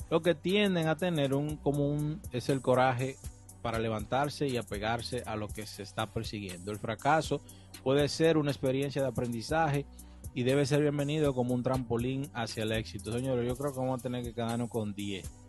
Lo 0.10 0.22
que 0.22 0.36
tienden 0.36 0.88
a 0.88 0.96
tener 0.96 1.34
un 1.34 1.58
común 1.58 2.22
es 2.32 2.48
el 2.48 2.62
coraje 2.62 3.18
para 3.62 3.78
levantarse 3.78 4.48
y 4.48 4.56
apegarse 4.56 5.22
a 5.26 5.36
lo 5.36 5.50
que 5.50 5.68
se 5.68 5.84
está 5.84 6.08
persiguiendo. 6.08 6.72
El 6.72 6.80
fracaso 6.80 7.42
puede 7.84 8.08
ser 8.08 8.38
una 8.38 8.52
experiencia 8.52 9.02
de 9.02 9.10
aprendizaje 9.10 9.86
y 10.34 10.44
debe 10.44 10.66
ser 10.66 10.80
bienvenido 10.80 11.34
como 11.34 11.54
un 11.54 11.62
trampolín 11.62 12.30
hacia 12.34 12.64
el 12.64 12.72
éxito. 12.72 13.12
Señores, 13.12 13.46
yo 13.46 13.58
creo 13.58 13.74
que 13.74 13.80
vamos 13.80 14.00
a 14.00 14.04
tener 14.04 14.24
que 14.24 14.34
quedarnos 14.34 14.70
con 14.70 14.96
10 14.96 15.30
Está 15.30 15.34
bien. 15.34 15.45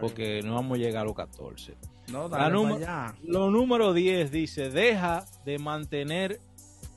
Porque 0.00 0.42
no 0.42 0.54
vamos 0.54 0.76
a 0.78 0.80
llegar 0.80 1.02
a 1.02 1.04
los 1.06 1.14
14. 1.14 1.74
No, 2.12 2.28
dale 2.28 2.52
número- 2.52 2.80
para 2.80 3.08
allá. 3.08 3.16
Lo 3.24 3.50
número 3.50 3.92
10 3.92 4.30
dice, 4.30 4.70
deja 4.70 5.24
de 5.44 5.58
mantener 5.58 6.38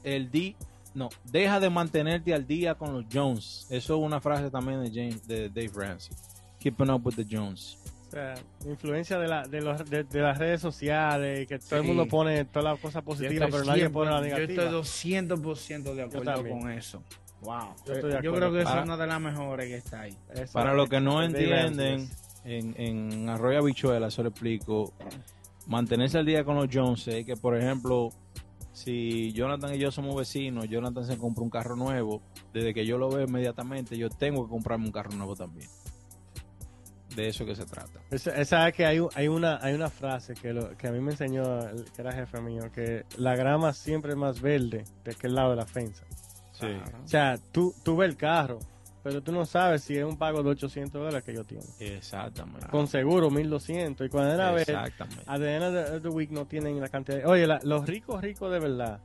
el 0.03 0.29
di 0.31 0.55
no, 0.93 1.09
deja 1.25 1.59
de 1.59 1.69
mantenerte 1.69 2.33
al 2.33 2.47
día 2.47 2.73
con 2.75 2.91
los 2.93 3.05
Jones. 3.13 3.67
Eso 3.69 3.95
es 3.97 4.01
una 4.03 4.19
frase 4.19 4.49
también 4.49 4.83
de 4.83 4.89
James 4.89 5.27
de 5.27 5.47
Dave 5.49 5.69
Ramsey. 5.75 6.15
Keeping 6.59 6.89
up 6.89 7.05
with 7.05 7.13
the 7.15 7.25
Jones. 7.29 7.77
O 8.07 8.09
sea, 8.09 8.33
influencia 8.65 9.19
de, 9.19 9.27
la, 9.27 9.45
de, 9.47 9.61
los, 9.61 9.87
de, 9.89 10.03
de 10.05 10.19
las 10.21 10.37
redes 10.39 10.59
sociales, 10.61 11.45
que 11.47 11.59
todo 11.59 11.81
el 11.81 11.85
mundo 11.85 12.07
pone 12.07 12.45
todas 12.45 12.63
las 12.73 12.79
cosas 12.79 13.03
Yo 13.03 13.05
positivas, 13.05 13.49
pero 13.51 13.63
nadie 13.65 13.81
100 13.81 13.91
pone 13.91 14.09
la 14.11 14.17
Yo 14.17 14.23
negativa. 14.23 14.63
estoy 14.63 14.79
200% 14.79 15.93
de 15.93 16.03
acuerdo 16.03 16.49
con 16.49 16.71
eso. 16.71 17.03
Wow. 17.41 17.75
Yo 17.85 17.93
estoy 17.93 18.11
de 18.13 18.21
Yo 18.23 18.33
creo 18.33 18.51
que 18.51 18.63
con- 18.63 18.73
es 18.73 18.79
Ah. 18.79 18.81
una 18.83 18.97
de 18.97 19.07
las 19.07 19.21
mejores 19.21 19.67
que 19.67 19.75
está 19.75 20.01
ahí. 20.01 20.17
Eso 20.33 20.53
Para 20.53 20.71
es- 20.71 20.77
los 20.77 20.89
que 20.89 20.99
no 20.99 21.21
entienden, 21.21 21.99
Ramsey. 22.07 22.17
En, 22.47 22.73
en 22.77 23.29
Arroyo 23.29 23.59
Habichuela, 23.59 24.09
se 24.09 24.23
lo 24.23 24.29
explico. 24.29 24.93
Mantenerse 25.67 26.17
al 26.17 26.25
día 26.25 26.43
con 26.45 26.55
los 26.55 26.67
Jones 26.71 27.07
es 27.09 27.25
que, 27.25 27.35
por 27.35 27.57
ejemplo, 27.57 28.09
si 28.71 29.33
Jonathan 29.33 29.75
y 29.75 29.79
yo 29.79 29.91
somos 29.91 30.15
vecinos, 30.15 30.67
Jonathan 30.69 31.05
se 31.05 31.17
compra 31.17 31.43
un 31.43 31.49
carro 31.49 31.75
nuevo, 31.75 32.21
desde 32.53 32.73
que 32.73 32.85
yo 32.85 32.97
lo 32.97 33.09
veo 33.09 33.27
inmediatamente, 33.27 33.97
yo 33.97 34.09
tengo 34.09 34.45
que 34.45 34.49
comprarme 34.51 34.85
un 34.85 34.91
carro 34.91 35.11
nuevo 35.11 35.35
también. 35.35 35.67
De 37.15 37.27
eso 37.29 37.45
que 37.45 37.55
se 37.55 37.65
trata. 37.65 37.99
Esa- 38.11 38.35
esa 38.35 38.67
es 38.67 38.75
que 38.75 38.85
hay, 38.85 38.99
hay, 39.15 39.27
una, 39.27 39.57
hay 39.61 39.73
una 39.73 39.89
frase 39.89 40.35
que, 40.35 40.53
lo, 40.53 40.77
que 40.77 40.87
a 40.87 40.91
mí 40.91 40.99
me 40.99 41.11
enseñó, 41.13 41.59
el 41.67 41.85
que 41.85 42.01
era 42.01 42.11
jefe 42.11 42.39
mío, 42.41 42.71
que 42.71 43.05
la 43.17 43.35
grama 43.35 43.73
siempre 43.73 44.11
es 44.11 44.17
más 44.17 44.39
verde 44.39 44.83
de 45.03 45.11
aquel 45.11 45.33
lado 45.33 45.49
de 45.51 45.55
la 45.55 45.65
fensa. 45.65 46.03
Sí. 46.51 46.67
O 47.03 47.07
sea, 47.07 47.37
tú, 47.51 47.73
tú 47.83 47.95
ves 47.97 48.09
el 48.09 48.17
carro, 48.17 48.59
pero 49.07 49.23
tú 49.23 49.31
no 49.31 49.45
sabes 49.45 49.83
si 49.85 49.95
es 49.97 50.03
un 50.03 50.17
pago 50.17 50.43
de 50.43 50.49
800 50.49 50.91
dólares 51.01 51.23
que 51.23 51.33
yo 51.33 51.45
tengo. 51.45 51.61
Exactamente. 51.79 52.67
Con 52.67 52.87
seguro 52.89 53.31
1200. 53.31 54.05
Y 54.05 54.09
cuando 54.09 54.33
era 54.33 54.53
Exactamente. 54.59 55.23
a 55.25 55.39
the 55.39 55.55
end 55.55 55.63
of 55.95 56.01
the, 56.01 56.09
week 56.09 56.29
no 56.29 56.45
tienen 56.45 56.77
la 56.81 56.89
cantidad. 56.89 57.25
Oye, 57.25 57.47
la- 57.47 57.61
los 57.63 57.87
ricos, 57.87 58.21
ricos 58.21 58.51
de 58.51 58.59
verdad, 58.59 58.99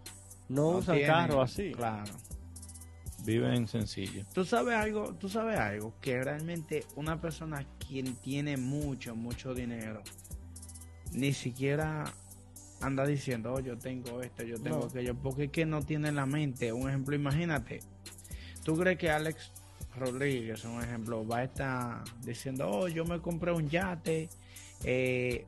no, 0.49 0.73
No 0.73 0.79
usan 0.79 0.97
tienen- 0.97 1.15
carros 1.15 1.53
así. 1.53 1.71
Claro. 1.71 2.11
Viven 3.25 3.69
sencillo. 3.69 4.25
Tú 4.35 4.45
sabes 4.45 4.75
algo, 4.75 5.15
tú 5.15 5.29
sabes 5.29 5.57
algo, 5.57 5.95
que 6.01 6.21
realmente 6.21 6.85
una 6.97 7.21
persona 7.21 7.65
quien 7.79 8.17
tiene 8.17 8.57
mucho, 8.57 9.15
mucho 9.15 9.55
dinero, 9.55 10.03
ni 11.13 11.33
siquiera 11.33 12.13
anda 12.81 13.07
diciendo, 13.07 13.53
oh, 13.55 13.61
yo 13.61 13.79
tengo 13.79 14.21
esto, 14.23 14.43
yo 14.43 14.59
tengo 14.61 14.81
No. 14.81 14.85
aquello, 14.87 15.15
porque 15.15 15.45
es 15.45 15.51
que 15.53 15.65
no 15.65 15.81
tiene 15.83 16.09
en 16.09 16.17
la 16.17 16.27
mente. 16.27 16.73
Un 16.73 16.89
ejemplo, 16.89 17.15
imagínate, 17.15 17.79
¿tú 18.65 18.77
crees 18.77 18.99
que 18.99 19.09
Alex 19.13 19.53
Rodríguez, 19.97 20.65
un 20.65 20.83
ejemplo, 20.83 21.27
va 21.27 21.39
a 21.39 21.45
estar 21.45 22.05
diciendo, 22.25 22.69
oh, 22.71 22.89
yo 22.89 23.05
me 23.05 23.21
compré 23.21 23.53
un 23.53 23.69
yate, 23.69 24.29
eh, 24.85 25.47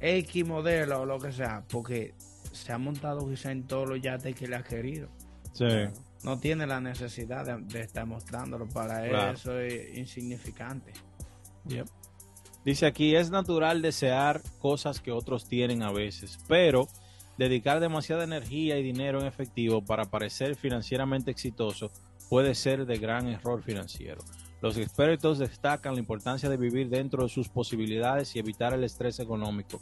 X 0.00 0.46
modelo 0.46 1.00
o 1.02 1.06
lo 1.06 1.18
que 1.18 1.32
sea, 1.32 1.62
porque 1.68 2.14
se 2.52 2.72
ha 2.72 2.78
montado 2.78 3.28
quizá 3.28 3.50
en 3.52 3.64
todos 3.66 3.88
los 3.88 4.00
yates 4.00 4.34
que 4.34 4.46
le 4.46 4.56
ha 4.56 4.62
querido? 4.62 5.08
Sí. 5.52 5.64
no 6.22 6.38
tiene 6.38 6.66
la 6.66 6.80
necesidad 6.80 7.46
de, 7.46 7.56
de 7.62 7.80
estar 7.80 8.04
mostrándolo. 8.06 8.66
Para 8.68 9.04
él 9.04 9.10
Claro. 9.10 9.32
eso 9.32 9.58
es 9.58 9.96
insignificante. 9.96 10.92
Yep. 11.68 11.86
Dice 12.64 12.84
aquí, 12.86 13.14
es 13.16 13.30
natural 13.30 13.80
desear 13.80 14.42
cosas 14.58 15.00
que 15.00 15.12
otros 15.12 15.48
tienen 15.48 15.82
a 15.82 15.92
veces, 15.92 16.38
pero 16.48 16.88
dedicar 17.38 17.80
demasiada 17.80 18.24
energía 18.24 18.76
y 18.78 18.82
dinero 18.82 19.20
en 19.20 19.26
efectivo 19.26 19.82
para 19.82 20.04
parecer 20.06 20.56
financieramente 20.56 21.30
exitoso 21.30 21.90
puede 22.28 22.54
ser 22.54 22.86
de 22.86 22.98
gran 22.98 23.28
error 23.28 23.62
financiero. 23.62 24.22
Los 24.62 24.76
expertos 24.78 25.38
destacan 25.38 25.94
la 25.94 26.00
importancia 26.00 26.48
de 26.48 26.56
vivir 26.56 26.88
dentro 26.88 27.22
de 27.24 27.28
sus 27.28 27.48
posibilidades 27.48 28.34
y 28.34 28.38
evitar 28.38 28.72
el 28.74 28.84
estrés 28.84 29.20
económico. 29.20 29.80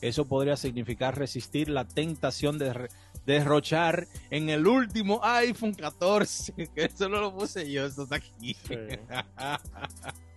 Eso 0.00 0.26
podría 0.26 0.56
significar 0.56 1.16
resistir 1.16 1.68
la 1.70 1.86
tentación 1.86 2.58
de 2.58 2.88
derrochar 3.24 4.06
en 4.30 4.50
el 4.50 4.66
último 4.66 5.20
iPhone 5.22 5.72
14, 5.74 6.52
que 6.74 6.84
eso 6.84 7.08
no 7.08 7.20
lo 7.20 7.34
puse 7.34 7.70
yo, 7.70 7.86
eso 7.86 8.02
está 8.02 8.16
aquí. 8.16 8.54
Sí. 8.66 8.74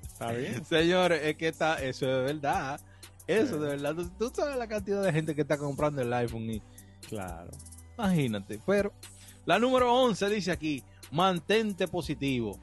Está 0.03 0.31
bien. 0.33 0.65
Señores, 0.65 1.21
es 1.23 1.35
que 1.37 1.47
está, 1.47 1.75
eso 1.81 2.05
es 2.05 2.17
de 2.17 2.33
verdad. 2.33 2.81
Eso 3.25 3.57
de 3.57 3.69
verdad. 3.77 3.95
Tú 4.17 4.29
sabes 4.35 4.57
la 4.57 4.67
cantidad 4.67 5.01
de 5.01 5.13
gente 5.13 5.33
que 5.33 5.41
está 5.43 5.57
comprando 5.57 6.01
el 6.01 6.11
iPhone 6.11 6.49
y 6.49 6.61
Claro. 7.07 7.51
imagínate. 7.97 8.59
Pero 8.65 8.91
la 9.45 9.59
número 9.59 9.93
11 9.93 10.29
dice 10.29 10.51
aquí, 10.51 10.83
mantente 11.11 11.87
positivo. 11.87 12.57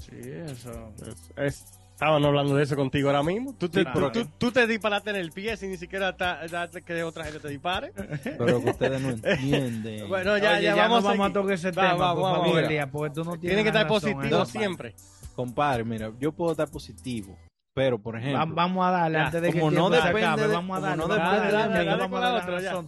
Sí, 0.00 0.16
eso. 0.22 0.92
Es- 1.06 1.32
es- 1.36 1.64
Estaban 1.94 2.24
hablando 2.24 2.56
de 2.56 2.64
eso 2.64 2.74
contigo 2.74 3.08
ahora 3.08 3.22
mismo. 3.22 3.54
Tú 3.56 3.68
te, 3.68 3.82
Claro. 3.84 4.10
tú, 4.10 4.24
tú- 4.24 4.30
tú 4.36 4.50
te 4.52 4.66
disparaste 4.66 5.10
en 5.10 5.16
el 5.16 5.30
pie 5.30 5.56
sin 5.56 5.70
ni 5.70 5.76
siquiera 5.76 6.16
ta- 6.16 6.40
darte 6.48 6.82
que 6.82 7.04
otra 7.04 7.22
gente 7.22 7.38
te 7.38 7.48
dispare. 7.48 7.92
Pero 8.36 8.60
que 8.60 8.70
ustedes 8.70 9.00
no 9.00 9.10
entienden. 9.10 10.08
Bueno, 10.08 10.36
ya, 10.36 10.54
Oye, 10.54 10.62
ya, 10.64 10.72
no 10.72 10.76
vamos, 10.82 11.04
vamos 11.04 11.30
a 11.30 11.32
tocar 11.32 11.52
ese 11.52 11.70
Va, 11.70 11.82
tema, 11.92 11.94
va, 11.94 12.14
por 12.14 12.22
vamos, 12.24 12.38
favor, 12.38 12.90
porque 12.90 13.10
tú 13.14 13.24
no 13.24 13.30
tienes 13.38 13.40
Tiene 13.40 13.62
que 13.62 13.68
estar 13.68 13.84
razón 13.88 14.12
positivo 14.12 14.44
siempre. 14.44 14.94
Compadre, 15.36 15.84
mira, 15.84 16.10
yo 16.18 16.32
puedo 16.32 16.50
estar 16.50 16.68
positivo, 16.68 17.38
pero 17.72 17.96
por 17.98 18.16
Va- 18.16 18.18
ejemplo, 18.18 18.54
vamos 18.56 18.84
a 18.86 18.90
darle 18.90 19.18
antes 19.18 19.40
de 19.40 19.52
que 19.52 19.58
como 19.60 19.70
el 19.70 19.74
no 19.76 19.88
tiempo 19.88 20.02
se 20.02 20.08
depende 20.08 20.26
acabe, 20.26 20.48
de- 20.48 20.54
vamos 20.54 20.76
a 20.76 20.80
darle. 20.80 20.96
no 20.96 21.08
depende 21.08 21.30
dale 21.52 21.84
ya. 21.84 22.70
razón, 22.72 22.86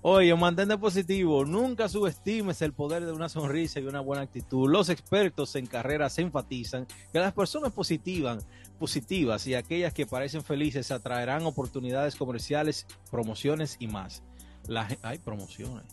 Oye, 0.00 0.32
mantente 0.36 0.78
positivo. 0.78 1.44
Nunca 1.44 1.88
subestimes 1.88 2.62
el 2.62 2.72
poder 2.72 3.04
de 3.04 3.12
una 3.12 3.28
sonrisa 3.28 3.80
y 3.80 3.86
una 3.86 4.00
buena 4.00 4.22
actitud. 4.22 4.70
Los 4.70 4.90
expertos 4.90 5.56
en 5.56 5.66
carreras 5.66 6.18
enfatizan 6.20 6.86
que 7.12 7.18
las 7.18 7.32
personas 7.32 7.72
positivas, 7.72 8.46
positivas 8.78 9.44
y 9.48 9.54
aquellas 9.54 9.92
que 9.92 10.06
parecen 10.06 10.44
felices 10.44 10.92
atraerán 10.92 11.44
oportunidades 11.46 12.14
comerciales, 12.14 12.86
promociones 13.10 13.76
y 13.80 13.88
más. 13.88 14.22
La, 14.68 14.86
hay 15.02 15.18
promociones. 15.18 15.84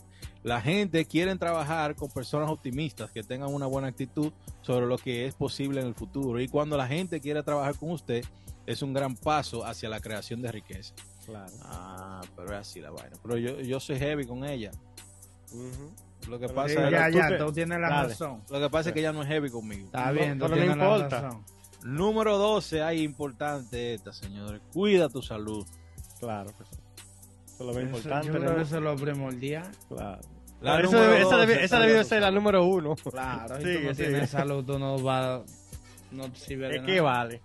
La 0.44 0.60
gente 0.60 1.04
quiere 1.06 1.34
trabajar 1.34 1.96
con 1.96 2.08
personas 2.08 2.48
optimistas 2.48 3.10
que 3.10 3.24
tengan 3.24 3.52
una 3.52 3.66
buena 3.66 3.88
actitud 3.88 4.32
sobre 4.62 4.86
lo 4.86 4.98
que 4.98 5.26
es 5.26 5.34
posible 5.34 5.80
en 5.80 5.88
el 5.88 5.94
futuro. 5.96 6.40
Y 6.40 6.46
cuando 6.46 6.76
la 6.76 6.86
gente 6.86 7.20
quiere 7.20 7.42
trabajar 7.42 7.74
con 7.74 7.90
usted, 7.90 8.24
es 8.66 8.82
un 8.82 8.92
gran 8.92 9.16
paso 9.16 9.66
hacia 9.66 9.88
la 9.88 9.98
creación 9.98 10.40
de 10.42 10.52
riqueza. 10.52 10.94
Claro. 11.26 11.52
Ah, 11.62 12.22
pero 12.36 12.48
es 12.54 12.58
así 12.60 12.80
la 12.80 12.90
vaina. 12.90 13.16
Pero 13.22 13.36
yo, 13.36 13.60
yo 13.60 13.80
soy 13.80 13.98
heavy 13.98 14.26
con 14.26 14.44
ella. 14.44 14.70
Lo 16.28 16.38
que 16.38 16.46
Pero 16.46 16.54
pasa 16.54 16.68
Sí, 16.68 16.74
es, 16.82 16.90
ya, 16.90 17.10
tú 17.10 17.16
ya, 17.18 17.28
te- 17.28 17.38
tú 17.38 17.52
tienes 17.52 17.80
la 17.80 17.88
dale. 17.88 18.08
razón. 18.08 18.42
lo 18.50 18.60
que 18.60 18.70
pasa 18.70 18.88
es 18.90 18.92
que 18.94 19.00
ella 19.00 19.12
no 19.12 19.22
es 19.22 19.28
heavy 19.28 19.50
conmigo. 19.50 19.86
Está 19.86 20.06
No, 20.06 20.12
bien, 20.12 20.38
tú 20.38 20.44
pero 20.44 20.48
no 20.48 20.56
tienes 20.56 20.76
la 20.76 20.84
importa. 20.84 21.20
razón. 21.22 21.44
Número 21.84 22.38
12, 22.38 22.82
ay, 22.82 23.02
importante 23.02 23.94
esta, 23.94 24.12
señores. 24.12 24.60
Cuida 24.72 25.08
tu 25.08 25.22
salud. 25.22 25.64
Claro 26.18 26.50
que 26.56 26.64
sí. 26.64 26.80
Eso 27.46 27.54
es 27.54 27.60
lo 27.60 27.66
más 27.66 27.76
Eso- 27.76 27.86
importante. 27.86 28.26
yo 28.26 28.32
creo 28.32 28.50
que 28.50 28.56
¿no? 28.56 28.62
eso 28.62 28.76
es 28.76 28.82
lo 28.82 28.96
primordial. 28.96 29.70
Claro. 29.88 30.20
La 30.62 30.80
Eso 30.80 30.90
debe- 31.00 31.16
esa, 31.20 31.36
12, 31.36 31.46
debe- 31.46 31.64
esa 31.64 31.78
debió 31.78 32.02
ser 32.04 32.22
la 32.22 32.30
número 32.30 32.64
uno. 32.64 32.96
Claro, 33.10 33.56
si 33.58 33.62
Sigue, 33.62 33.78
tú 33.78 33.84
no 33.88 33.94
sigue. 33.94 34.08
tienes 34.08 34.30
salud, 34.30 34.64
tú 34.64 34.78
no 34.78 34.98
vas, 34.98 35.42
no 36.10 36.30
te 36.32 36.38
sirve 36.40 36.66
de 36.66 36.72
¿De 36.72 36.78
nada. 36.80 36.86
qué 36.92 37.00
vale? 37.00 37.42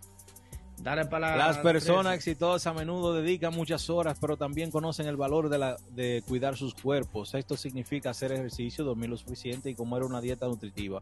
Dale 0.83 1.05
para 1.05 1.37
la 1.37 1.47
Las 1.47 1.57
personas 1.59 2.15
exitosas 2.15 2.65
a 2.65 2.73
menudo 2.73 3.13
dedican 3.13 3.53
muchas 3.53 3.89
horas, 3.89 4.17
pero 4.19 4.35
también 4.35 4.71
conocen 4.71 5.05
el 5.05 5.15
valor 5.15 5.49
de, 5.49 5.59
la, 5.59 5.77
de 5.91 6.23
cuidar 6.27 6.57
sus 6.57 6.73
cuerpos. 6.73 7.35
Esto 7.35 7.55
significa 7.55 8.09
hacer 8.09 8.31
ejercicio, 8.31 8.83
dormir 8.83 9.09
lo 9.09 9.17
suficiente 9.17 9.69
y 9.69 9.75
comer 9.75 10.03
una 10.03 10.21
dieta 10.21 10.47
nutritiva. 10.47 10.99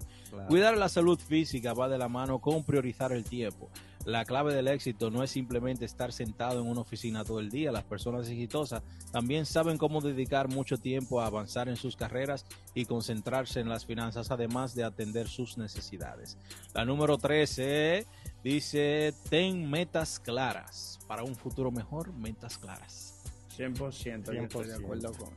Cuidar 0.47 0.77
la 0.77 0.89
salud 0.89 1.17
física 1.17 1.73
va 1.73 1.87
de 1.87 1.97
la 1.97 2.09
mano 2.09 2.39
con 2.39 2.63
priorizar 2.63 3.13
el 3.13 3.23
tiempo. 3.23 3.69
La 4.05 4.25
clave 4.25 4.53
del 4.53 4.69
éxito 4.69 5.11
no 5.11 5.23
es 5.23 5.31
simplemente 5.31 5.85
estar 5.85 6.13
sentado 6.13 6.61
en 6.61 6.67
una 6.67 6.81
oficina 6.81 7.25
todo 7.25 7.39
el 7.39 7.49
día. 7.49 7.71
Las 7.71 7.83
personas 7.83 8.27
exitosas 8.29 8.81
también 9.11 9.45
saben 9.45 9.77
cómo 9.77 10.01
dedicar 10.01 10.47
mucho 10.47 10.77
tiempo 10.77 11.21
a 11.21 11.27
avanzar 11.27 11.67
en 11.67 11.75
sus 11.75 11.95
carreras 11.95 12.45
y 12.73 12.85
concentrarse 12.85 13.59
en 13.59 13.69
las 13.69 13.85
finanzas, 13.85 14.31
además 14.31 14.73
de 14.73 14.83
atender 14.83 15.27
sus 15.27 15.57
necesidades. 15.57 16.37
La 16.73 16.85
número 16.85 17.17
13 17.17 18.05
dice, 18.43 19.13
ten 19.29 19.69
metas 19.69 20.19
claras. 20.19 20.99
Para 21.07 21.23
un 21.23 21.35
futuro 21.35 21.71
mejor, 21.71 22.13
metas 22.13 22.57
claras. 22.57 23.15
100%, 23.57 24.31
yo 24.33 24.43
estoy 24.43 24.67
de 24.67 24.75
100%. 24.77 24.83
acuerdo 24.83 25.13
con 25.13 25.29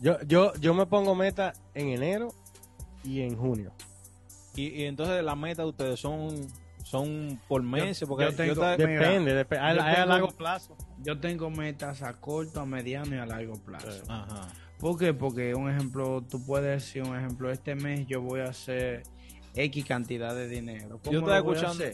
Yo, 0.00 0.18
yo, 0.26 0.52
yo 0.54 0.74
me 0.74 0.86
pongo 0.86 1.14
meta 1.14 1.52
en 1.74 1.88
enero 1.88 2.28
y 3.04 3.20
en 3.20 3.36
junio. 3.36 3.72
Y, 4.56 4.68
y 4.82 4.84
entonces 4.86 5.22
las 5.22 5.36
metas 5.36 5.58
de 5.66 5.70
ustedes 5.70 6.00
son, 6.00 6.48
son 6.82 7.40
por 7.46 7.62
meses, 7.62 8.08
porque 8.08 8.24
yo 8.24 8.34
tengo- 8.34 8.60
Depende, 8.76 9.34
depende. 9.34 9.64
A, 9.64 9.74
yo 9.74 9.80
a- 9.82 9.90
a 9.90 9.94
tengo- 9.94 10.06
largo 10.08 10.28
plazo. 10.28 10.76
Yo 11.02 11.20
tengo 11.20 11.48
metas 11.50 12.02
a 12.02 12.14
corto, 12.14 12.60
a 12.60 12.66
mediano 12.66 13.14
y 13.14 13.18
a 13.18 13.26
largo 13.26 13.54
plazo. 13.54 14.02
Ajá. 14.08 14.48
¿Por 14.80 14.98
qué? 14.98 15.12
Porque 15.14 15.54
un 15.54 15.70
ejemplo, 15.70 16.22
tú 16.28 16.44
puedes 16.44 16.84
decir 16.84 17.02
un 17.02 17.16
ejemplo, 17.16 17.50
este 17.52 17.74
mes 17.76 18.06
yo 18.08 18.20
voy 18.22 18.40
a 18.40 18.44
hacer 18.44 19.02
X 19.54 19.84
cantidad 19.84 20.34
de 20.34 20.48
dinero. 20.48 20.98
¿Cómo 21.02 21.12
Yo 21.12 21.18
estaba 21.20 21.38
escuchando-? 21.38 21.84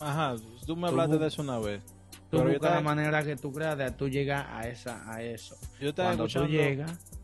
Ajá, 0.00 0.36
tú 0.66 0.76
me 0.76 0.82
Tú 0.82 0.86
hablaste 0.88 1.16
bu- 1.16 1.18
de 1.20 1.26
eso 1.28 1.42
una 1.42 1.58
vez. 1.58 1.82
Tú 1.84 2.38
Pero 2.38 2.42
yo 2.44 2.48
buscas 2.54 2.62
la 2.62 2.68
estaba, 2.78 2.80
manera 2.80 3.22
que 3.24 3.36
tú 3.36 3.52
creas 3.52 3.78
de 3.78 3.90
tú 3.92 4.08
llegar 4.08 4.46
a 4.50 4.66
esa 4.68 5.10
a 5.10 5.22
eso. 5.22 5.56
yo 5.80 5.90
estaba 5.90 6.08
Cuando 6.10 6.24
tú 6.24 6.26
escuchando 6.28 6.48
llegas, 6.48 6.90
a 6.90 7.15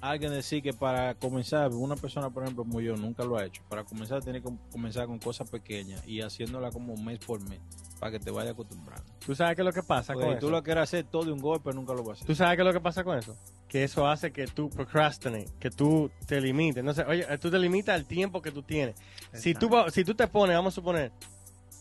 alguien 0.00 0.32
decir 0.32 0.62
que 0.62 0.72
para 0.72 1.14
comenzar, 1.14 1.70
una 1.72 1.96
persona, 1.96 2.30
por 2.30 2.42
ejemplo, 2.42 2.64
como 2.64 2.80
yo, 2.80 2.96
nunca 2.96 3.24
lo 3.24 3.36
ha 3.36 3.44
hecho. 3.44 3.62
Para 3.68 3.84
comenzar, 3.84 4.22
tiene 4.22 4.40
que 4.42 4.48
comenzar 4.72 5.06
con 5.06 5.18
cosas 5.18 5.48
pequeñas 5.50 6.06
y 6.06 6.20
haciéndola 6.22 6.70
como 6.70 6.96
mes 6.96 7.18
por 7.18 7.40
mes 7.48 7.60
para 7.98 8.12
que 8.12 8.18
te 8.18 8.30
vaya 8.30 8.52
acostumbrando. 8.52 9.04
¿Tú 9.26 9.34
sabes 9.34 9.56
qué 9.56 9.62
es 9.62 9.66
lo 9.66 9.72
que 9.74 9.82
pasa 9.82 10.14
Porque 10.14 10.26
con 10.26 10.34
si 10.36 10.40
tú 10.40 10.46
eso? 10.46 10.56
lo 10.56 10.62
quieres 10.62 10.82
hacer 10.84 11.04
todo 11.04 11.24
de 11.24 11.32
un 11.32 11.38
golpe, 11.40 11.72
nunca 11.74 11.92
lo 11.92 12.02
vas 12.02 12.08
a 12.08 12.12
hacer. 12.14 12.26
¿Tú 12.26 12.34
sabes 12.34 12.56
qué 12.56 12.62
es 12.62 12.66
lo 12.66 12.72
que 12.72 12.80
pasa 12.80 13.04
con 13.04 13.18
eso? 13.18 13.36
Que 13.68 13.84
eso 13.84 14.06
hace 14.08 14.32
que 14.32 14.46
tú 14.46 14.70
procrastinate, 14.70 15.48
que 15.60 15.70
tú 15.70 16.10
te 16.26 16.40
limites. 16.40 16.82
No 16.82 16.94
sé, 16.94 17.02
oye, 17.04 17.26
tú 17.38 17.50
te 17.50 17.58
limitas 17.58 17.98
el 17.98 18.06
tiempo 18.06 18.40
que 18.40 18.50
tú 18.52 18.62
tienes. 18.62 18.96
Si 19.34 19.52
tú, 19.54 19.70
si 19.92 20.02
tú 20.04 20.14
te 20.14 20.26
pones, 20.26 20.56
vamos 20.56 20.72
a 20.72 20.76
suponer, 20.76 21.12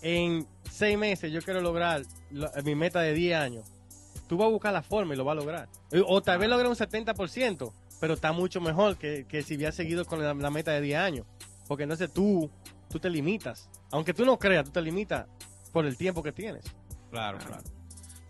en 0.01 0.45
seis 0.69 0.97
meses 0.97 1.31
yo 1.31 1.41
quiero 1.41 1.61
lograr 1.61 2.03
lo- 2.31 2.51
mi 2.63 2.75
meta 2.75 2.99
de 2.99 3.13
10 3.13 3.37
años, 3.37 3.65
tú 4.27 4.37
vas 4.37 4.47
a 4.47 4.51
buscar 4.51 4.73
la 4.73 4.81
forma 4.83 5.13
y 5.13 5.17
lo 5.17 5.23
vas 5.23 5.33
a 5.33 5.35
lograr. 5.39 5.69
O 6.05 6.21
tal 6.21 6.37
vez 6.37 6.49
lograr 6.49 6.67
un 6.69 6.75
70%, 6.75 7.73
pero 7.99 8.13
está 8.13 8.31
mucho 8.31 8.61
mejor 8.61 8.97
que, 8.97 9.25
que 9.27 9.43
si 9.43 9.55
hubieras 9.55 9.75
seguido 9.75 10.05
con 10.05 10.21
la, 10.23 10.33
la 10.33 10.49
meta 10.49 10.71
de 10.71 10.81
10 10.81 10.99
años. 10.99 11.25
Porque 11.67 11.83
entonces 11.83 12.11
tú, 12.11 12.49
tú 12.89 12.99
te 12.99 13.09
limitas. 13.09 13.69
Aunque 13.91 14.13
tú 14.13 14.25
no 14.25 14.37
creas, 14.39 14.65
tú 14.65 14.71
te 14.71 14.81
limitas 14.81 15.27
por 15.71 15.85
el 15.85 15.97
tiempo 15.97 16.23
que 16.23 16.31
tienes. 16.31 16.65
Claro, 17.11 17.37
claro. 17.39 17.63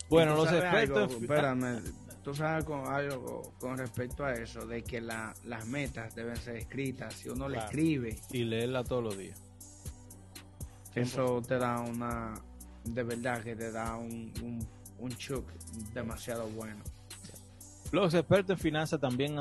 Bueno, 0.09 0.31
¿Y 0.31 0.35
tú 0.35 0.43
los 0.45 0.53
expertos... 0.53 0.97
algo? 1.03 1.13
en- 1.15 1.21
espérame, 1.23 1.83
tú 2.23 2.33
sabes 2.33 2.65
con 2.65 2.87
algo 2.87 3.53
con 3.59 3.77
respecto 3.77 4.25
a 4.25 4.33
eso, 4.33 4.65
de 4.65 4.83
que 4.83 4.99
la- 5.01 5.33
las 5.45 5.65
metas 5.67 6.15
deben 6.15 6.35
ser 6.35 6.55
escritas. 6.57 7.13
Si 7.13 7.29
uno 7.29 7.47
le 7.47 7.55
Claro. 7.55 7.69
escribe, 7.69 8.19
Y 8.31 8.43
leerla 8.43 8.83
todos 8.83 9.03
los 9.03 9.17
días. 9.17 9.39
eso 10.95 11.41
te 11.47 11.57
da 11.57 11.79
una, 11.79 12.33
de 12.83 13.03
verdad 13.03 13.41
que 13.43 13.55
te 13.55 13.71
da 13.71 13.95
un, 13.95 14.33
un, 14.43 14.67
un 14.99 15.09
shock 15.11 15.47
demasiado 15.93 16.47
bueno. 16.49 16.83
Los 17.91 18.13
expertos 18.13 18.51
en 18.51 18.59
finanzas 18.59 18.99
también, 18.99 19.35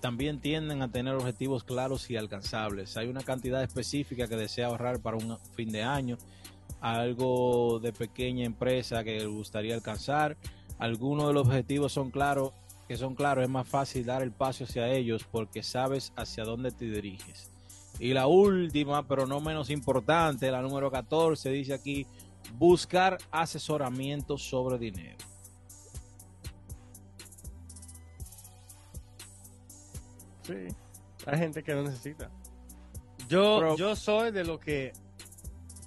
también 0.00 0.40
tienden 0.40 0.82
a 0.82 0.90
tener 0.90 1.14
objetivos 1.14 1.64
claros 1.64 2.08
y 2.10 2.16
alcanzables. 2.16 2.96
Hay 2.96 3.08
una 3.08 3.22
cantidad 3.22 3.62
específica 3.62 4.28
que 4.28 4.36
desea 4.36 4.68
ahorrar 4.68 5.00
para 5.00 5.16
un 5.16 5.36
fin 5.56 5.72
de 5.72 5.82
año, 5.82 6.16
algo 6.80 7.80
de 7.80 7.92
pequeña 7.92 8.44
empresa 8.44 9.02
que 9.02 9.18
le 9.18 9.26
gustaría 9.26 9.74
alcanzar. 9.74 10.36
Algunos 10.78 11.26
de 11.26 11.32
los 11.32 11.48
objetivos 11.48 11.92
son 11.92 12.12
claros, 12.12 12.52
que 12.86 12.96
son 12.96 13.16
claros, 13.16 13.42
es 13.42 13.50
más 13.50 13.66
fácil 13.66 14.06
dar 14.06 14.22
el 14.22 14.30
paso 14.30 14.62
hacia 14.62 14.88
ellos 14.88 15.26
porque 15.28 15.64
sabes 15.64 16.12
hacia 16.14 16.44
dónde 16.44 16.70
te 16.70 16.84
diriges. 16.84 17.50
Y 17.98 18.12
la 18.12 18.28
última, 18.28 19.08
pero 19.08 19.26
no 19.26 19.40
menos 19.40 19.70
importante, 19.70 20.52
la 20.52 20.62
número 20.62 20.88
14, 20.88 21.50
dice 21.50 21.74
aquí, 21.74 22.06
buscar 22.56 23.18
asesoramiento 23.32 24.38
sobre 24.38 24.78
dinero. 24.78 25.16
Sí. 30.48 30.74
Hay 31.26 31.38
gente 31.38 31.62
que 31.62 31.74
no 31.74 31.82
necesita. 31.82 32.30
Yo, 33.28 33.58
Pero- 33.60 33.76
yo 33.76 33.94
soy 33.96 34.30
de 34.30 34.44
lo 34.44 34.58
que, 34.58 34.92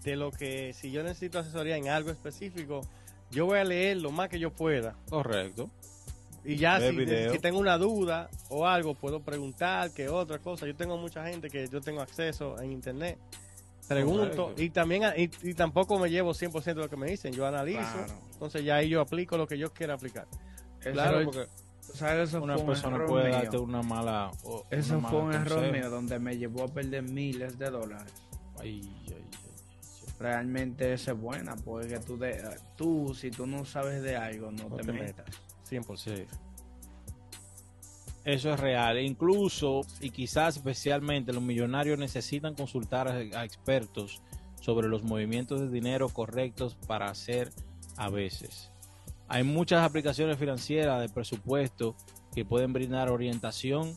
de 0.04 0.15
lo 0.15 0.32
que 0.32 0.74
si 0.74 0.91
yo 0.91 1.04
necesito 1.04 1.39
asesoría 1.39 1.78
en 1.78 1.89
algo 1.89 2.12
específico, 2.12 2.82
yo 3.32 3.45
voy 3.45 3.60
a 3.60 3.63
leer 3.63 3.97
lo 3.97 4.12
más 4.12 4.30
que 4.30 4.39
yo 4.39 4.52
pueda. 4.52 4.95
Correcto. 5.10 5.69
Y 6.43 6.56
ya 6.56 6.80
si, 6.80 7.39
tengo 7.39 7.60
una 7.60 7.78
duda 7.78 8.30
o 8.50 8.65
algo, 8.65 8.95
puedo 8.95 9.21
preguntar 9.21 9.91
que 9.91 10.10
otra 10.10 10.39
cosa. 10.39 10.65
Yo 10.65 10.76
tengo 10.76 10.97
mucha 10.97 11.24
gente 11.28 11.50
que 11.50 11.67
yo 11.67 11.82
tengo 11.82 12.02
acceso 12.02 12.60
en 12.60 12.71
internet. 12.71 13.19
Pregunto 13.88 14.45
Correcto. 14.45 14.62
y 14.62 14.69
también 14.69 15.04
y, 15.17 15.30
y 15.43 15.54
tampoco 15.54 16.00
me 16.00 16.10
llevo 16.10 16.32
100% 16.34 16.63
de 16.63 16.74
lo 16.76 16.89
que 16.89 16.97
me 16.97 17.08
dicen. 17.08 17.34
Yo 17.34 17.45
analizo. 17.45 17.80
Claro. 17.80 18.13
Entonces 18.34 18.63
ya 18.63 18.78
ahí 18.78 18.89
yo 18.89 19.02
aplico 19.02 19.38
lo 19.38 19.47
que 19.47 19.58
yo 19.58 19.71
quiera 19.71 19.93
aplicar. 19.93 20.28
Claro, 20.80 21.26
porque 21.26 21.45
¿sabes? 21.93 22.30
Eso 22.30 22.41
una 22.41 22.58
fue 22.58 22.67
persona 22.67 23.06
puede 23.06 23.30
mío. 23.30 23.34
darte 23.34 23.58
una 23.58 23.82
mala. 23.82 24.32
Eso 24.69 24.97
una 24.97 25.10
fue 25.10 25.23
mala 25.23 25.39
un 25.39 25.45
error 25.47 25.71
mío 25.71 25.89
donde 25.89 26.19
me 26.19 26.38
llevó 26.38 26.63
a 26.63 26.67
perder 26.67 27.04
miles 27.04 27.58
de 27.58 27.69
dólares. 27.69 28.13
Ay, 28.60 28.82
ay, 28.84 29.06
ay, 29.15 29.30
ay. 29.34 30.13
Realmente 30.19 30.93
eso 30.93 31.12
es 31.12 31.17
buena, 31.19 31.56
porque 31.56 31.99
tú, 31.99 32.17
de, 32.17 32.43
tú 32.75 33.13
si 33.15 33.32
tú 33.32 33.47
no 33.47 33.65
sabes 33.65 34.04
de 34.04 34.15
algo, 34.15 34.51
no, 34.51 34.69
No 34.69 34.75
te, 34.75 34.84
te 34.84 34.93
metas. 34.93 35.25
100%. 35.69 35.97
Sí. 35.97 36.25
Eso 38.23 38.54
es 38.54 38.60
real. 38.60 38.97
E 38.97 39.04
Incluso, 39.04 39.82
y 39.99 40.12
quizás 40.12 40.58
especialmente, 40.58 41.34
los 41.34 41.41
millonarios 41.41 41.97
necesitan 41.97 42.54
consultar 42.54 43.08
a, 43.08 43.13
a 43.13 43.45
expertos 43.45 44.21
sobre 44.60 44.88
los 44.88 45.01
movimientos 45.04 45.60
de 45.60 45.69
dinero 45.69 46.08
correctos 46.10 46.75
para 46.88 47.08
hacer 47.08 47.49
a 47.97 48.10
veces. 48.10 48.70
Hay 49.33 49.45
muchas 49.45 49.81
aplicaciones 49.81 50.37
financieras 50.37 50.99
de 50.99 51.07
presupuesto 51.07 51.95
que 52.35 52.43
pueden 52.43 52.73
brindar 52.73 53.09
orientación 53.09 53.95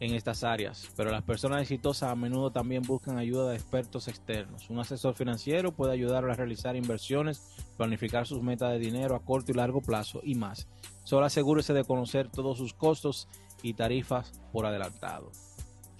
en 0.00 0.12
estas 0.12 0.42
áreas, 0.42 0.88
pero 0.96 1.12
las 1.12 1.22
personas 1.22 1.62
exitosas 1.62 2.10
a 2.10 2.16
menudo 2.16 2.50
también 2.50 2.82
buscan 2.82 3.16
ayuda 3.16 3.50
de 3.50 3.54
expertos 3.54 4.08
externos. 4.08 4.68
Un 4.70 4.80
asesor 4.80 5.14
financiero 5.14 5.70
puede 5.70 5.92
ayudarlos 5.92 6.32
a 6.32 6.36
realizar 6.36 6.74
inversiones, 6.74 7.46
planificar 7.76 8.26
sus 8.26 8.42
metas 8.42 8.72
de 8.72 8.80
dinero 8.80 9.14
a 9.14 9.24
corto 9.24 9.52
y 9.52 9.54
largo 9.54 9.82
plazo 9.82 10.20
y 10.24 10.34
más. 10.34 10.66
Solo 11.04 11.26
asegúrese 11.26 11.74
de 11.74 11.84
conocer 11.84 12.28
todos 12.28 12.58
sus 12.58 12.74
costos 12.74 13.28
y 13.62 13.74
tarifas 13.74 14.32
por 14.50 14.66
adelantado. 14.66 15.30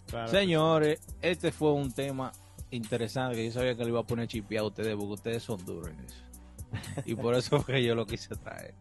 Claro. 0.08 0.26
Señores, 0.26 0.98
este 1.20 1.52
fue 1.52 1.72
un 1.72 1.92
tema 1.92 2.32
interesante 2.72 3.36
que 3.36 3.44
yo 3.44 3.52
sabía 3.52 3.76
que 3.76 3.84
le 3.84 3.90
iba 3.90 4.00
a 4.00 4.06
poner 4.06 4.26
chipeado 4.26 4.66
a 4.66 4.70
ustedes 4.70 4.96
porque 4.96 5.12
ustedes 5.12 5.42
son 5.44 5.64
duros 5.64 5.86
en 5.86 6.00
eso. 6.00 6.31
Y 7.06 7.14
por 7.14 7.34
eso 7.34 7.60
fue 7.60 7.74
que 7.74 7.84
yo 7.84 7.94
lo 7.94 8.06
quise 8.06 8.34
traer. 8.36 8.74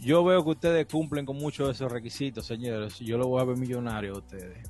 Yo 0.00 0.22
veo 0.24 0.44
que 0.44 0.50
ustedes 0.50 0.86
cumplen 0.86 1.26
con 1.26 1.36
muchos 1.36 1.66
de 1.68 1.72
esos 1.72 1.90
requisitos, 1.90 2.46
señores. 2.46 2.98
Yo 3.00 3.18
lo 3.18 3.26
voy 3.26 3.40
a 3.40 3.44
ver 3.44 3.56
millonario 3.56 4.14
a 4.14 4.18
ustedes. 4.18 4.68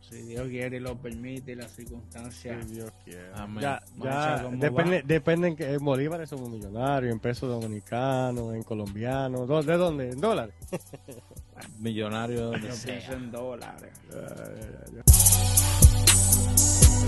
Si 0.00 0.22
Dios 0.22 0.48
quiere 0.48 0.78
y 0.78 0.80
lo 0.80 0.96
permite 0.96 1.52
y 1.52 1.54
las 1.54 1.70
circunstancias. 1.72 2.64
Si 2.66 2.74
Dios 2.74 2.90
quiere. 3.04 3.30
Amén. 3.34 3.62
Ya, 3.62 3.80
ya 4.02 4.48
depende, 4.50 5.02
depende 5.04 5.48
en, 5.48 5.56
que, 5.56 5.72
en 5.72 5.84
bolívares 5.84 6.28
somos 6.30 6.50
millonarios, 6.50 7.12
en 7.12 7.20
pesos 7.20 7.48
dominicanos, 7.48 8.54
en 8.54 8.62
colombianos. 8.64 9.46
¿Dó- 9.48 9.62
¿De 9.62 9.76
dónde? 9.76 10.10
¿En 10.10 10.20
dólares? 10.20 10.54
Millonario 11.78 12.46
donde 12.46 12.68
Yo 12.68 12.74
sea. 12.74 12.94
pienso 12.96 13.12
en 13.12 13.30
dólares. 13.30 13.90